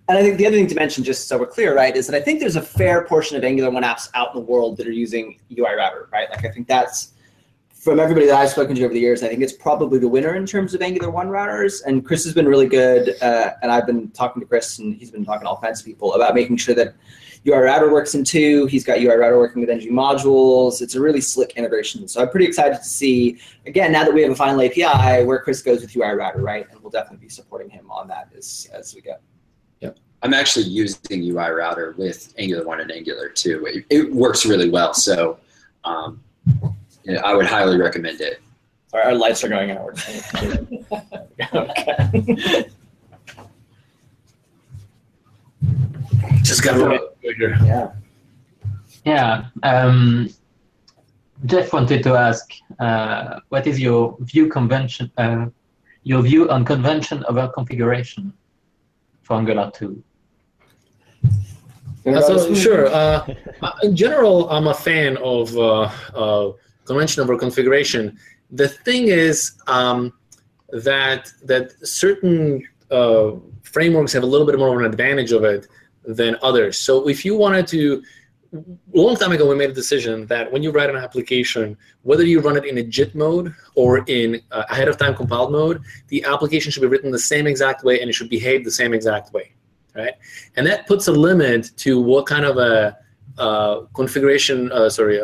And 0.09 0.17
I 0.17 0.23
think 0.23 0.37
the 0.37 0.47
other 0.47 0.57
thing 0.57 0.69
to 0.69 0.75
mention, 0.75 1.03
just 1.03 1.29
so 1.29 1.37
we're 1.39 1.47
clear, 1.47 1.75
right, 1.75 1.97
is 1.97 2.07
that 2.07 2.17
I 2.17 2.21
think 2.21 2.39
there's 2.39 2.57
a 2.57 2.63
fair 2.63 3.05
portion 3.05 3.37
of 3.37 3.45
Angular 3.45 3.71
1 3.71 3.83
apps 3.83 4.09
out 4.15 4.35
in 4.35 4.41
the 4.41 4.47
world 4.47 4.77
that 4.77 4.87
are 4.87 4.93
using 4.93 5.41
UI 5.57 5.75
Router, 5.77 6.09
right? 6.13 6.31
Like 6.31 6.45
I 6.45 6.51
think 6.51 6.69
that's 6.69 7.13
from 7.87 8.01
everybody 8.01 8.27
that 8.27 8.35
I've 8.35 8.51
spoken 8.51 8.75
to 8.75 8.85
over 8.85 8.93
the 8.93 8.99
years, 8.99 9.23
I 9.23 9.29
think 9.29 9.43
it's 9.43 9.53
probably 9.53 10.01
the 10.01 10.09
winner 10.09 10.35
in 10.35 10.45
terms 10.45 10.75
of 10.75 10.83
Angular 10.83 11.09
1 11.09 11.29
routers. 11.29 11.85
And 11.87 12.05
Chris 12.05 12.25
has 12.25 12.35
been 12.35 12.49
really 12.49 12.67
good, 12.67 13.15
uh, 13.23 13.53
and 13.63 13.71
I've 13.71 13.87
been 13.87 14.11
talking 14.11 14.41
to 14.41 14.47
Chris, 14.47 14.81
and 14.81 14.97
he's 14.97 15.13
been 15.13 15.25
talking 15.25 15.45
to 15.45 15.51
all 15.51 15.61
kinds 15.61 15.79
of 15.79 15.87
people 15.87 16.13
about 16.15 16.35
making 16.35 16.57
sure 16.57 16.75
that 16.75 16.95
UI 17.47 17.59
Router 17.59 17.93
works 17.93 18.17
in 18.17 18.25
two. 18.25 18.67
He's 18.67 18.83
got 18.83 18.99
UI 18.99 19.15
Router 19.15 19.39
working 19.39 19.61
with 19.61 19.71
NG 19.71 19.85
modules. 19.93 20.83
It's 20.83 20.97
a 20.97 21.01
really 21.01 21.21
slick 21.21 21.53
integration. 21.53 22.09
So 22.09 22.21
I'm 22.21 22.29
pretty 22.29 22.47
excited 22.47 22.79
to 22.79 22.85
see, 22.85 23.39
again, 23.67 23.93
now 23.93 24.03
that 24.03 24.13
we 24.13 24.21
have 24.23 24.33
a 24.33 24.35
final 24.35 24.61
API, 24.63 25.25
where 25.25 25.39
Chris 25.39 25.63
goes 25.63 25.81
with 25.81 25.97
UI 25.97 26.09
Router, 26.09 26.41
right? 26.41 26.67
And 26.69 26.83
we'll 26.83 26.91
definitely 26.91 27.25
be 27.25 27.31
supporting 27.31 27.71
him 27.71 27.89
on 27.89 28.09
that 28.09 28.31
as, 28.37 28.69
as 28.73 28.97
we 28.97 29.01
go. 29.01 29.15
I'm 30.23 30.35
actually 30.35 30.65
using 30.65 31.23
UI 31.23 31.51
Router 31.51 31.95
with 31.97 32.35
Angular 32.37 32.67
1 32.67 32.81
and 32.81 32.91
Angular 32.91 33.29
2. 33.29 33.67
It, 33.67 33.87
it 33.91 34.13
works 34.13 34.45
really 34.45 34.71
well, 34.71 34.93
so 34.93 35.39
um, 35.85 36.21
yeah, 37.07 37.21
I 37.25 37.35
would 37.35 37.47
highly 37.47 37.79
recommend 37.79 38.21
it. 38.21 38.41
Sorry, 38.89 39.05
our 39.05 39.15
lights 39.15 39.45
are 39.45 39.49
going 39.49 39.71
out. 39.71 39.99
okay. 41.55 42.71
Just 46.43 46.63
got 46.63 46.75
to 46.75 47.01
Yeah. 47.65 47.93
Yeah. 49.05 49.47
Um, 49.63 50.29
Jeff 51.45 51.73
wanted 51.73 52.03
to 52.03 52.15
ask, 52.15 52.51
uh, 52.79 53.41
what 53.51 53.67
is 53.67 53.79
your 53.79 54.17
view 54.21 54.49
convention, 54.49 55.11
uh, 55.17 55.47
your 56.03 56.23
view 56.23 56.51
on 56.51 56.65
convention 56.65 57.25
over 57.29 57.49
configuration 57.49 58.33
for 59.23 59.37
Angular 59.37 59.71
2? 59.75 60.03
Uh, 62.07 62.21
so 62.21 62.55
sure. 62.55 62.87
Uh, 62.87 63.27
in 63.83 63.97
general, 63.97 64.49
I'm 64.51 64.69
a 64.69 64.75
fan 64.75 65.17
of 65.19 65.57
uh, 65.57 65.91
uh, 66.15 66.53
convention 66.87 67.23
over 67.23 67.37
configuration. 67.39 68.19
The 68.51 68.69
thing 68.69 69.09
is 69.09 69.53
um, 69.67 70.13
that 70.71 71.33
that 71.45 71.73
certain 71.87 72.67
uh, 72.91 73.33
frameworks 73.63 74.13
have 74.13 74.23
a 74.23 74.27
little 74.27 74.47
bit 74.47 74.59
more 74.59 74.73
of 74.75 74.79
an 74.81 74.87
advantage 74.87 75.33
of 75.33 75.45
it 75.45 75.67
than 76.05 76.37
others. 76.43 76.79
So 76.79 77.09
if 77.09 77.25
you 77.25 77.37
wanted 77.37 77.67
to, 77.69 78.03
a 78.55 78.63
long 78.95 79.17
time 79.17 79.33
ago, 79.33 79.49
we 79.49 79.57
made 79.57 79.71
a 79.71 79.75
decision 79.75 80.27
that 80.27 80.51
when 80.53 80.63
you 80.63 80.71
write 80.71 80.89
an 80.89 80.97
application, 80.97 81.77
whether 82.03 82.25
you 82.25 82.41
run 82.41 82.57
it 82.57 82.65
in 82.65 82.79
a 82.79 82.83
JIT 82.83 83.15
mode 83.17 83.53
or 83.75 84.05
in 84.07 84.41
uh, 84.53 84.63
ahead 84.71 84.89
of 84.89 84.97
time 84.97 85.17
compiled 85.17 85.51
mode, 85.51 85.83
the 86.09 86.25
application 86.25 86.71
should 86.71 86.83
be 86.83 86.87
written 86.87 87.11
the 87.11 87.19
same 87.19 87.47
exact 87.49 87.83
way 87.83 88.01
and 88.01 88.09
it 88.09 88.13
should 88.13 88.31
behave 88.31 88.65
the 88.65 88.71
same 88.71 88.95
exact 88.95 89.33
way 89.33 89.57
right? 89.97 90.15
And 90.57 90.67
that 90.67 90.87
puts 90.87 91.09
a 91.09 91.13
limit 91.13 91.71
to 91.79 92.01
what 92.01 92.27
kind 92.27 92.45
of 92.45 92.59
a 92.59 92.97
uh, 93.39 93.81
configuration, 93.95 94.71
uh, 94.73 94.89
sorry, 94.89 95.21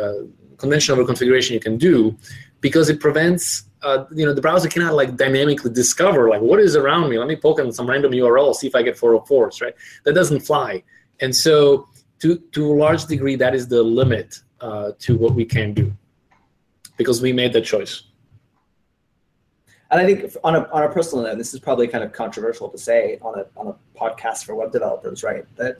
uh, 0.63 0.65
convention 0.65 0.93
over 0.93 1.05
configuration 1.05 1.53
you 1.53 1.59
can 1.59 1.77
do, 1.77 2.15
because 2.61 2.89
it 2.89 2.99
prevents, 2.99 3.65
uh, 3.81 4.05
you 4.11 4.25
know, 4.25 4.33
the 4.33 4.41
browser 4.41 4.69
cannot 4.69 4.93
like 4.93 5.15
dynamically 5.17 5.71
discover 5.71 6.29
like 6.29 6.41
what 6.41 6.59
is 6.59 6.75
around 6.75 7.09
me. 7.09 7.19
Let 7.19 7.27
me 7.27 7.35
poke 7.35 7.59
in 7.59 7.71
some 7.71 7.87
random 7.87 8.11
URL, 8.11 8.55
see 8.55 8.67
if 8.67 8.75
I 8.75 8.81
get 8.81 8.97
404s, 8.97 9.61
right? 9.61 9.75
That 10.05 10.13
doesn't 10.13 10.41
fly. 10.41 10.83
And 11.19 11.35
so, 11.35 11.87
to 12.19 12.37
to 12.37 12.71
a 12.71 12.75
large 12.75 13.05
degree, 13.05 13.35
that 13.35 13.53
is 13.53 13.67
the 13.67 13.83
limit 13.83 14.39
uh, 14.61 14.91
to 14.99 15.17
what 15.17 15.35
we 15.35 15.45
can 15.45 15.73
do, 15.73 15.93
because 16.97 17.21
we 17.21 17.33
made 17.33 17.53
that 17.53 17.65
choice. 17.65 18.03
And 19.91 20.01
I 20.01 20.05
think 20.05 20.35
on 20.43 20.55
a, 20.55 20.67
on 20.71 20.83
a 20.83 20.89
personal 20.89 21.23
note, 21.25 21.37
this 21.37 21.53
is 21.53 21.59
probably 21.59 21.87
kind 21.87 22.03
of 22.03 22.11
controversial 22.13 22.67
to 22.69 22.79
say 22.79 23.19
on 23.21 23.37
a, 23.37 23.45
on 23.55 23.67
a 23.67 23.75
podcast 23.95 24.43
for 24.43 24.55
web 24.55 24.71
developers, 24.71 25.21
right? 25.21 25.45
That 25.57 25.77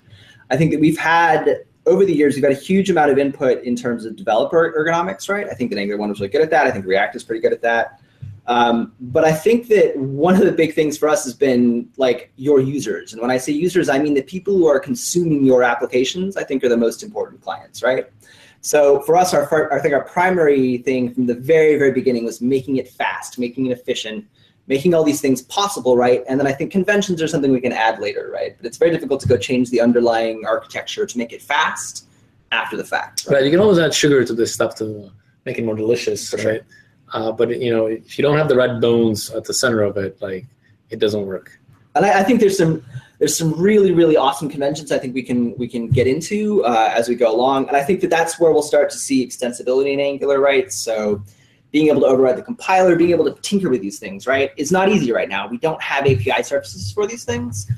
I 0.52 0.58
think 0.58 0.72
that 0.72 0.80
we've 0.80 1.00
had 1.00 1.66
over 1.86 2.06
the 2.06 2.14
years, 2.14 2.36
we've 2.36 2.44
had 2.44 2.54
a 2.54 2.56
huge 2.56 2.90
amount 2.90 3.12
of 3.12 3.18
input 3.18 3.64
in 3.64 3.76
terms 3.76 4.06
of 4.06 4.16
developer 4.16 4.74
ergonomics, 4.78 5.30
right? 5.30 5.48
I 5.50 5.54
think 5.54 5.70
that 5.72 5.80
Angular 5.80 6.00
1 6.00 6.10
was 6.10 6.20
really 6.20 6.32
good 6.32 6.42
at 6.42 6.50
that. 6.52 6.66
I 6.66 6.72
think 6.72 6.86
React 6.86 7.16
is 7.16 7.24
pretty 7.24 7.42
good 7.42 7.54
at 7.54 7.62
that. 7.62 8.02
Um, 8.46 8.94
but 9.00 9.24
I 9.24 9.32
think 9.32 9.68
that 9.70 9.96
one 9.98 10.36
of 10.36 10.42
the 10.42 10.52
big 10.52 10.74
things 10.74 10.98
for 10.98 11.08
us 11.08 11.24
has 11.24 11.34
been 11.34 11.90
like 11.98 12.32
your 12.36 12.60
users. 12.60 13.14
And 13.14 13.22
when 13.22 13.32
I 13.32 13.38
say 13.38 13.54
users, 13.54 13.88
I 13.88 14.00
mean 14.00 14.14
the 14.14 14.22
people 14.22 14.54
who 14.54 14.68
are 14.68 14.80
consuming 14.80 15.46
your 15.46 15.64
applications, 15.64 16.36
I 16.36 16.44
think 16.44 16.64
are 16.64 16.70
the 16.70 16.78
most 16.78 17.04
important 17.04 17.42
clients, 17.42 17.82
right? 17.82 18.08
So 18.60 19.02
for 19.02 19.16
us, 19.16 19.34
our, 19.34 19.74
I 19.74 19.80
think 19.80 19.94
our 19.94 20.04
primary 20.04 20.78
thing 20.80 21.14
from 21.14 21.26
the 21.26 21.36
very, 21.36 21.78
very 21.78 21.92
beginning 21.92 22.26
was 22.26 22.42
making 22.42 22.78
it 22.78 22.90
fast, 22.90 23.40
making 23.40 23.68
it 23.68 23.72
efficient, 23.78 24.26
making 24.68 24.94
all 24.94 25.04
these 25.04 25.20
things 25.22 25.42
possible, 25.42 25.98
right? 25.98 26.24
And 26.28 26.40
then 26.40 26.48
I 26.48 26.54
think 26.54 26.72
conventions 26.72 27.22
are 27.22 27.28
something 27.28 27.52
we 27.52 27.60
can 27.62 27.74
add 27.74 28.00
later, 28.00 28.30
right? 28.34 28.56
But 28.58 28.66
it's 28.66 28.78
very 28.78 28.92
difficult 28.92 29.20
to 29.22 29.28
go 29.28 29.38
change 29.38 29.70
the 29.70 29.82
underlying 29.82 30.46
architecture 30.46 31.06
to 31.06 31.18
make 31.18 31.34
it 31.34 31.42
fast 31.42 32.08
after 32.52 32.78
the 32.78 32.84
fact. 32.86 33.26
Right. 33.30 33.44
You 33.44 33.52
can 33.52 33.60
always 33.60 33.80
add 33.80 33.94
sugar 33.94 34.24
to 34.24 34.34
this 34.34 34.54
stuff 34.54 34.76
to 34.76 35.12
make 35.46 35.58
it 35.58 35.66
more 35.66 35.76
delicious, 35.76 36.30
For 36.30 36.38
sure. 36.38 36.52
right? 36.54 36.62
Uh, 37.12 37.32
but 37.32 37.60
you 37.60 37.72
know, 37.72 37.88
if 37.88 38.18
you 38.18 38.22
don't 38.24 38.38
have 38.38 38.48
the 38.48 38.56
red 38.56 38.80
bones 38.80 39.30
at 39.32 39.44
the 39.44 39.54
center 39.54 39.82
of 39.82 39.98
it, 39.98 40.20
like 40.22 40.46
it 40.90 41.00
doesn't 41.00 41.26
work. 41.26 41.60
and 41.96 42.06
I, 42.06 42.22
I 42.22 42.24
think 42.24 42.40
there's 42.40 42.58
some 42.58 42.84
there's 43.20 43.38
some 43.38 43.54
really 43.60 43.92
really 43.92 44.18
awesome 44.18 44.50
conventions 44.50 44.92
I 44.92 44.98
think 44.98 45.14
we 45.14 45.22
can 45.24 45.56
we 45.58 45.68
can 45.68 45.88
get 45.90 46.08
into 46.08 46.64
uh, 46.66 46.92
as 46.96 47.08
we 47.08 47.16
go 47.16 47.34
along, 47.34 47.68
and 47.68 47.78
I 47.78 47.84
think 47.84 48.02
that 48.02 48.10
that's 48.10 48.40
where 48.40 48.52
we'll 48.52 48.64
start 48.64 48.90
to 48.92 48.98
see 48.98 49.26
extensibility 49.26 49.94
in 49.94 50.00
Angular, 50.00 50.40
right? 50.40 50.72
So 50.74 51.22
being 51.74 51.88
able 51.88 52.02
to 52.02 52.08
override 52.08 52.38
the 52.38 52.42
compiler, 52.44 52.96
being 52.96 53.10
able 53.10 53.26
to 53.26 53.34
tinker 53.42 53.70
with 53.70 53.82
these 53.82 53.98
things, 53.98 54.28
right? 54.28 54.52
It's 54.58 54.72
not 54.72 54.90
easy 54.90 55.12
right 55.12 55.28
now. 55.28 55.48
We 55.48 55.58
don't 55.58 55.82
have 55.82 56.06
API 56.06 56.44
services 56.44 56.92
for 56.94 57.08
these 57.08 57.26
things. 57.26 57.70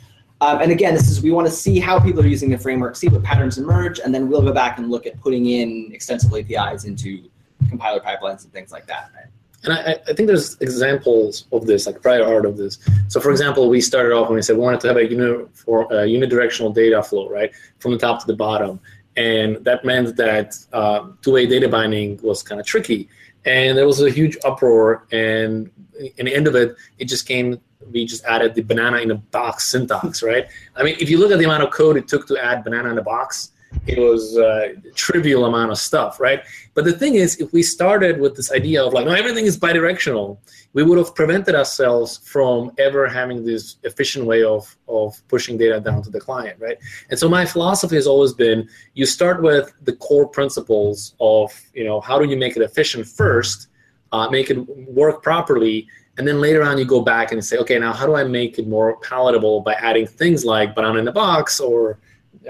Um, 0.42 0.62
and 0.62 0.70
again, 0.70 0.94
this 0.94 1.10
is 1.10 1.24
we 1.24 1.32
want 1.32 1.48
to 1.48 1.54
see 1.54 1.80
how 1.80 1.98
people 1.98 2.22
are 2.22 2.28
using 2.28 2.50
the 2.50 2.58
framework, 2.58 2.98
see 2.98 3.08
what 3.08 3.24
patterns 3.24 3.58
emerge, 3.58 4.00
and 4.00 4.14
then 4.14 4.28
we'll 4.28 4.42
go 4.42 4.52
back 4.52 4.78
and 4.78 4.92
look 4.92 5.08
at 5.08 5.20
putting 5.22 5.46
in 5.46 5.92
extensible 5.94 6.38
APIs 6.38 6.84
into 6.84 7.30
compiler 7.70 8.02
pipelines 8.02 8.44
and 8.44 8.52
things 8.52 8.70
like 8.70 8.86
that. 8.86 9.12
Right? 9.16 9.28
And 9.64 9.74
I, 9.74 9.98
I 10.10 10.14
think 10.14 10.28
there's 10.28 10.60
examples 10.60 11.46
of 11.54 11.66
this, 11.66 11.88
like 11.88 12.02
prior 12.02 12.26
art 12.26 12.46
of 12.46 12.58
this. 12.58 12.78
So, 13.08 13.22
for 13.22 13.32
example, 13.32 13.70
we 13.70 13.80
started 13.80 14.12
off 14.14 14.28
when 14.28 14.36
we 14.36 14.42
said 14.42 14.58
we 14.58 14.62
wanted 14.62 14.82
to 14.82 14.88
have 14.90 14.98
a 14.98 15.08
unifor- 15.08 15.90
uh, 15.90 16.06
unidirectional 16.06 16.76
data 16.76 17.02
flow, 17.02 17.30
right, 17.30 17.52
from 17.80 17.94
the 17.94 17.98
top 17.98 18.20
to 18.20 18.28
the 18.28 18.36
bottom, 18.36 18.82
and 19.16 19.64
that 19.64 19.86
meant 19.86 20.18
that 20.18 20.58
uh, 20.74 21.08
two-way 21.22 21.46
data 21.46 21.70
binding 21.70 22.20
was 22.22 22.44
kind 22.44 22.60
of 22.60 22.68
tricky, 22.68 23.08
and 23.46 23.78
there 23.78 23.86
was 23.86 24.02
a 24.02 24.10
huge 24.10 24.38
uproar. 24.44 25.06
And 25.12 25.72
in 26.18 26.26
the 26.26 26.36
end 26.36 26.48
of 26.48 26.56
it, 26.56 26.76
it 26.98 27.06
just 27.06 27.28
came. 27.28 27.60
We 27.92 28.06
just 28.06 28.26
added 28.26 28.56
the 28.56 28.62
banana 28.62 28.98
in 28.98 29.12
a 29.12 29.16
box 29.16 29.66
syntax, 29.66 30.24
right? 30.24 30.48
I 30.76 30.84
mean, 30.84 30.96
if 31.00 31.10
you 31.10 31.20
look 31.20 31.32
at 31.32 31.38
the 31.38 31.46
amount 31.46 31.64
of 31.64 31.72
code 31.72 31.98
it 31.98 32.08
took 32.08 32.28
to 32.28 32.44
add 32.44 32.64
banana 32.64 32.90
in 32.90 32.98
a 32.98 33.04
box, 33.04 33.52
it 33.88 34.00
was 34.00 34.38
a 34.38 34.74
trivial 34.96 35.46
amount 35.46 35.72
of 35.72 35.78
stuff, 35.78 36.20
right? 36.20 36.44
But 36.74 36.86
the 36.86 36.94
thing 36.94 37.16
is, 37.16 37.38
if 37.38 37.54
we 37.54 37.62
started 37.62 38.20
with 38.20 38.36
this 38.36 38.52
idea 38.52 38.84
of 38.84 38.94
like, 38.94 39.06
no, 39.06 39.12
everything 39.12 39.46
is 39.46 39.58
bidirectional, 39.58 40.38
we 40.74 40.84
would 40.84 40.98
have 40.98 41.14
prevented 41.14 41.56
ourselves 41.56 42.18
from 42.18 42.72
ever 42.78 43.08
having 43.08 43.46
this 43.46 43.78
efficient 43.84 44.26
way 44.26 44.44
of, 44.44 44.76
of 44.88 45.22
pushing 45.28 45.58
data 45.58 45.80
down 45.80 46.02
to 46.04 46.10
the 46.10 46.20
client, 46.20 46.60
right? 46.60 46.78
And 47.10 47.20
so 47.20 47.30
my 47.30 47.46
philosophy 47.46 47.96
has 47.96 48.08
always 48.08 48.34
been 48.34 48.68
you 48.94 49.06
start 49.06 49.42
with 49.42 49.72
the 49.84 49.94
core 49.94 50.28
principles 50.28 51.16
of, 51.20 51.54
you 51.74 51.84
know, 51.84 52.02
how 52.02 52.18
do 52.20 52.28
you 52.28 52.38
make 52.38 52.58
it 52.58 52.62
efficient 52.62 53.08
first, 53.08 53.68
uh, 54.12 54.30
make 54.30 54.50
it 54.50 54.58
work 54.90 55.22
properly, 55.22 55.88
and 56.18 56.28
then 56.28 56.40
later 56.40 56.64
on 56.64 56.78
you 56.78 56.86
go 56.86 57.02
back 57.02 57.32
and 57.32 57.44
say, 57.44 57.58
okay, 57.58 57.78
now 57.78 57.94
how 57.94 58.06
do 58.06 58.16
I 58.16 58.24
make 58.24 58.58
it 58.58 58.68
more 58.68 58.98
palatable 59.02 59.62
by 59.62 59.74
adding 59.74 60.08
things 60.08 60.46
like 60.46 60.74
banana 60.74 61.00
in 61.00 61.06
the 61.06 61.12
box 61.12 61.60
or 61.60 62.00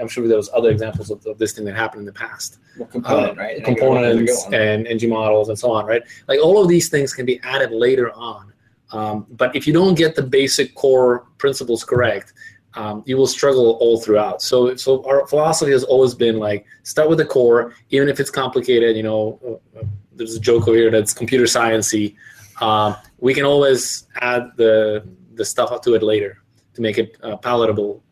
I'm 0.00 0.08
sure 0.08 0.26
there 0.28 0.36
was 0.36 0.50
other 0.52 0.70
examples 0.70 1.10
of, 1.10 1.24
of 1.26 1.38
this 1.38 1.52
thing 1.52 1.64
that 1.64 1.74
happened 1.74 2.00
in 2.00 2.06
the 2.06 2.12
past 2.12 2.58
Well, 2.78 2.88
component, 2.88 3.38
uh, 3.38 3.42
right? 3.42 3.64
components 3.64 4.46
and 4.52 4.86
ng 4.86 5.08
models 5.08 5.48
and 5.48 5.58
so 5.58 5.70
on, 5.70 5.86
right? 5.86 6.02
Like 6.28 6.40
all 6.42 6.62
of 6.62 6.68
these 6.68 6.88
things 6.88 7.12
can 7.12 7.26
be 7.26 7.40
added 7.42 7.70
later 7.70 8.12
on. 8.12 8.52
Um, 8.92 9.26
but 9.30 9.54
if 9.56 9.66
you 9.66 9.72
don't 9.72 9.96
get 9.96 10.14
the 10.14 10.22
basic 10.22 10.74
core 10.74 11.26
principles 11.38 11.84
correct, 11.84 12.32
um, 12.74 13.02
you 13.06 13.16
will 13.16 13.26
struggle 13.26 13.78
all 13.80 14.00
throughout. 14.00 14.42
So, 14.42 14.76
so 14.76 15.02
our 15.08 15.26
philosophy 15.26 15.72
has 15.72 15.82
always 15.82 16.14
been 16.14 16.38
like 16.38 16.66
start 16.82 17.08
with 17.08 17.18
the 17.18 17.24
core, 17.24 17.74
even 17.90 18.08
if 18.08 18.20
it's 18.20 18.30
complicated. 18.30 18.96
You 18.96 19.02
know, 19.02 19.40
uh, 19.74 19.80
uh, 19.80 19.84
there's 20.14 20.36
a 20.36 20.40
joke 20.40 20.68
over 20.68 20.76
here 20.76 20.90
that's 20.90 21.12
computer 21.14 21.44
sciencey. 21.44 22.14
Um, 22.60 22.96
we 23.18 23.34
can 23.34 23.44
always 23.44 24.06
add 24.20 24.50
the 24.56 25.06
the 25.34 25.44
stuff 25.44 25.80
to 25.80 25.94
it 25.94 26.02
later 26.02 26.42
to 26.74 26.82
make 26.82 26.98
it 26.98 27.16
uh, 27.22 27.36
palatable. 27.36 28.02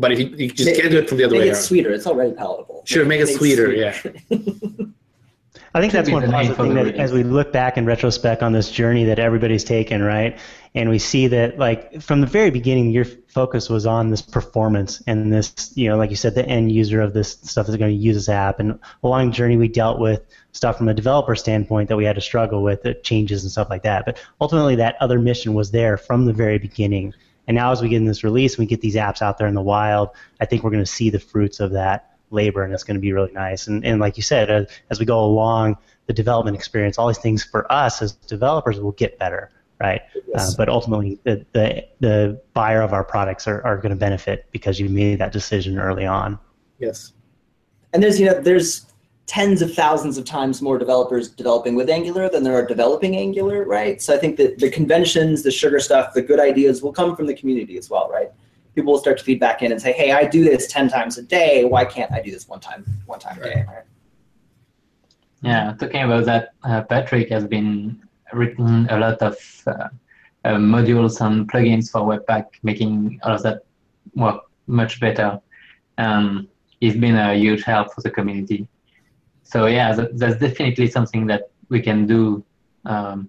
But 0.00 0.12
if 0.12 0.18
you, 0.18 0.26
you 0.36 0.50
just 0.50 0.66
Make- 0.66 0.80
can't 0.80 0.90
do 0.90 0.98
it 0.98 1.08
from 1.08 1.18
the 1.18 1.24
other 1.24 1.34
Make 1.34 1.42
way 1.42 1.48
it 1.50 1.56
sweeter. 1.56 1.92
It's 1.92 2.06
already 2.06 2.32
palatable. 2.32 2.82
Sure, 2.86 3.04
make 3.04 3.20
it 3.20 3.28
sweeter, 3.28 3.70
yeah. 3.72 3.96
I 5.72 5.80
think 5.80 5.92
that's 5.92 6.10
one 6.10 6.22
the 6.22 6.32
positive 6.32 6.56
thing 6.56 6.74
the 6.74 6.84
that 6.84 6.96
as 6.96 7.12
we 7.12 7.22
look 7.22 7.52
back 7.52 7.76
in 7.76 7.86
retrospect 7.86 8.42
on 8.42 8.52
this 8.52 8.72
journey 8.72 9.04
that 9.04 9.20
everybody's 9.20 9.62
taken, 9.62 10.02
right? 10.02 10.36
And 10.74 10.90
we 10.90 10.98
see 10.98 11.28
that 11.28 11.58
like 11.58 12.02
from 12.02 12.20
the 12.20 12.26
very 12.26 12.50
beginning, 12.50 12.90
your 12.90 13.04
focus 13.04 13.68
was 13.68 13.86
on 13.86 14.10
this 14.10 14.20
performance 14.20 15.00
and 15.06 15.32
this, 15.32 15.72
you 15.76 15.88
know, 15.88 15.96
like 15.96 16.10
you 16.10 16.16
said, 16.16 16.34
the 16.34 16.44
end 16.44 16.72
user 16.72 17.00
of 17.00 17.12
this 17.12 17.32
stuff 17.42 17.66
that's 17.66 17.78
going 17.78 17.92
to 17.92 18.02
use 18.02 18.16
this 18.16 18.28
app. 18.28 18.58
And 18.58 18.80
along 19.04 19.30
the 19.30 19.36
journey, 19.36 19.56
we 19.56 19.68
dealt 19.68 20.00
with 20.00 20.22
stuff 20.50 20.78
from 20.78 20.88
a 20.88 20.94
developer 20.94 21.36
standpoint 21.36 21.88
that 21.88 21.96
we 21.96 22.04
had 22.04 22.16
to 22.16 22.20
struggle 22.20 22.64
with, 22.64 22.82
the 22.82 22.94
changes 22.94 23.44
and 23.44 23.52
stuff 23.52 23.70
like 23.70 23.82
that. 23.82 24.04
But 24.04 24.20
ultimately, 24.40 24.74
that 24.76 24.96
other 25.00 25.20
mission 25.20 25.54
was 25.54 25.70
there 25.70 25.96
from 25.96 26.24
the 26.24 26.32
very 26.32 26.58
beginning. 26.58 27.14
And 27.46 27.54
now, 27.54 27.72
as 27.72 27.82
we 27.82 27.88
get 27.88 27.96
in 27.96 28.04
this 28.04 28.22
release, 28.22 28.54
and 28.54 28.60
we 28.60 28.66
get 28.66 28.80
these 28.80 28.94
apps 28.94 29.22
out 29.22 29.38
there 29.38 29.46
in 29.46 29.54
the 29.54 29.62
wild. 29.62 30.10
I 30.40 30.44
think 30.46 30.62
we're 30.62 30.70
going 30.70 30.84
to 30.84 30.90
see 30.90 31.10
the 31.10 31.18
fruits 31.18 31.60
of 31.60 31.72
that 31.72 32.16
labor, 32.30 32.62
and 32.62 32.72
it's 32.72 32.84
going 32.84 32.96
to 32.96 33.00
be 33.00 33.12
really 33.12 33.32
nice. 33.32 33.66
And, 33.66 33.84
and 33.84 34.00
like 34.00 34.16
you 34.16 34.22
said, 34.22 34.50
uh, 34.50 34.64
as 34.90 35.00
we 35.00 35.06
go 35.06 35.24
along 35.24 35.76
the 36.06 36.12
development 36.12 36.56
experience, 36.56 36.98
all 36.98 37.08
these 37.08 37.18
things 37.18 37.42
for 37.44 37.70
us 37.70 38.02
as 38.02 38.12
developers 38.12 38.80
will 38.80 38.92
get 38.92 39.18
better, 39.18 39.50
right? 39.80 40.02
Uh, 40.34 40.50
but 40.56 40.68
ultimately, 40.68 41.18
the, 41.24 41.44
the 41.52 41.86
the 42.00 42.40
buyer 42.54 42.82
of 42.82 42.92
our 42.92 43.04
products 43.04 43.48
are, 43.48 43.62
are 43.64 43.76
going 43.76 43.90
to 43.90 43.96
benefit 43.96 44.46
because 44.52 44.78
you 44.78 44.88
made 44.88 45.18
that 45.18 45.32
decision 45.32 45.78
early 45.78 46.06
on. 46.06 46.38
Yes. 46.78 47.12
And 47.92 48.02
there's 48.02 48.20
you 48.20 48.26
know 48.26 48.40
there's 48.40 48.89
tens 49.30 49.62
of 49.62 49.72
thousands 49.72 50.18
of 50.18 50.24
times 50.24 50.60
more 50.60 50.76
developers 50.76 51.28
developing 51.28 51.76
with 51.76 51.88
Angular 51.88 52.28
than 52.28 52.42
there 52.42 52.54
are 52.54 52.66
developing 52.66 53.16
Angular, 53.16 53.64
right? 53.64 54.02
So 54.02 54.12
I 54.12 54.18
think 54.18 54.36
that 54.38 54.58
the 54.58 54.68
conventions, 54.68 55.44
the 55.44 55.52
sugar 55.52 55.78
stuff, 55.78 56.14
the 56.14 56.20
good 56.20 56.40
ideas 56.40 56.82
will 56.82 56.92
come 56.92 57.14
from 57.14 57.26
the 57.26 57.34
community 57.34 57.78
as 57.78 57.88
well, 57.88 58.10
right? 58.10 58.28
People 58.74 58.92
will 58.92 58.98
start 58.98 59.18
to 59.18 59.24
feed 59.24 59.38
back 59.38 59.62
in 59.62 59.70
and 59.70 59.80
say, 59.80 59.92
"Hey, 59.92 60.10
I 60.10 60.24
do 60.26 60.42
this 60.42 60.66
ten 60.66 60.88
times 60.88 61.16
a 61.16 61.22
day. 61.22 61.64
Why 61.64 61.84
can't 61.84 62.10
I 62.10 62.20
do 62.20 62.32
this 62.32 62.48
one 62.48 62.58
time 62.58 62.84
one 63.06 63.20
time 63.20 63.38
a 63.40 63.44
day?" 63.44 63.64
Right? 63.68 63.84
Yeah, 65.42 65.74
talking 65.78 66.02
about 66.02 66.24
that, 66.24 66.44
uh, 66.64 66.82
Patrick 66.82 67.28
has 67.28 67.46
been 67.46 68.02
written 68.32 68.88
a 68.90 68.98
lot 68.98 69.22
of 69.22 69.36
uh, 69.68 69.88
uh, 70.44 70.58
modules 70.74 71.20
and 71.24 71.48
plugins 71.48 71.88
for 71.92 72.00
Webpack, 72.00 72.46
making 72.64 73.20
all 73.22 73.34
of 73.36 73.44
that 73.44 73.62
work 74.16 74.40
much 74.66 74.98
better. 74.98 75.40
Um, 75.98 76.48
he's 76.80 76.96
been 76.96 77.14
a 77.14 77.34
huge 77.34 77.62
help 77.62 77.94
for 77.94 78.00
the 78.00 78.10
community. 78.10 78.66
So 79.50 79.66
yeah, 79.66 79.92
that, 79.94 80.16
that's 80.16 80.38
definitely 80.38 80.88
something 80.88 81.26
that 81.26 81.50
we 81.68 81.80
can 81.80 82.06
do 82.06 82.44
um, 82.84 83.28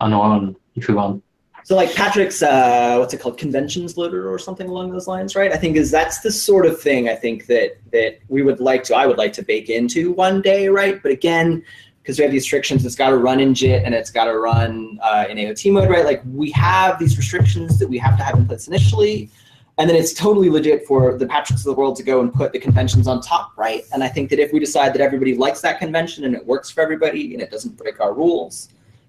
on 0.00 0.12
our 0.12 0.24
own 0.24 0.56
if 0.74 0.86
we 0.88 0.94
want. 0.94 1.22
So 1.64 1.76
like 1.76 1.94
Patrick's 1.94 2.42
uh, 2.42 2.96
what's 2.98 3.14
it 3.14 3.20
called 3.20 3.38
conventions 3.38 3.96
loader 3.96 4.30
or 4.30 4.38
something 4.38 4.68
along 4.68 4.90
those 4.90 5.06
lines, 5.06 5.36
right? 5.36 5.52
I 5.52 5.56
think 5.56 5.76
is 5.76 5.90
that's 5.90 6.20
the 6.20 6.30
sort 6.30 6.66
of 6.66 6.80
thing 6.80 7.08
I 7.08 7.14
think 7.14 7.46
that 7.46 7.78
that 7.92 8.18
we 8.28 8.42
would 8.42 8.60
like 8.60 8.82
to 8.84 8.96
I 8.96 9.06
would 9.06 9.18
like 9.18 9.32
to 9.34 9.42
bake 9.42 9.70
into 9.70 10.12
one 10.12 10.42
day, 10.42 10.68
right? 10.68 11.00
But 11.02 11.12
again, 11.12 11.64
because 12.02 12.18
we 12.18 12.24
have 12.24 12.32
these 12.32 12.42
restrictions, 12.42 12.84
it's 12.84 12.96
got 12.96 13.10
to 13.10 13.16
run 13.16 13.38
in 13.38 13.54
JIT 13.54 13.84
and 13.84 13.94
it's 13.94 14.10
got 14.10 14.24
to 14.24 14.36
run 14.36 14.98
uh, 15.02 15.24
in 15.30 15.38
AOT 15.38 15.72
mode, 15.72 15.88
right? 15.88 16.04
Like 16.04 16.20
we 16.26 16.50
have 16.50 16.98
these 16.98 17.16
restrictions 17.16 17.78
that 17.78 17.88
we 17.88 17.96
have 17.98 18.18
to 18.18 18.24
have 18.24 18.36
in 18.36 18.46
place 18.46 18.66
initially, 18.66 19.30
and 19.78 19.88
then 19.88 19.96
it's 19.96 20.12
totally 20.12 20.50
legit 20.50 20.86
for 20.86 21.16
the 21.16 21.26
Patricks 21.26 21.60
of 21.60 21.64
the 21.64 21.72
world 21.74 21.96
to 21.96 22.02
go 22.02 22.20
and 22.20 22.32
put 22.32 22.52
the 22.52 22.58
conventions 22.58 23.06
on 23.08 23.20
top, 23.20 23.52
right? 23.56 23.84
And 23.92 24.04
I 24.04 24.08
think 24.08 24.28
that 24.30 24.38
if 24.38 24.52
we 24.52 24.60
decide 24.60 24.92
that 24.94 25.00
everybody 25.00 25.34
likes 25.34 25.60
that 25.62 25.78
convention 25.78 26.24
and 26.24 26.34
it 26.34 26.46
works 26.46 26.70
for 26.70 26.82
everybody 26.82 27.32
and 27.32 27.42
it 27.42 27.50
doesn't 27.50 27.76
break 27.76 27.98
our 27.98 28.12
rules, 28.12 28.68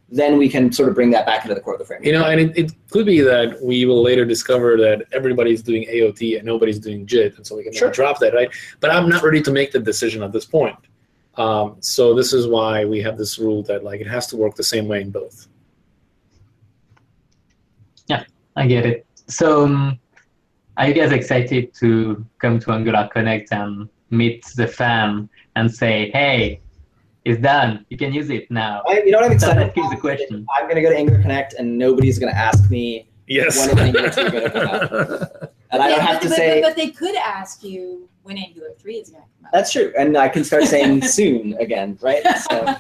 then 0.10 0.38
we 0.38 0.48
can 0.48 0.72
sort 0.72 0.90
of 0.90 0.96
bring 0.96 1.10
that 1.12 1.26
back 1.26 1.44
into 1.44 1.56
the 1.56 1.62
core 1.62 1.74
of 1.74 1.80
the 1.80 1.86
framework. 1.86 2.06
You 2.06 2.14
know, 2.14 2.26
and 2.26 2.40
it, 2.40 2.58
it 2.58 2.72
could 2.90 3.06
be 3.06 3.20
that 3.22 3.62
we 3.62 3.86
will 3.86 4.02
later 4.02 4.26
discover 4.26 4.78
that 4.78 5.06
everybody's 5.12 5.62
doing 5.62 5.86
AOT 5.88 6.38
and 6.38 6.46
nobody's 6.46 6.80
doing 6.80 7.06
JIT, 7.06 7.38
and 7.38 7.46
so 7.48 7.56
we 7.58 7.64
can 7.64 7.74
Sure. 7.74 7.90
drop 7.90 8.20
that, 8.20 8.34
right? 8.34 8.50
But 8.80 8.92
I'm 8.92 9.10
not 9.10 9.24
ready 9.24 9.42
to 9.42 9.52
make 9.52 9.72
the 9.72 9.80
decision 9.80 10.22
at 10.24 10.32
this 10.32 10.46
point. 10.46 10.78
Um, 11.36 11.78
so 11.80 12.14
this 12.14 12.32
is 12.32 12.48
why 12.48 12.86
we 12.86 13.02
have 13.02 13.18
this 13.18 13.40
rule 13.40 13.64
that 13.64 13.84
like 13.84 14.02
it 14.02 14.08
has 14.08 14.28
to 14.28 14.38
work 14.38 14.56
the 14.56 14.64
same 14.64 14.88
way 14.88 15.02
in 15.02 15.10
both. 15.10 15.48
Yeah, 18.08 18.24
I 18.56 18.68
get 18.68 18.86
it. 18.86 19.08
So, 19.28 19.66
um, 19.66 20.00
are 20.78 20.88
you 20.88 20.94
guys 20.94 21.12
excited 21.12 21.74
to 21.76 22.26
come 22.40 22.60
to 22.60 22.72
Angular 22.72 23.10
Connect 23.12 23.52
and 23.52 23.90
meet 24.10 24.46
the 24.56 24.68
fam 24.68 25.30
and 25.56 25.74
say, 25.74 26.10
"Hey, 26.12 26.62
it's 27.26 27.42
done. 27.42 27.86
You 27.90 27.98
can 27.98 28.14
use 28.14 28.30
it 28.30 28.50
now." 28.50 28.82
I, 28.88 29.04
you 29.04 29.12
know 29.12 29.20
what 29.20 29.32
I'm 29.32 29.40
So 29.40 29.50
excited 29.50 29.74
that 29.76 29.90
the 29.92 29.98
question. 30.02 30.46
I'm 30.56 30.64
going 30.64 30.76
to 30.76 30.82
go 30.82 30.90
to 30.90 30.98
Angular 30.98 31.22
Connect 31.22 31.54
and 31.54 31.78
nobody's 31.78 32.18
going 32.20 32.32
to 32.34 32.38
ask 32.38 32.70
me, 32.70 33.08
Yes. 33.28 33.58
When 33.58 33.70
is 33.78 33.84
Angular 33.86 34.10
2 34.10 34.30
gonna 34.32 34.50
come 34.50 34.68
out? 34.68 34.82
and 35.72 35.82
I 35.82 35.88
don't 35.88 36.00
But- 36.00 36.08
have 36.08 36.22
to 36.22 36.28
but, 36.30 36.36
say, 36.36 36.62
But, 36.62 36.70
but 36.70 36.76
they 36.76 36.90
could 36.90 37.16
ask 37.16 37.64
you 37.64 38.10
when 38.24 38.38
Angular 38.38 38.70
3 38.78 38.96
is 38.96 39.10
going 39.12 39.24
to 39.24 39.28
come 39.38 39.46
out. 39.46 39.52
that's 39.54 39.72
true. 39.72 39.94
And 39.98 40.18
I 40.18 40.28
can 40.28 40.44
start 40.44 40.64
saying 40.66 41.02
soon 41.20 41.54
again, 41.60 41.98
right? 42.02 42.22
So, 42.50 42.76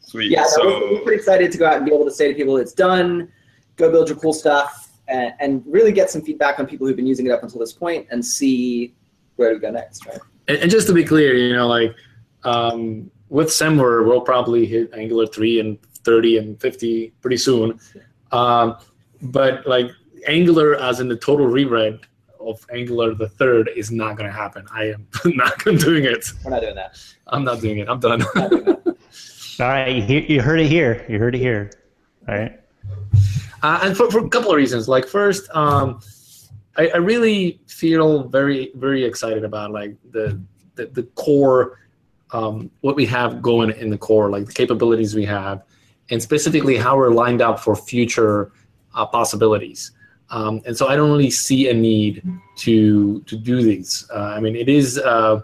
Sweet. 0.00 0.30
yeah, 0.30 0.42
no, 0.42 0.48
so 0.48 0.66
we're, 0.66 0.92
we're 0.92 1.00
pretty 1.00 1.18
excited 1.18 1.50
to 1.52 1.58
go 1.58 1.66
out 1.66 1.76
and 1.76 1.84
be 1.86 1.92
able 1.94 2.04
to 2.04 2.10
say 2.10 2.28
to 2.28 2.34
people, 2.34 2.56
it's 2.58 2.72
done, 2.72 3.30
go 3.76 3.90
build 3.90 4.08
your 4.08 4.18
cool 4.18 4.32
stuff, 4.32 4.81
and, 5.12 5.34
and 5.40 5.62
really 5.66 5.92
get 5.92 6.10
some 6.10 6.22
feedback 6.22 6.58
on 6.58 6.66
people 6.66 6.86
who've 6.86 6.96
been 6.96 7.06
using 7.06 7.26
it 7.26 7.32
up 7.32 7.42
until 7.42 7.60
this 7.60 7.72
point 7.72 8.06
and 8.10 8.24
see 8.24 8.94
where 9.36 9.52
to 9.52 9.58
go 9.58 9.70
next, 9.70 10.06
right? 10.06 10.18
And, 10.48 10.58
and 10.58 10.70
just 10.70 10.86
to 10.88 10.94
be 10.94 11.04
clear, 11.04 11.34
you 11.36 11.54
know, 11.54 11.68
like 11.68 11.94
um, 12.44 13.10
with 13.28 13.48
Semver, 13.48 14.06
we'll 14.06 14.22
probably 14.22 14.66
hit 14.66 14.92
Angular 14.94 15.26
3 15.26 15.60
and 15.60 15.82
30 16.04 16.38
and 16.38 16.60
50 16.60 17.12
pretty 17.20 17.36
soon. 17.36 17.78
Um, 18.32 18.76
but 19.20 19.66
like 19.66 19.90
Angular, 20.26 20.76
as 20.76 21.00
in 21.00 21.08
the 21.08 21.16
total 21.16 21.46
rewrite 21.46 22.00
of 22.40 22.64
Angular 22.72 23.14
the 23.14 23.28
third, 23.28 23.70
is 23.76 23.90
not 23.90 24.16
going 24.16 24.28
to 24.28 24.36
happen. 24.36 24.66
I 24.72 24.84
am 24.84 25.06
not 25.24 25.58
doing 25.64 26.04
it. 26.04 26.26
We're 26.44 26.50
not 26.50 26.62
doing 26.62 26.74
that. 26.74 26.98
I'm 27.28 27.44
not 27.44 27.60
doing 27.60 27.78
it. 27.78 27.88
I'm 27.88 28.00
done. 28.00 28.24
We're 28.34 28.40
not 28.40 28.50
doing 28.50 28.64
that. 28.64 28.82
All 29.60 29.68
right, 29.68 30.08
you, 30.08 30.20
you 30.20 30.40
heard 30.40 30.60
it 30.60 30.66
here. 30.66 31.04
You 31.08 31.18
heard 31.18 31.34
it 31.34 31.38
here. 31.38 31.70
All 32.26 32.34
right. 32.34 32.58
Uh, 33.62 33.80
and 33.82 33.96
for, 33.96 34.10
for 34.10 34.24
a 34.24 34.28
couple 34.28 34.50
of 34.50 34.56
reasons. 34.56 34.88
Like 34.88 35.06
first, 35.06 35.48
um, 35.54 36.00
I, 36.76 36.88
I 36.88 36.96
really 36.96 37.60
feel 37.66 38.24
very 38.24 38.72
very 38.74 39.04
excited 39.04 39.44
about 39.44 39.70
like 39.70 39.96
the 40.10 40.40
the, 40.74 40.86
the 40.86 41.02
core, 41.14 41.78
um, 42.32 42.70
what 42.80 42.96
we 42.96 43.06
have 43.06 43.42
going 43.42 43.70
in 43.70 43.90
the 43.90 43.98
core, 43.98 44.30
like 44.30 44.46
the 44.46 44.52
capabilities 44.52 45.14
we 45.14 45.24
have, 45.26 45.62
and 46.10 46.22
specifically 46.22 46.76
how 46.76 46.96
we're 46.96 47.10
lined 47.10 47.42
up 47.42 47.60
for 47.60 47.76
future 47.76 48.52
uh, 48.94 49.06
possibilities. 49.06 49.92
Um, 50.30 50.62
and 50.64 50.76
so 50.76 50.88
I 50.88 50.96
don't 50.96 51.10
really 51.10 51.30
see 51.30 51.68
a 51.68 51.74
need 51.74 52.26
to 52.56 53.20
to 53.22 53.36
do 53.36 53.62
these. 53.62 54.08
Uh, 54.12 54.34
I 54.36 54.40
mean, 54.40 54.56
it 54.56 54.68
is 54.68 54.98
uh, 54.98 55.42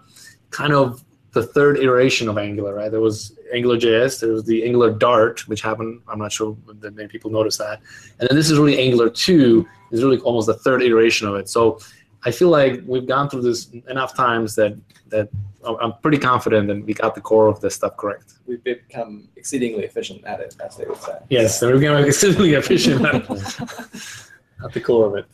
kind 0.50 0.72
of 0.72 1.04
the 1.32 1.42
third 1.42 1.78
iteration 1.78 2.28
of 2.28 2.38
Angular, 2.38 2.74
right? 2.74 2.90
There 2.90 3.00
was 3.00 3.37
AngularJS, 3.54 4.20
there 4.20 4.32
was 4.32 4.44
the 4.44 4.64
Angular 4.64 4.90
Dart, 4.90 5.46
which 5.48 5.62
happened. 5.62 6.02
I'm 6.08 6.18
not 6.18 6.32
sure 6.32 6.56
that 6.80 6.94
many 6.94 7.08
people 7.08 7.30
noticed 7.30 7.58
that, 7.58 7.80
and 8.18 8.28
then 8.28 8.36
this 8.36 8.50
is 8.50 8.58
really 8.58 8.78
Angular 8.78 9.10
2 9.10 9.66
is 9.90 10.02
really 10.02 10.18
almost 10.18 10.46
the 10.46 10.54
third 10.54 10.82
iteration 10.82 11.26
of 11.28 11.34
it. 11.36 11.48
So 11.48 11.78
I 12.24 12.30
feel 12.30 12.48
like 12.48 12.82
we've 12.86 13.06
gone 13.06 13.30
through 13.30 13.42
this 13.42 13.70
enough 13.88 14.14
times 14.14 14.54
that 14.56 14.76
that 15.08 15.28
I'm 15.64 15.94
pretty 16.02 16.18
confident 16.18 16.68
that 16.68 16.84
we 16.84 16.94
got 16.94 17.14
the 17.14 17.20
core 17.20 17.48
of 17.48 17.60
this 17.60 17.74
stuff 17.74 17.96
correct. 17.96 18.34
We've 18.46 18.62
become 18.62 19.28
exceedingly 19.36 19.84
efficient 19.84 20.24
at 20.24 20.40
it, 20.40 20.54
as 20.64 20.76
they 20.76 20.84
would 20.84 20.98
say. 20.98 21.18
Yes, 21.30 21.60
and 21.62 21.72
we've 21.72 21.80
become 21.80 22.04
exceedingly 22.04 22.54
efficient 22.54 23.04
at, 23.04 23.30
at 24.64 24.72
the 24.72 24.80
core 24.80 25.06
of 25.06 25.14
it. 25.16 25.26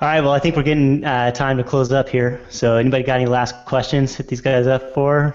All 0.00 0.08
right. 0.08 0.20
Well, 0.20 0.32
I 0.32 0.38
think 0.38 0.56
we're 0.56 0.62
getting 0.62 1.04
uh, 1.04 1.30
time 1.30 1.56
to 1.56 1.64
close 1.64 1.90
up 1.90 2.08
here. 2.08 2.40
So, 2.50 2.76
anybody 2.76 3.02
got 3.02 3.18
any 3.20 3.26
last 3.26 3.54
questions? 3.64 4.14
Hit 4.14 4.28
these 4.28 4.40
guys 4.42 4.66
up 4.66 4.92
for. 4.92 5.34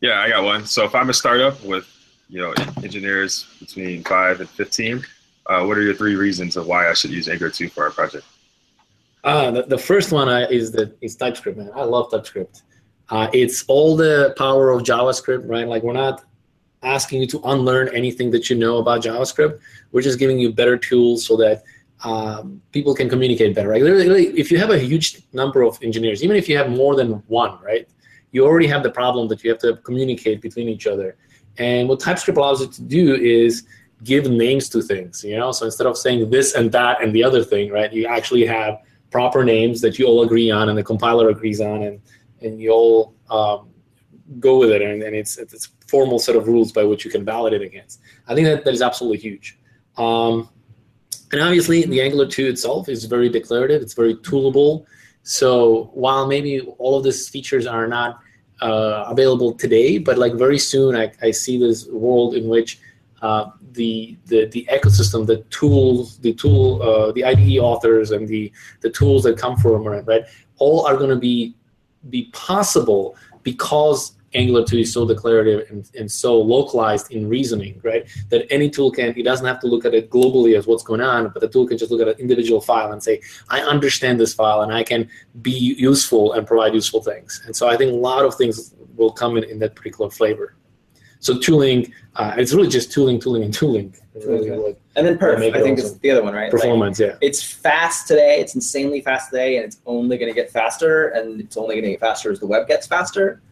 Yeah, 0.00 0.20
I 0.20 0.28
got 0.28 0.44
one. 0.44 0.66
So 0.66 0.84
if 0.84 0.94
I'm 0.94 1.10
a 1.10 1.14
startup 1.14 1.62
with 1.64 1.86
you 2.28 2.40
know 2.40 2.52
engineers 2.82 3.46
between 3.60 4.04
five 4.04 4.40
and 4.40 4.48
fifteen, 4.48 5.02
uh, 5.48 5.64
what 5.64 5.78
are 5.78 5.82
your 5.82 5.94
three 5.94 6.14
reasons 6.14 6.56
of 6.56 6.66
why 6.66 6.88
I 6.88 6.92
should 6.92 7.10
use 7.10 7.28
Angular 7.28 7.50
2 7.50 7.70
for 7.70 7.84
our 7.84 7.90
project? 7.90 8.24
Uh, 9.24 9.50
the, 9.50 9.62
the 9.62 9.78
first 9.78 10.12
one 10.12 10.28
uh, 10.28 10.46
is 10.50 10.70
the 10.70 10.94
is 11.00 11.16
TypeScript, 11.16 11.58
man. 11.58 11.70
I 11.74 11.82
love 11.82 12.10
TypeScript. 12.10 12.62
Uh, 13.08 13.28
it's 13.32 13.64
all 13.66 13.96
the 13.96 14.34
power 14.36 14.70
of 14.70 14.82
JavaScript, 14.82 15.48
right? 15.48 15.66
Like 15.66 15.82
we're 15.82 15.94
not 15.94 16.24
asking 16.82 17.22
you 17.22 17.26
to 17.28 17.40
unlearn 17.44 17.88
anything 17.94 18.30
that 18.30 18.48
you 18.48 18.56
know 18.56 18.76
about 18.76 19.02
JavaScript. 19.02 19.58
We're 19.90 20.02
just 20.02 20.18
giving 20.18 20.38
you 20.38 20.52
better 20.52 20.76
tools 20.76 21.26
so 21.26 21.36
that 21.38 21.64
um, 22.04 22.62
people 22.70 22.94
can 22.94 23.08
communicate 23.08 23.54
better. 23.54 23.68
Right? 23.68 23.82
Literally, 23.82 24.26
if 24.38 24.52
you 24.52 24.58
have 24.58 24.70
a 24.70 24.78
huge 24.78 25.22
number 25.32 25.62
of 25.62 25.82
engineers, 25.82 26.22
even 26.22 26.36
if 26.36 26.48
you 26.48 26.56
have 26.56 26.70
more 26.70 26.94
than 26.94 27.14
one, 27.26 27.58
right, 27.62 27.88
you 28.32 28.44
already 28.44 28.66
have 28.66 28.82
the 28.82 28.90
problem 28.90 29.28
that 29.28 29.42
you 29.42 29.50
have 29.50 29.58
to 29.60 29.76
communicate 29.76 30.40
between 30.40 30.68
each 30.68 30.86
other. 30.86 31.16
And 31.58 31.88
what 31.88 32.00
TypeScript 32.00 32.36
allows 32.36 32.60
you 32.60 32.68
to 32.68 32.82
do 32.82 33.14
is 33.14 33.64
give 34.04 34.30
names 34.30 34.68
to 34.70 34.82
things. 34.82 35.24
You 35.24 35.38
know, 35.38 35.52
so 35.52 35.66
instead 35.66 35.86
of 35.86 35.96
saying 35.96 36.30
this 36.30 36.54
and 36.54 36.70
that 36.72 37.02
and 37.02 37.12
the 37.12 37.24
other 37.24 37.42
thing, 37.42 37.70
right, 37.70 37.92
you 37.92 38.06
actually 38.06 38.46
have 38.46 38.78
proper 39.10 39.44
names 39.44 39.80
that 39.80 39.98
you 39.98 40.06
all 40.06 40.22
agree 40.22 40.50
on 40.50 40.68
and 40.68 40.76
the 40.76 40.84
compiler 40.84 41.30
agrees 41.30 41.60
on, 41.60 41.82
and 41.82 42.00
and 42.40 42.60
you 42.60 42.70
all 42.70 43.14
um, 43.30 43.70
go 44.38 44.58
with 44.58 44.70
it, 44.70 44.82
and, 44.82 45.02
and 45.02 45.16
it's 45.16 45.38
it's 45.38 45.66
a 45.66 45.70
formal 45.88 46.18
set 46.18 46.36
of 46.36 46.46
rules 46.46 46.70
by 46.72 46.84
which 46.84 47.04
you 47.04 47.10
can 47.10 47.24
validate 47.24 47.62
against. 47.62 48.00
I 48.26 48.34
think 48.34 48.46
that 48.46 48.64
that 48.64 48.74
is 48.74 48.82
absolutely 48.82 49.18
huge. 49.18 49.58
Um, 49.96 50.48
and 51.32 51.42
obviously, 51.42 51.84
the 51.84 52.00
Angular 52.00 52.26
2 52.26 52.46
itself 52.46 52.88
is 52.88 53.04
very 53.04 53.28
declarative. 53.28 53.82
It's 53.82 53.94
very 53.94 54.16
toolable. 54.16 54.86
So 55.28 55.90
while 55.92 56.26
maybe 56.26 56.62
all 56.78 56.96
of 56.96 57.04
these 57.04 57.28
features 57.28 57.66
are 57.66 57.86
not 57.86 58.20
uh, 58.62 59.04
available 59.08 59.52
today, 59.52 59.98
but 59.98 60.16
like 60.16 60.32
very 60.32 60.58
soon, 60.58 60.96
I, 60.96 61.12
I 61.20 61.32
see 61.32 61.58
this 61.58 61.86
world 61.88 62.34
in 62.34 62.48
which 62.48 62.80
uh, 63.20 63.50
the, 63.72 64.16
the 64.24 64.46
the 64.46 64.66
ecosystem, 64.72 65.26
the 65.26 65.42
tools, 65.50 66.16
the 66.20 66.32
tool, 66.32 66.80
uh, 66.80 67.12
the 67.12 67.26
IDE 67.26 67.58
authors, 67.58 68.10
and 68.10 68.26
the 68.26 68.50
the 68.80 68.88
tools 68.88 69.24
that 69.24 69.36
come 69.36 69.54
from 69.58 69.86
it, 69.88 70.06
right, 70.06 70.24
all 70.56 70.86
are 70.86 70.96
going 70.96 71.10
to 71.10 71.16
be 71.16 71.54
be 72.08 72.30
possible 72.32 73.14
because 73.42 74.12
Angular 74.34 74.64
2 74.64 74.78
is 74.78 74.92
so 74.92 75.06
declarative 75.06 75.70
and, 75.70 75.90
and 75.98 76.10
so 76.10 76.38
localized 76.38 77.10
in 77.10 77.28
reasoning, 77.28 77.80
right? 77.82 78.06
That 78.28 78.46
any 78.52 78.68
tool 78.68 78.90
can, 78.90 79.16
it 79.16 79.22
doesn't 79.22 79.46
have 79.46 79.60
to 79.60 79.66
look 79.66 79.84
at 79.84 79.94
it 79.94 80.10
globally 80.10 80.56
as 80.56 80.66
what's 80.66 80.82
going 80.82 81.00
on, 81.00 81.30
but 81.30 81.40
the 81.40 81.48
tool 81.48 81.66
can 81.66 81.78
just 81.78 81.90
look 81.90 82.00
at 82.00 82.08
an 82.08 82.18
individual 82.18 82.60
file 82.60 82.92
and 82.92 83.02
say, 83.02 83.20
I 83.48 83.60
understand 83.60 84.20
this 84.20 84.34
file 84.34 84.62
and 84.62 84.72
I 84.72 84.84
can 84.84 85.08
be 85.40 85.52
useful 85.52 86.34
and 86.34 86.46
provide 86.46 86.74
useful 86.74 87.02
things. 87.02 87.42
And 87.46 87.56
so 87.56 87.68
I 87.68 87.76
think 87.76 87.92
a 87.92 87.96
lot 87.96 88.24
of 88.24 88.34
things 88.34 88.74
will 88.96 89.12
come 89.12 89.36
in, 89.36 89.44
in 89.44 89.58
that 89.60 89.74
particular 89.74 90.10
flavor. 90.10 90.56
So 91.20 91.38
tooling, 91.38 91.92
uh, 92.16 92.34
it's 92.36 92.52
really 92.52 92.68
just 92.68 92.92
tooling, 92.92 93.18
tooling, 93.18 93.42
and 93.42 93.52
tooling. 93.52 93.94
Really 94.14 94.76
And 94.96 95.06
then 95.06 95.18
perf, 95.18 95.36
I 95.36 95.62
think 95.62 95.78
awesome. 95.78 95.92
is 95.92 95.98
the 95.98 96.10
other 96.10 96.22
one, 96.22 96.34
right? 96.34 96.44
Like, 96.44 96.50
performance, 96.50 97.00
yeah. 97.00 97.16
it's 97.20 97.42
fast 97.42 98.06
today. 98.06 98.40
It's 98.40 98.54
insanely 98.54 99.00
fast 99.00 99.30
today, 99.30 99.56
and 99.56 99.64
it's 99.64 99.80
only 99.86 100.16
going 100.16 100.32
to 100.32 100.34
get 100.34 100.50
faster. 100.50 101.08
And 101.08 101.40
it's 101.40 101.56
only 101.56 101.74
going 101.74 101.84
to 101.84 101.90
get 101.90 102.00
faster 102.00 102.30
as 102.30 102.40
the 102.40 102.46
web 102.46 102.68
gets 102.68 102.86
faster. 102.86 103.42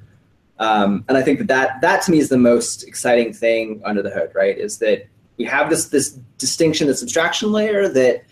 Um, 0.59 1.05
and 1.09 1.19
I 1.19 1.23
think 1.23 1.39
that, 1.41 1.49
that 1.49 1.81
that 1.83 2.03
to 2.03 2.11
me 2.11 2.19
is 2.19 2.29
the 2.29 2.39
most 2.39 2.85
exciting 2.85 3.33
thing 3.33 3.83
under 3.85 4.03
the 4.03 4.11
hood, 4.11 4.33
right? 4.35 4.57
Is 4.57 4.79
that 4.79 5.07
we 5.37 5.45
have 5.45 5.69
this 5.69 5.87
this 5.87 6.19
distinction, 6.39 6.87
this 6.87 7.03
abstraction 7.03 7.53
layer 7.53 7.89
that 7.89 8.25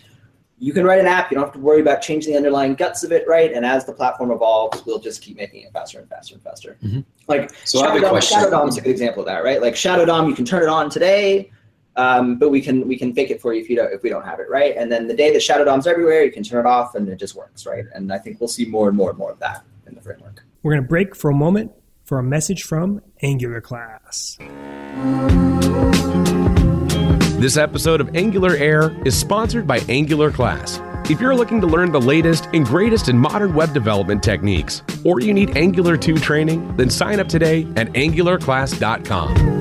you 0.57 0.73
can 0.73 0.85
write 0.85 0.99
an 0.99 1.05
app. 1.05 1.29
You 1.29 1.35
don't 1.35 1.43
have 1.43 1.53
to 1.53 1.59
worry 1.59 1.81
about 1.81 2.01
changing 2.01 2.31
the 2.31 2.37
underlying 2.37 2.75
guts 2.75 3.03
of 3.03 3.11
it, 3.11 3.27
right? 3.27 3.51
And 3.51 3.65
as 3.65 3.85
the 3.85 3.93
platform 3.93 4.31
evolves, 4.31 4.85
we'll 4.85 4.99
just 4.99 5.21
keep 5.21 5.37
making 5.37 5.63
it 5.63 5.73
faster 5.73 5.99
and 5.99 6.09
faster 6.09 6.35
and 6.35 6.43
faster. 6.43 6.77
Mhm. 6.83 7.03
Like 7.27 7.51
So 7.65 7.81
I 7.81 7.87
have 7.87 7.95
a 7.95 7.99
Shadow 7.99 8.01
Dom, 8.01 8.09
question. 8.11 8.39
Shadow 8.39 8.51
Dom 8.51 8.69
is 8.69 8.77
a 8.77 8.81
good 8.81 8.91
example 8.91 9.21
of 9.21 9.27
that, 9.27 9.43
right? 9.43 9.61
Like 9.61 9.75
Shadow 9.75 10.05
Dom, 10.05 10.29
you 10.29 10.35
can 10.35 10.45
turn 10.45 10.63
it 10.63 10.69
on 10.69 10.89
today, 10.89 11.51
um, 11.97 12.37
but 12.37 12.49
we 12.49 12.61
can 12.61 12.87
we 12.87 12.97
can 12.97 13.13
fake 13.13 13.31
it 13.31 13.41
for 13.41 13.53
you 13.53 13.61
if 13.61 13.69
you 13.69 13.75
don't 13.75 13.91
if 13.91 14.01
we 14.01 14.09
don't 14.09 14.25
have 14.25 14.39
it, 14.39 14.49
right? 14.49 14.75
And 14.77 14.91
then 14.91 15.07
the 15.07 15.13
day 15.13 15.31
that 15.33 15.43
Shadow 15.43 15.65
Dom's 15.65 15.87
everywhere, 15.87 16.23
you 16.23 16.31
can 16.31 16.41
turn 16.41 16.65
it 16.65 16.67
off 16.67 16.95
and 16.95 17.07
it 17.09 17.17
just 17.17 17.35
works, 17.35 17.65
right? 17.65 17.85
And 17.93 18.11
I 18.11 18.17
think 18.17 18.39
we'll 18.39 18.47
see 18.47 18.65
more 18.65 18.87
and 18.87 18.97
more 18.97 19.09
and 19.09 19.19
more 19.19 19.31
of 19.31 19.39
that 19.39 19.63
in 19.87 19.93
the 19.93 20.01
framework. 20.01 20.43
We're 20.63 20.71
going 20.71 20.83
to 20.83 20.89
break 20.89 21.15
for 21.15 21.29
a 21.29 21.35
moment 21.35 21.71
for 22.05 22.19
a 22.19 22.23
message 22.23 22.63
from 22.63 23.01
Angular 23.21 23.59
class. 23.59 24.37
This 27.39 27.57
episode 27.57 27.99
of 27.99 28.15
Angular 28.15 28.55
Air 28.55 28.95
is 29.05 29.17
sponsored 29.17 29.67
by 29.67 29.79
Angular 29.89 30.31
Class. 30.31 30.79
If 31.09 31.19
you're 31.19 31.35
looking 31.35 31.59
to 31.61 31.67
learn 31.67 31.91
the 31.91 31.99
latest 31.99 32.47
and 32.53 32.65
greatest 32.65 33.09
in 33.09 33.17
modern 33.17 33.53
web 33.53 33.73
development 33.73 34.23
techniques, 34.23 34.81
or 35.03 35.19
you 35.19 35.33
need 35.33 35.57
Angular 35.57 35.97
2 35.97 36.17
training, 36.17 36.75
then 36.77 36.89
sign 36.89 37.19
up 37.19 37.27
today 37.27 37.63
at 37.75 37.89
angularclass.com. 37.89 39.55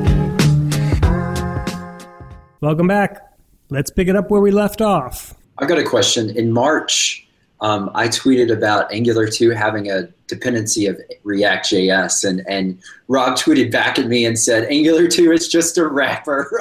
Welcome 2.61 2.87
back. 2.87 3.21
Let's 3.69 3.91
pick 3.91 4.09
it 4.09 4.17
up 4.17 4.31
where 4.31 4.41
we 4.41 4.51
left 4.51 4.81
off. 4.81 5.35
I 5.59 5.67
got 5.67 5.79
a 5.79 5.85
question. 5.85 6.31
In 6.31 6.53
March, 6.53 7.27
um, 7.61 7.91
I 7.95 8.09
tweeted 8.09 8.53
about 8.53 8.93
Angular 8.93 9.27
2 9.27 9.51
having 9.51 9.91
a 9.91 10.09
dependency 10.35 10.87
of 10.87 11.01
React.js, 11.23 12.29
and, 12.29 12.43
and 12.49 12.79
Rob 13.09 13.37
tweeted 13.37 13.71
back 13.71 13.99
at 13.99 14.07
me 14.07 14.25
and 14.25 14.39
said, 14.39 14.65
Angular 14.71 15.09
2 15.09 15.33
is 15.33 15.49
just 15.49 15.79
a 15.79 15.87
wrapper 15.87 16.61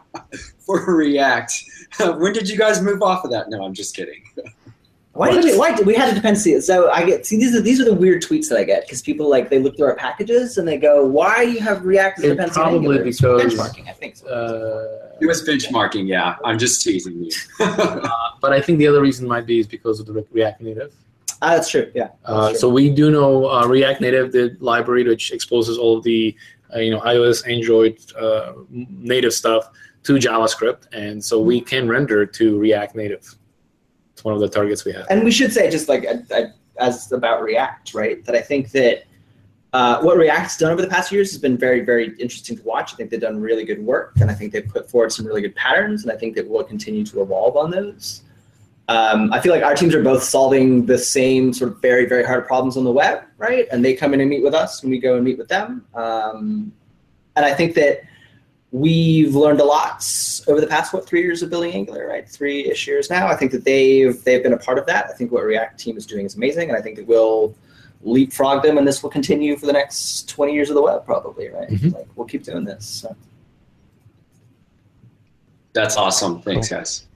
for 0.58 0.84
React. 0.94 1.64
when 2.18 2.32
did 2.32 2.48
you 2.48 2.58
guys 2.58 2.82
move 2.82 3.02
off 3.02 3.24
of 3.24 3.30
that? 3.30 3.48
No, 3.48 3.64
I'm 3.64 3.74
just 3.74 3.96
kidding. 3.96 4.22
Why 5.12 5.32
did 5.32 5.42
we? 5.42 5.58
Why 5.58 5.74
did 5.74 5.84
we 5.84 5.96
had 5.96 6.10
a 6.10 6.14
dependency? 6.14 6.60
So 6.60 6.92
I 6.92 7.04
get 7.04 7.26
see 7.26 7.38
these 7.38 7.56
are 7.56 7.60
these 7.60 7.80
are 7.80 7.84
the 7.84 7.94
weird 7.94 8.22
tweets 8.22 8.48
that 8.50 8.58
I 8.58 8.62
get 8.62 8.82
because 8.82 9.02
people 9.02 9.28
like 9.28 9.50
they 9.50 9.58
look 9.58 9.76
through 9.76 9.86
our 9.86 9.96
packages 9.96 10.58
and 10.58 10.68
they 10.68 10.76
go, 10.76 11.04
"Why 11.04 11.42
you 11.42 11.58
have 11.58 11.84
React 11.84 12.20
as 12.20 12.24
It 12.24 12.28
dependency?" 12.28 12.60
probably 12.60 12.98
Angular?" 12.98 13.02
Because, 13.02 13.54
benchmarking. 13.54 13.88
I 13.88 13.92
think. 13.94 14.16
So. 14.16 14.28
Uh, 14.28 15.16
It 15.20 15.26
was 15.26 15.42
benchmarking, 15.42 16.06
yeah. 16.06 16.36
I'm 16.44 16.56
just 16.56 16.84
teasing 16.84 17.20
you. 17.24 17.30
but 17.58 18.52
I 18.52 18.60
think 18.60 18.78
the 18.78 18.86
other 18.86 19.02
reason 19.02 19.26
might 19.26 19.46
be 19.46 19.58
is 19.58 19.66
because 19.66 19.98
of 19.98 20.06
the 20.06 20.24
React 20.30 20.60
Native. 20.60 20.94
Ah, 21.42 21.50
that's 21.54 21.70
true. 21.70 21.90
Yeah. 21.94 22.08
Uh, 22.24 22.50
true. 22.50 22.58
so 22.58 22.68
we 22.68 22.90
do 22.90 23.10
know 23.10 23.50
uh, 23.50 23.66
React 23.66 24.00
Native, 24.00 24.32
the 24.32 24.56
library 24.60 25.04
which 25.04 25.32
exposes 25.32 25.78
all 25.78 25.98
of 25.98 26.04
the 26.04 26.36
uh, 26.74 26.80
you 26.80 26.90
know 26.90 27.00
iOS, 27.00 27.48
Android 27.50 27.98
uh, 28.18 28.52
native 28.70 29.32
stuff 29.32 29.70
to 30.04 30.14
JavaScript, 30.14 30.86
and 30.92 31.24
so 31.24 31.40
we 31.40 31.60
can 31.60 31.88
render 31.88 32.24
to 32.24 32.58
React 32.58 32.96
Native. 32.96 33.34
It's 34.12 34.24
one 34.24 34.34
of 34.34 34.40
the 34.40 34.48
targets 34.48 34.84
we 34.84 34.92
have. 34.92 35.06
and 35.10 35.24
we 35.24 35.30
should 35.30 35.52
say 35.52 35.70
just 35.70 35.88
like 35.88 36.06
uh, 36.06 36.34
uh, 36.34 36.46
as 36.78 37.12
about 37.12 37.42
React, 37.42 37.94
right? 37.94 38.24
That 38.24 38.34
I 38.34 38.40
think 38.40 38.70
that 38.72 39.04
uh, 39.72 40.00
what 40.00 40.16
React's 40.16 40.56
done 40.56 40.72
over 40.72 40.80
the 40.80 40.88
past 40.88 41.12
years 41.12 41.30
has 41.30 41.40
been 41.40 41.58
very, 41.58 41.80
very 41.80 42.16
interesting 42.18 42.56
to 42.56 42.62
watch. 42.62 42.94
I 42.94 42.96
think 42.96 43.10
they've 43.10 43.20
done 43.20 43.40
really 43.40 43.64
good 43.64 43.84
work, 43.84 44.14
and 44.20 44.30
I 44.30 44.34
think 44.34 44.52
they've 44.52 44.66
put 44.66 44.90
forward 44.90 45.12
some 45.12 45.26
really 45.26 45.42
good 45.42 45.54
patterns, 45.54 46.04
and 46.04 46.12
I 46.12 46.16
think 46.16 46.34
that 46.36 46.48
we'll 46.48 46.64
continue 46.64 47.04
to 47.04 47.22
evolve 47.22 47.56
on 47.56 47.70
those. 47.70 48.22
Um, 48.88 49.30
I 49.34 49.40
feel 49.40 49.52
like 49.52 49.62
our 49.62 49.74
teams 49.74 49.94
are 49.94 50.02
both 50.02 50.22
solving 50.22 50.86
the 50.86 50.96
same 50.96 51.52
sort 51.52 51.72
of 51.72 51.82
very, 51.82 52.06
very 52.06 52.24
hard 52.24 52.46
problems 52.46 52.76
on 52.78 52.84
the 52.84 52.90
web, 52.90 53.22
right? 53.36 53.68
And 53.70 53.84
they 53.84 53.94
come 53.94 54.14
in 54.14 54.20
and 54.20 54.30
meet 54.30 54.42
with 54.42 54.54
us, 54.54 54.82
and 54.82 54.90
we 54.90 54.98
go 54.98 55.16
and 55.16 55.24
meet 55.24 55.36
with 55.36 55.48
them. 55.48 55.84
Um, 55.94 56.72
and 57.36 57.44
I 57.44 57.52
think 57.52 57.74
that 57.74 58.00
we've 58.70 59.34
learned 59.34 59.60
a 59.60 59.64
lot 59.64 60.04
over 60.48 60.60
the 60.60 60.66
past 60.66 60.92
what 60.92 61.06
three 61.06 61.22
years 61.22 61.42
of 61.42 61.50
building 61.50 61.72
Angular, 61.72 62.06
right? 62.08 62.28
Three 62.28 62.66
ish 62.70 62.86
years 62.86 63.10
now. 63.10 63.26
I 63.28 63.36
think 63.36 63.52
that 63.52 63.64
they've 63.64 64.22
they've 64.24 64.42
been 64.42 64.54
a 64.54 64.58
part 64.58 64.78
of 64.78 64.86
that. 64.86 65.06
I 65.10 65.12
think 65.12 65.32
what 65.32 65.44
React 65.44 65.78
team 65.78 65.96
is 65.98 66.06
doing 66.06 66.24
is 66.24 66.34
amazing, 66.34 66.70
and 66.70 66.76
I 66.76 66.80
think 66.80 66.98
it 66.98 67.06
will 67.06 67.54
leapfrog 68.02 68.62
them, 68.62 68.78
and 68.78 68.86
this 68.86 69.02
will 69.02 69.10
continue 69.10 69.56
for 69.56 69.66
the 69.66 69.72
next 69.72 70.28
twenty 70.30 70.54
years 70.54 70.70
of 70.70 70.76
the 70.76 70.82
web, 70.82 71.04
probably, 71.04 71.48
right? 71.48 71.68
Mhm. 71.68 71.94
Like 71.94 72.08
we'll 72.16 72.26
keep 72.26 72.42
doing 72.42 72.64
this. 72.64 72.86
So. 72.86 73.14
That's 75.74 75.96
awesome. 75.96 76.40
Thanks, 76.40 76.68
guys. 76.70 77.07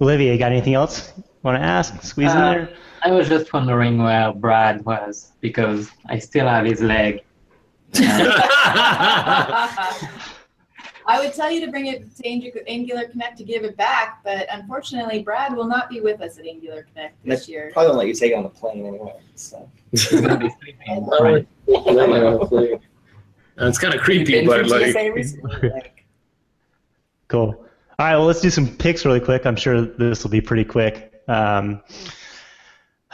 Olivia, 0.00 0.32
you 0.32 0.38
got 0.38 0.52
anything 0.52 0.74
else 0.74 1.12
you 1.16 1.22
want 1.42 1.58
to 1.60 1.62
ask? 1.64 2.02
Squeeze 2.02 2.32
in 2.32 2.38
Uh, 2.38 2.52
there. 2.52 2.68
I 3.02 3.10
was 3.12 3.28
just 3.28 3.52
wondering 3.52 4.02
where 4.02 4.32
Brad 4.32 4.84
was 4.84 5.32
because 5.40 5.90
I 6.08 6.18
still 6.18 6.46
have 6.46 6.64
his 6.66 6.80
leg. 6.80 7.22
I 11.06 11.18
would 11.18 11.34
tell 11.34 11.50
you 11.50 11.64
to 11.64 11.70
bring 11.70 11.86
it 11.86 12.14
to 12.16 12.26
Angular 12.68 13.08
Connect 13.08 13.36
to 13.38 13.44
give 13.44 13.64
it 13.64 13.76
back, 13.76 14.20
but 14.22 14.46
unfortunately, 14.52 15.22
Brad 15.22 15.56
will 15.56 15.64
not 15.66 15.88
be 15.88 16.00
with 16.00 16.20
us 16.20 16.38
at 16.38 16.46
Angular 16.46 16.86
Connect 16.92 17.16
this 17.24 17.48
year. 17.48 17.70
Probably 17.72 17.88
won't 17.88 17.98
let 17.98 18.06
you 18.08 18.14
take 18.14 18.32
it 18.32 18.34
on 18.36 18.42
the 18.44 18.48
plane 18.50 18.86
anyway. 18.86 19.14
So. 19.34 19.68
He's 19.90 20.08
gonna 20.20 20.38
be 20.38 20.50
sleeping. 20.60 21.06
Right. 21.20 21.46
Right. 21.66 22.80
It's 23.58 23.78
kind 23.78 23.94
of 23.94 24.00
creepy, 24.00 24.46
but 24.46 24.60
through 24.66 24.78
like 24.78 24.92
TSA 24.92 25.12
recently, 25.12 25.68
like- 25.70 26.04
Cool. 27.28 27.66
All 28.00 28.06
right, 28.06 28.16
well, 28.16 28.24
let's 28.24 28.40
do 28.40 28.48
some 28.48 28.66
picks 28.66 29.04
really 29.04 29.20
quick. 29.20 29.44
I'm 29.44 29.56
sure 29.56 29.82
this 29.82 30.24
will 30.24 30.30
be 30.30 30.40
pretty 30.40 30.64
quick. 30.64 31.22
Um, 31.28 31.82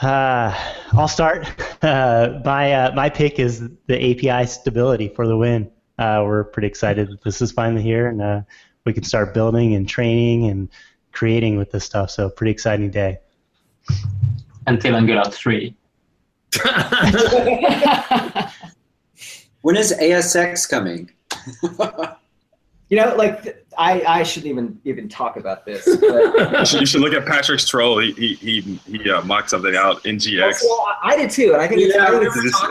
uh, 0.01 0.57
I'll 0.93 1.09
start. 1.09 1.47
Uh, 1.79 2.41
my 2.43 2.73
uh, 2.73 2.91
my 2.95 3.07
pick 3.07 3.37
is 3.37 3.59
the 3.85 3.93
API 3.93 4.47
stability 4.47 5.09
for 5.09 5.27
the 5.27 5.37
win. 5.37 5.69
Uh, 5.99 6.23
we're 6.25 6.43
pretty 6.43 6.67
excited 6.67 7.07
that 7.07 7.23
this 7.23 7.39
is 7.39 7.51
finally 7.51 7.83
here, 7.83 8.07
and 8.07 8.19
uh, 8.19 8.41
we 8.83 8.93
can 8.93 9.03
start 9.03 9.31
building 9.31 9.75
and 9.75 9.87
training 9.87 10.47
and 10.47 10.69
creating 11.11 11.55
with 11.55 11.69
this 11.69 11.85
stuff. 11.85 12.09
So, 12.09 12.31
pretty 12.31 12.49
exciting 12.49 12.89
day. 12.89 13.19
Until 14.65 14.95
Angular 14.95 15.29
3. 15.29 15.75
When 19.61 19.77
is 19.77 19.93
JSX 19.93 20.67
coming? 20.67 21.11
You 22.89 22.97
know, 22.97 23.15
like 23.15 23.65
I, 23.77 24.01
I 24.01 24.23
shouldn't 24.23 24.49
even 24.49 24.79
even 24.85 25.09
talk 25.09 25.35
about 25.37 25.65
this. 25.65 25.85
But 25.85 26.01
You 26.59 26.65
should, 26.65 26.79
you 26.81 26.85
should 26.85 27.01
look 27.01 27.13
at 27.13 27.25
Patrick's 27.25 27.67
troll. 27.67 27.99
He 27.99 28.13
he 28.13 28.35
he, 28.35 28.61
he 28.85 29.09
uh, 29.09 29.21
mocked 29.23 29.49
something 29.49 29.75
out 29.75 30.05
in 30.05 30.17
GX. 30.17 30.61
Well, 30.63 30.87
I 31.03 31.13
I 31.13 31.17
did 31.17 31.29
too, 31.29 31.51
and 31.53 31.61
I 31.61 31.67
think 31.67 31.81
it's, 31.81 31.95
I 31.95 32.11
we 32.11 32.19
were 32.19 32.25
it's 32.25 32.63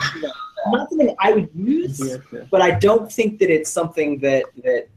not 0.73 0.89
something 0.91 1.14
I 1.21 1.33
would 1.33 1.51
use, 1.55 2.19
but 2.51 2.62
I 2.62 2.73
don't 2.73 3.12
think 3.12 3.39
that 3.41 3.51
it's 3.51 3.71
something 3.71 4.19
that 4.21 4.45
that 4.64 4.89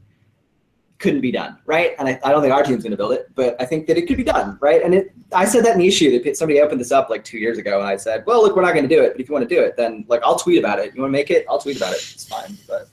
couldn't 1.00 1.22
be 1.22 1.32
done, 1.32 1.58
right? 1.64 1.92
And 1.98 2.08
I, 2.08 2.20
I 2.22 2.30
don't 2.30 2.42
think 2.42 2.52
our 2.52 2.62
team's 2.62 2.82
going 2.82 2.90
to 2.90 2.96
build 2.96 3.12
it, 3.12 3.30
but 3.34 3.60
I 3.60 3.64
think 3.64 3.86
that 3.86 3.96
it 3.96 4.06
could 4.06 4.18
be 4.18 4.22
done, 4.22 4.58
right? 4.60 4.82
And 4.82 4.94
it, 4.94 5.12
I 5.32 5.46
said 5.46 5.64
that 5.64 5.72
in 5.72 5.78
the 5.78 5.88
issue 5.88 6.22
that 6.22 6.36
somebody 6.36 6.60
opened 6.60 6.78
this 6.78 6.92
up 6.92 7.08
like 7.08 7.24
two 7.24 7.38
years 7.38 7.56
ago, 7.56 7.80
and 7.80 7.88
I 7.88 7.96
said, 7.96 8.24
well, 8.26 8.42
look, 8.42 8.54
we're 8.54 8.62
not 8.62 8.74
going 8.74 8.86
to 8.86 8.94
do 8.94 9.02
it, 9.02 9.12
but 9.12 9.20
if 9.20 9.28
you 9.28 9.32
want 9.32 9.48
to 9.48 9.54
do 9.54 9.62
it, 9.62 9.76
then 9.76 10.04
like 10.08 10.20
I'll 10.22 10.38
tweet 10.38 10.58
about 10.58 10.78
it. 10.78 10.94
You 10.94 11.00
want 11.00 11.10
to 11.10 11.12
make 11.12 11.30
it? 11.30 11.46
I'll 11.48 11.58
tweet 11.58 11.78
about 11.78 11.92
it. 11.92 11.96
It's 11.96 12.28
fine, 12.28 12.56
but 12.68 12.88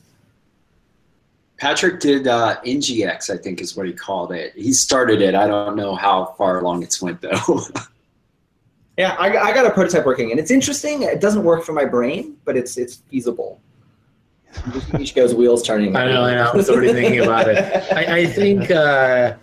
Patrick 1.57 1.99
did 1.99 2.27
uh, 2.27 2.61
NGX, 2.65 3.29
I 3.29 3.37
think 3.37 3.61
is 3.61 3.75
what 3.75 3.87
he 3.87 3.93
called 3.93 4.31
it. 4.31 4.53
He 4.55 4.73
started 4.73 5.21
it. 5.21 5.33
I 5.33 5.47
don't 5.47 5.75
know 5.75 5.95
how 5.95 6.35
far 6.37 6.59
along 6.59 6.83
it's 6.83 7.01
went 7.01 7.21
though. 7.21 7.61
Yeah, 8.97 9.15
I, 9.19 9.37
I 9.37 9.53
got 9.53 9.67
a 9.67 9.69
prototype 9.69 10.07
working, 10.07 10.31
and 10.31 10.39
it's 10.39 10.49
interesting. 10.49 11.03
It 11.03 11.21
doesn't 11.21 11.43
work 11.43 11.63
for 11.63 11.71
my 11.71 11.85
brain, 11.85 12.35
but 12.45 12.57
it's 12.57 12.77
it's 12.77 12.95
feasible. 12.95 13.61
Igor's 14.97 15.35
wheels 15.35 15.61
turning. 15.61 15.95
I 15.95 16.07
know, 16.07 16.23
I 16.23 16.33
know. 16.33 16.49
I 16.51 16.55
was 16.55 16.67
already 16.67 16.93
thinking 16.93 17.19
about 17.19 17.47
it. 17.47 17.57
I, 17.93 18.17
I 18.17 18.25
think 18.25 18.71
uh, 18.71 19.35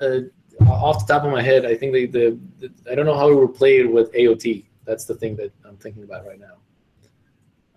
uh, 0.00 0.20
off 0.68 1.04
the 1.04 1.12
top 1.12 1.24
of 1.24 1.32
my 1.32 1.42
head, 1.42 1.66
I 1.66 1.74
think 1.74 1.92
the, 1.92 2.06
the, 2.06 2.38
the 2.60 2.92
I 2.92 2.94
don't 2.94 3.04
know 3.04 3.16
how 3.16 3.28
it 3.28 3.34
would 3.34 3.54
play 3.54 3.82
with 3.82 4.12
AOT. 4.12 4.64
That's 4.84 5.06
the 5.06 5.16
thing 5.16 5.34
that 5.36 5.50
I'm 5.64 5.76
thinking 5.76 6.04
about 6.04 6.24
right 6.24 6.38
now. 6.38 6.54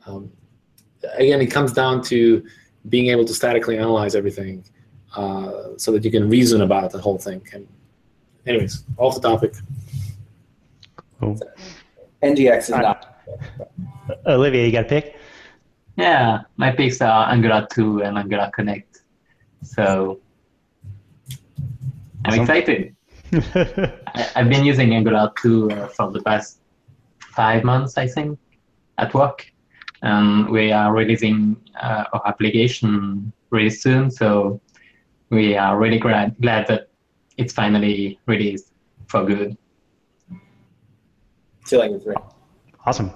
Um, 0.05 0.31
again, 1.15 1.41
it 1.41 1.47
comes 1.47 1.73
down 1.73 2.03
to 2.03 2.45
being 2.89 3.07
able 3.07 3.25
to 3.25 3.33
statically 3.33 3.77
analyze 3.77 4.15
everything 4.15 4.63
uh, 5.15 5.77
so 5.77 5.91
that 5.91 6.03
you 6.03 6.11
can 6.11 6.29
reason 6.29 6.61
about 6.61 6.91
the 6.91 6.99
whole 6.99 7.17
thing. 7.17 7.41
And 7.53 7.67
anyways, 8.45 8.83
off 8.97 9.15
the 9.15 9.21
topic. 9.21 9.53
Cool. 11.19 11.39
NGX 12.21 12.57
is 12.57 12.69
not. 12.69 13.21
Olivia, 14.25 14.65
you 14.65 14.71
got 14.71 14.85
a 14.85 14.89
pick? 14.89 15.15
Yeah, 15.95 16.41
my 16.57 16.71
picks 16.71 17.01
are 17.01 17.29
Angular 17.29 17.67
2 17.71 18.03
and 18.03 18.17
Angular 18.17 18.49
Connect. 18.53 19.01
So 19.61 20.19
I'm 22.25 22.41
excited. 22.41 22.95
I, 23.33 24.29
I've 24.35 24.49
been 24.49 24.65
using 24.65 24.93
Angular 24.93 25.31
2 25.41 25.71
uh, 25.71 25.87
for 25.87 26.11
the 26.11 26.21
past 26.21 26.59
five 27.19 27.63
months, 27.63 27.97
I 27.97 28.07
think, 28.07 28.39
at 28.97 29.13
work. 29.13 29.52
And 30.03 30.49
we 30.49 30.71
are 30.71 30.93
releasing 30.93 31.55
uh, 31.81 32.03
our 32.13 32.27
application 32.27 33.31
really 33.49 33.69
soon. 33.69 34.11
So 34.11 34.59
we 35.29 35.55
are 35.55 35.79
really 35.79 35.97
glad, 35.97 36.35
glad 36.41 36.67
that 36.67 36.89
it's 37.37 37.53
finally 37.53 38.19
released 38.25 38.73
for 39.07 39.25
good. 39.25 39.57
Two 41.65 41.77
language 41.77 42.03
three. 42.03 42.15
Awesome. 42.85 43.11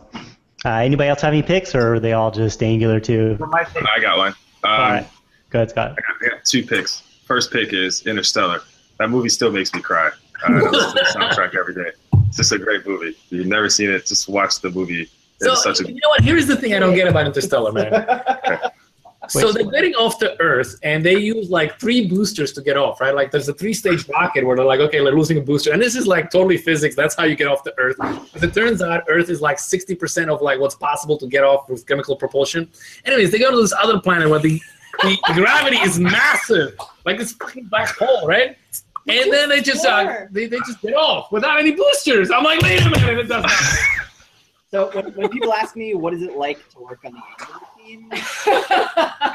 Uh, 0.66 0.70
anybody 0.70 1.10
else 1.10 1.22
have 1.22 1.34
any 1.34 1.44
picks, 1.44 1.76
or 1.76 1.96
are 1.96 2.00
they 2.00 2.14
all 2.14 2.32
just 2.32 2.64
Angular 2.64 3.00
too? 3.00 3.38
I 3.54 4.00
got 4.00 4.18
one. 4.18 4.32
Um, 4.64 4.72
all 4.72 4.78
right. 4.78 5.08
Go 5.50 5.60
ahead, 5.60 5.70
Scott. 5.70 5.92
I 5.92 6.02
got, 6.02 6.16
I 6.22 6.36
got 6.36 6.46
two 6.46 6.66
picks. 6.66 7.02
First 7.26 7.52
pick 7.52 7.74
is 7.74 8.08
Interstellar. 8.08 8.62
That 8.98 9.10
movie 9.10 9.30
still 9.30 9.52
makes 9.52 9.74
me 9.74 9.82
cry. 9.82 10.10
Uh, 10.48 10.54
I 10.54 10.60
listen 10.62 10.72
to 10.72 10.94
the 10.94 11.20
soundtrack 11.20 11.56
every 11.56 11.76
day. 11.76 11.92
It's 12.28 12.38
just 12.38 12.54
a 12.54 12.58
great 12.58 12.88
movie. 12.88 13.10
If 13.10 13.32
you've 13.32 13.48
never 13.48 13.70
seen 13.70 13.90
it, 13.90 14.06
just 14.06 14.30
watch 14.30 14.62
the 14.62 14.72
movie. 14.72 15.10
So 15.40 15.52
It's 15.52 15.64
such 15.64 15.82
a 15.82 15.88
you 15.88 16.00
know 16.02 16.10
what? 16.10 16.22
Here's 16.22 16.48
the 16.48 16.56
thing 16.56 16.74
I 16.74 16.80
don't 16.80 16.96
get 16.96 17.08
about 17.08 17.28
Interstellar, 17.28 17.72
man. 17.72 17.92
so 19.30 19.52
they're 19.52 19.70
getting 19.70 19.94
off 19.96 20.20
the 20.20 20.40
Earth, 20.42 20.80
and 20.84 21.06
they 21.06 21.18
use 21.18 21.50
like 21.50 21.80
three 21.80 22.08
boosters 22.08 22.52
to 22.54 22.62
get 22.62 22.78
off, 22.78 23.02
right? 23.02 23.14
Like 23.14 23.32
there's 23.32 23.48
a 23.48 23.54
three-stage 23.54 24.08
rocket 24.10 24.46
where 24.46 24.56
they're 24.56 24.66
like, 24.66 24.80
okay, 24.80 25.04
they're 25.04 25.16
losing 25.16 25.38
a 25.38 25.42
booster, 25.42 25.72
and 25.74 25.82
this 25.82 25.96
is 25.96 26.08
like 26.08 26.32
totally 26.32 26.58
physics. 26.58 26.96
That's 26.96 27.16
how 27.16 27.26
you 27.26 27.36
get 27.36 27.48
off 27.48 27.64
the 27.64 27.78
Earth. 27.78 27.98
As 28.36 28.44
it 28.44 28.54
turns 28.54 28.82
out, 28.82 29.04
Earth 29.10 29.30
is 29.30 29.42
like 29.42 29.58
60% 29.58 30.34
of 30.34 30.42
like 30.42 30.60
what's 30.60 30.76
possible 30.76 31.18
to 31.18 31.28
get 31.28 31.44
off 31.44 31.70
with 31.70 31.86
chemical 31.86 32.16
propulsion. 32.16 32.70
Anyways, 33.06 33.32
they 33.32 33.40
go 33.40 33.52
to 33.52 33.58
this 33.58 33.74
other 33.74 34.00
planet 34.00 34.30
where 34.30 34.40
the, 34.40 34.60
the 35.04 35.18
gravity 35.34 35.78
is 35.78 36.00
massive, 36.00 36.76
like 37.06 37.18
this 37.18 37.34
fucking 37.34 37.66
black 37.66 37.96
hole, 37.96 38.28
right? 38.28 38.58
And 39.10 39.32
then 39.32 39.50
they 39.50 39.62
just 39.62 39.86
uh, 39.86 40.26
they, 40.32 40.48
they 40.48 40.58
just 40.60 40.82
get 40.82 40.94
off 40.94 41.32
without 41.32 41.60
any 41.60 41.72
boosters. 41.72 42.30
I'm 42.30 42.44
like, 42.44 42.62
wait 42.62 42.82
a 42.82 42.90
minute, 42.90 43.20
it 43.20 43.28
does 43.28 43.44
not. 43.44 43.52
So 44.70 44.92
when, 44.94 45.14
when 45.14 45.30
people 45.30 45.54
ask 45.54 45.76
me 45.76 45.94
what 45.94 46.14
is 46.14 46.22
it 46.22 46.36
like 46.36 46.68
to 46.70 46.80
work 46.80 47.00
on 47.06 47.14
the 47.14 47.22
Angular 47.40 47.60
team, 47.86 48.10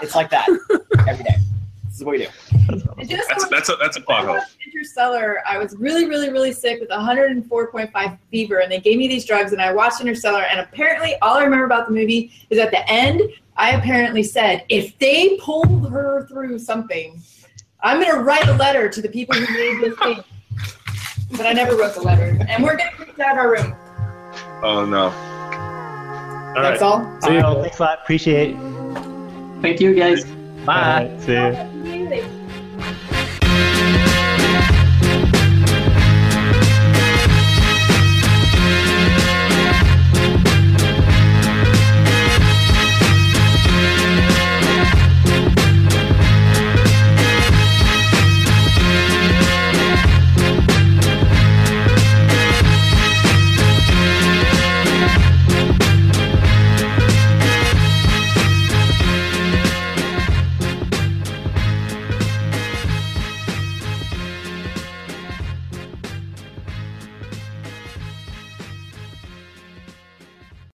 it's 0.03 0.15
like 0.15 0.29
that 0.31 0.49
every 1.09 1.25
day. 1.25 1.37
This 1.85 2.01
is 2.01 2.05
what 2.05 2.13
we 2.13 2.19
do. 2.19 2.27
And 2.99 3.09
that's 3.09 3.49
that's 3.49 3.69
a 3.69 3.77
that's 3.77 3.97
a 3.97 4.01
pothole. 4.01 4.41
Interstellar, 4.65 5.43
I 5.47 5.59
was 5.59 5.75
really, 5.77 6.07
really, 6.07 6.31
really 6.31 6.53
sick 6.53 6.81
with 6.81 6.91
104.5 6.91 8.19
fever, 8.31 8.59
and 8.61 8.71
they 8.71 8.81
gave 8.81 8.99
me 8.99 9.09
these 9.09 9.25
drugs, 9.25 9.53
and 9.53 9.61
I 9.61 9.73
watched 9.73 10.01
Interstellar, 10.01 10.43
and 10.43 10.61
apparently, 10.61 11.17
all 11.23 11.37
I 11.37 11.45
remember 11.45 11.65
about 11.65 11.87
the 11.87 11.93
movie 11.93 12.33
is 12.51 12.59
at 12.59 12.71
the 12.71 12.89
end, 12.91 13.23
I 13.57 13.73
apparently 13.73 14.23
said, 14.23 14.65
if 14.69 14.99
they 14.99 15.37
pulled 15.39 15.91
her 15.91 16.27
through 16.29 16.59
something, 16.59 17.21
I'm 17.81 18.01
going 18.01 18.15
to 18.15 18.21
write 18.21 18.49
a 18.49 18.55
letter 18.55 18.89
to 18.89 19.03
the 19.03 19.09
people 19.09 19.35
who 19.35 19.55
made 19.55 19.83
this 19.83 19.99
thing. 19.99 20.25
But 21.33 21.47
I 21.47 21.53
never 21.53 21.77
wrote 21.77 21.95
the 21.95 22.03
letter, 22.03 22.39
and 22.49 22.63
we're 22.63 22.77
getting 22.77 23.05
kicked 23.05 23.21
out 23.21 23.33
of 23.33 23.39
our 23.39 23.51
room. 23.51 23.77
Oh 24.63 24.85
no. 24.85 25.07
All 25.07 26.63
That's 26.63 26.81
right. 26.81 26.83
all. 26.83 27.21
See 27.23 27.35
you. 27.35 27.63
Thanks 27.63 27.79
a 27.79 27.83
lot. 27.83 27.99
Appreciate 28.03 28.51
it. 28.51 28.57
Thank 29.63 29.81
you, 29.81 29.95
guys. 29.95 30.25
Bye. 30.65 31.15
See 31.21 31.33
you. 31.33 32.02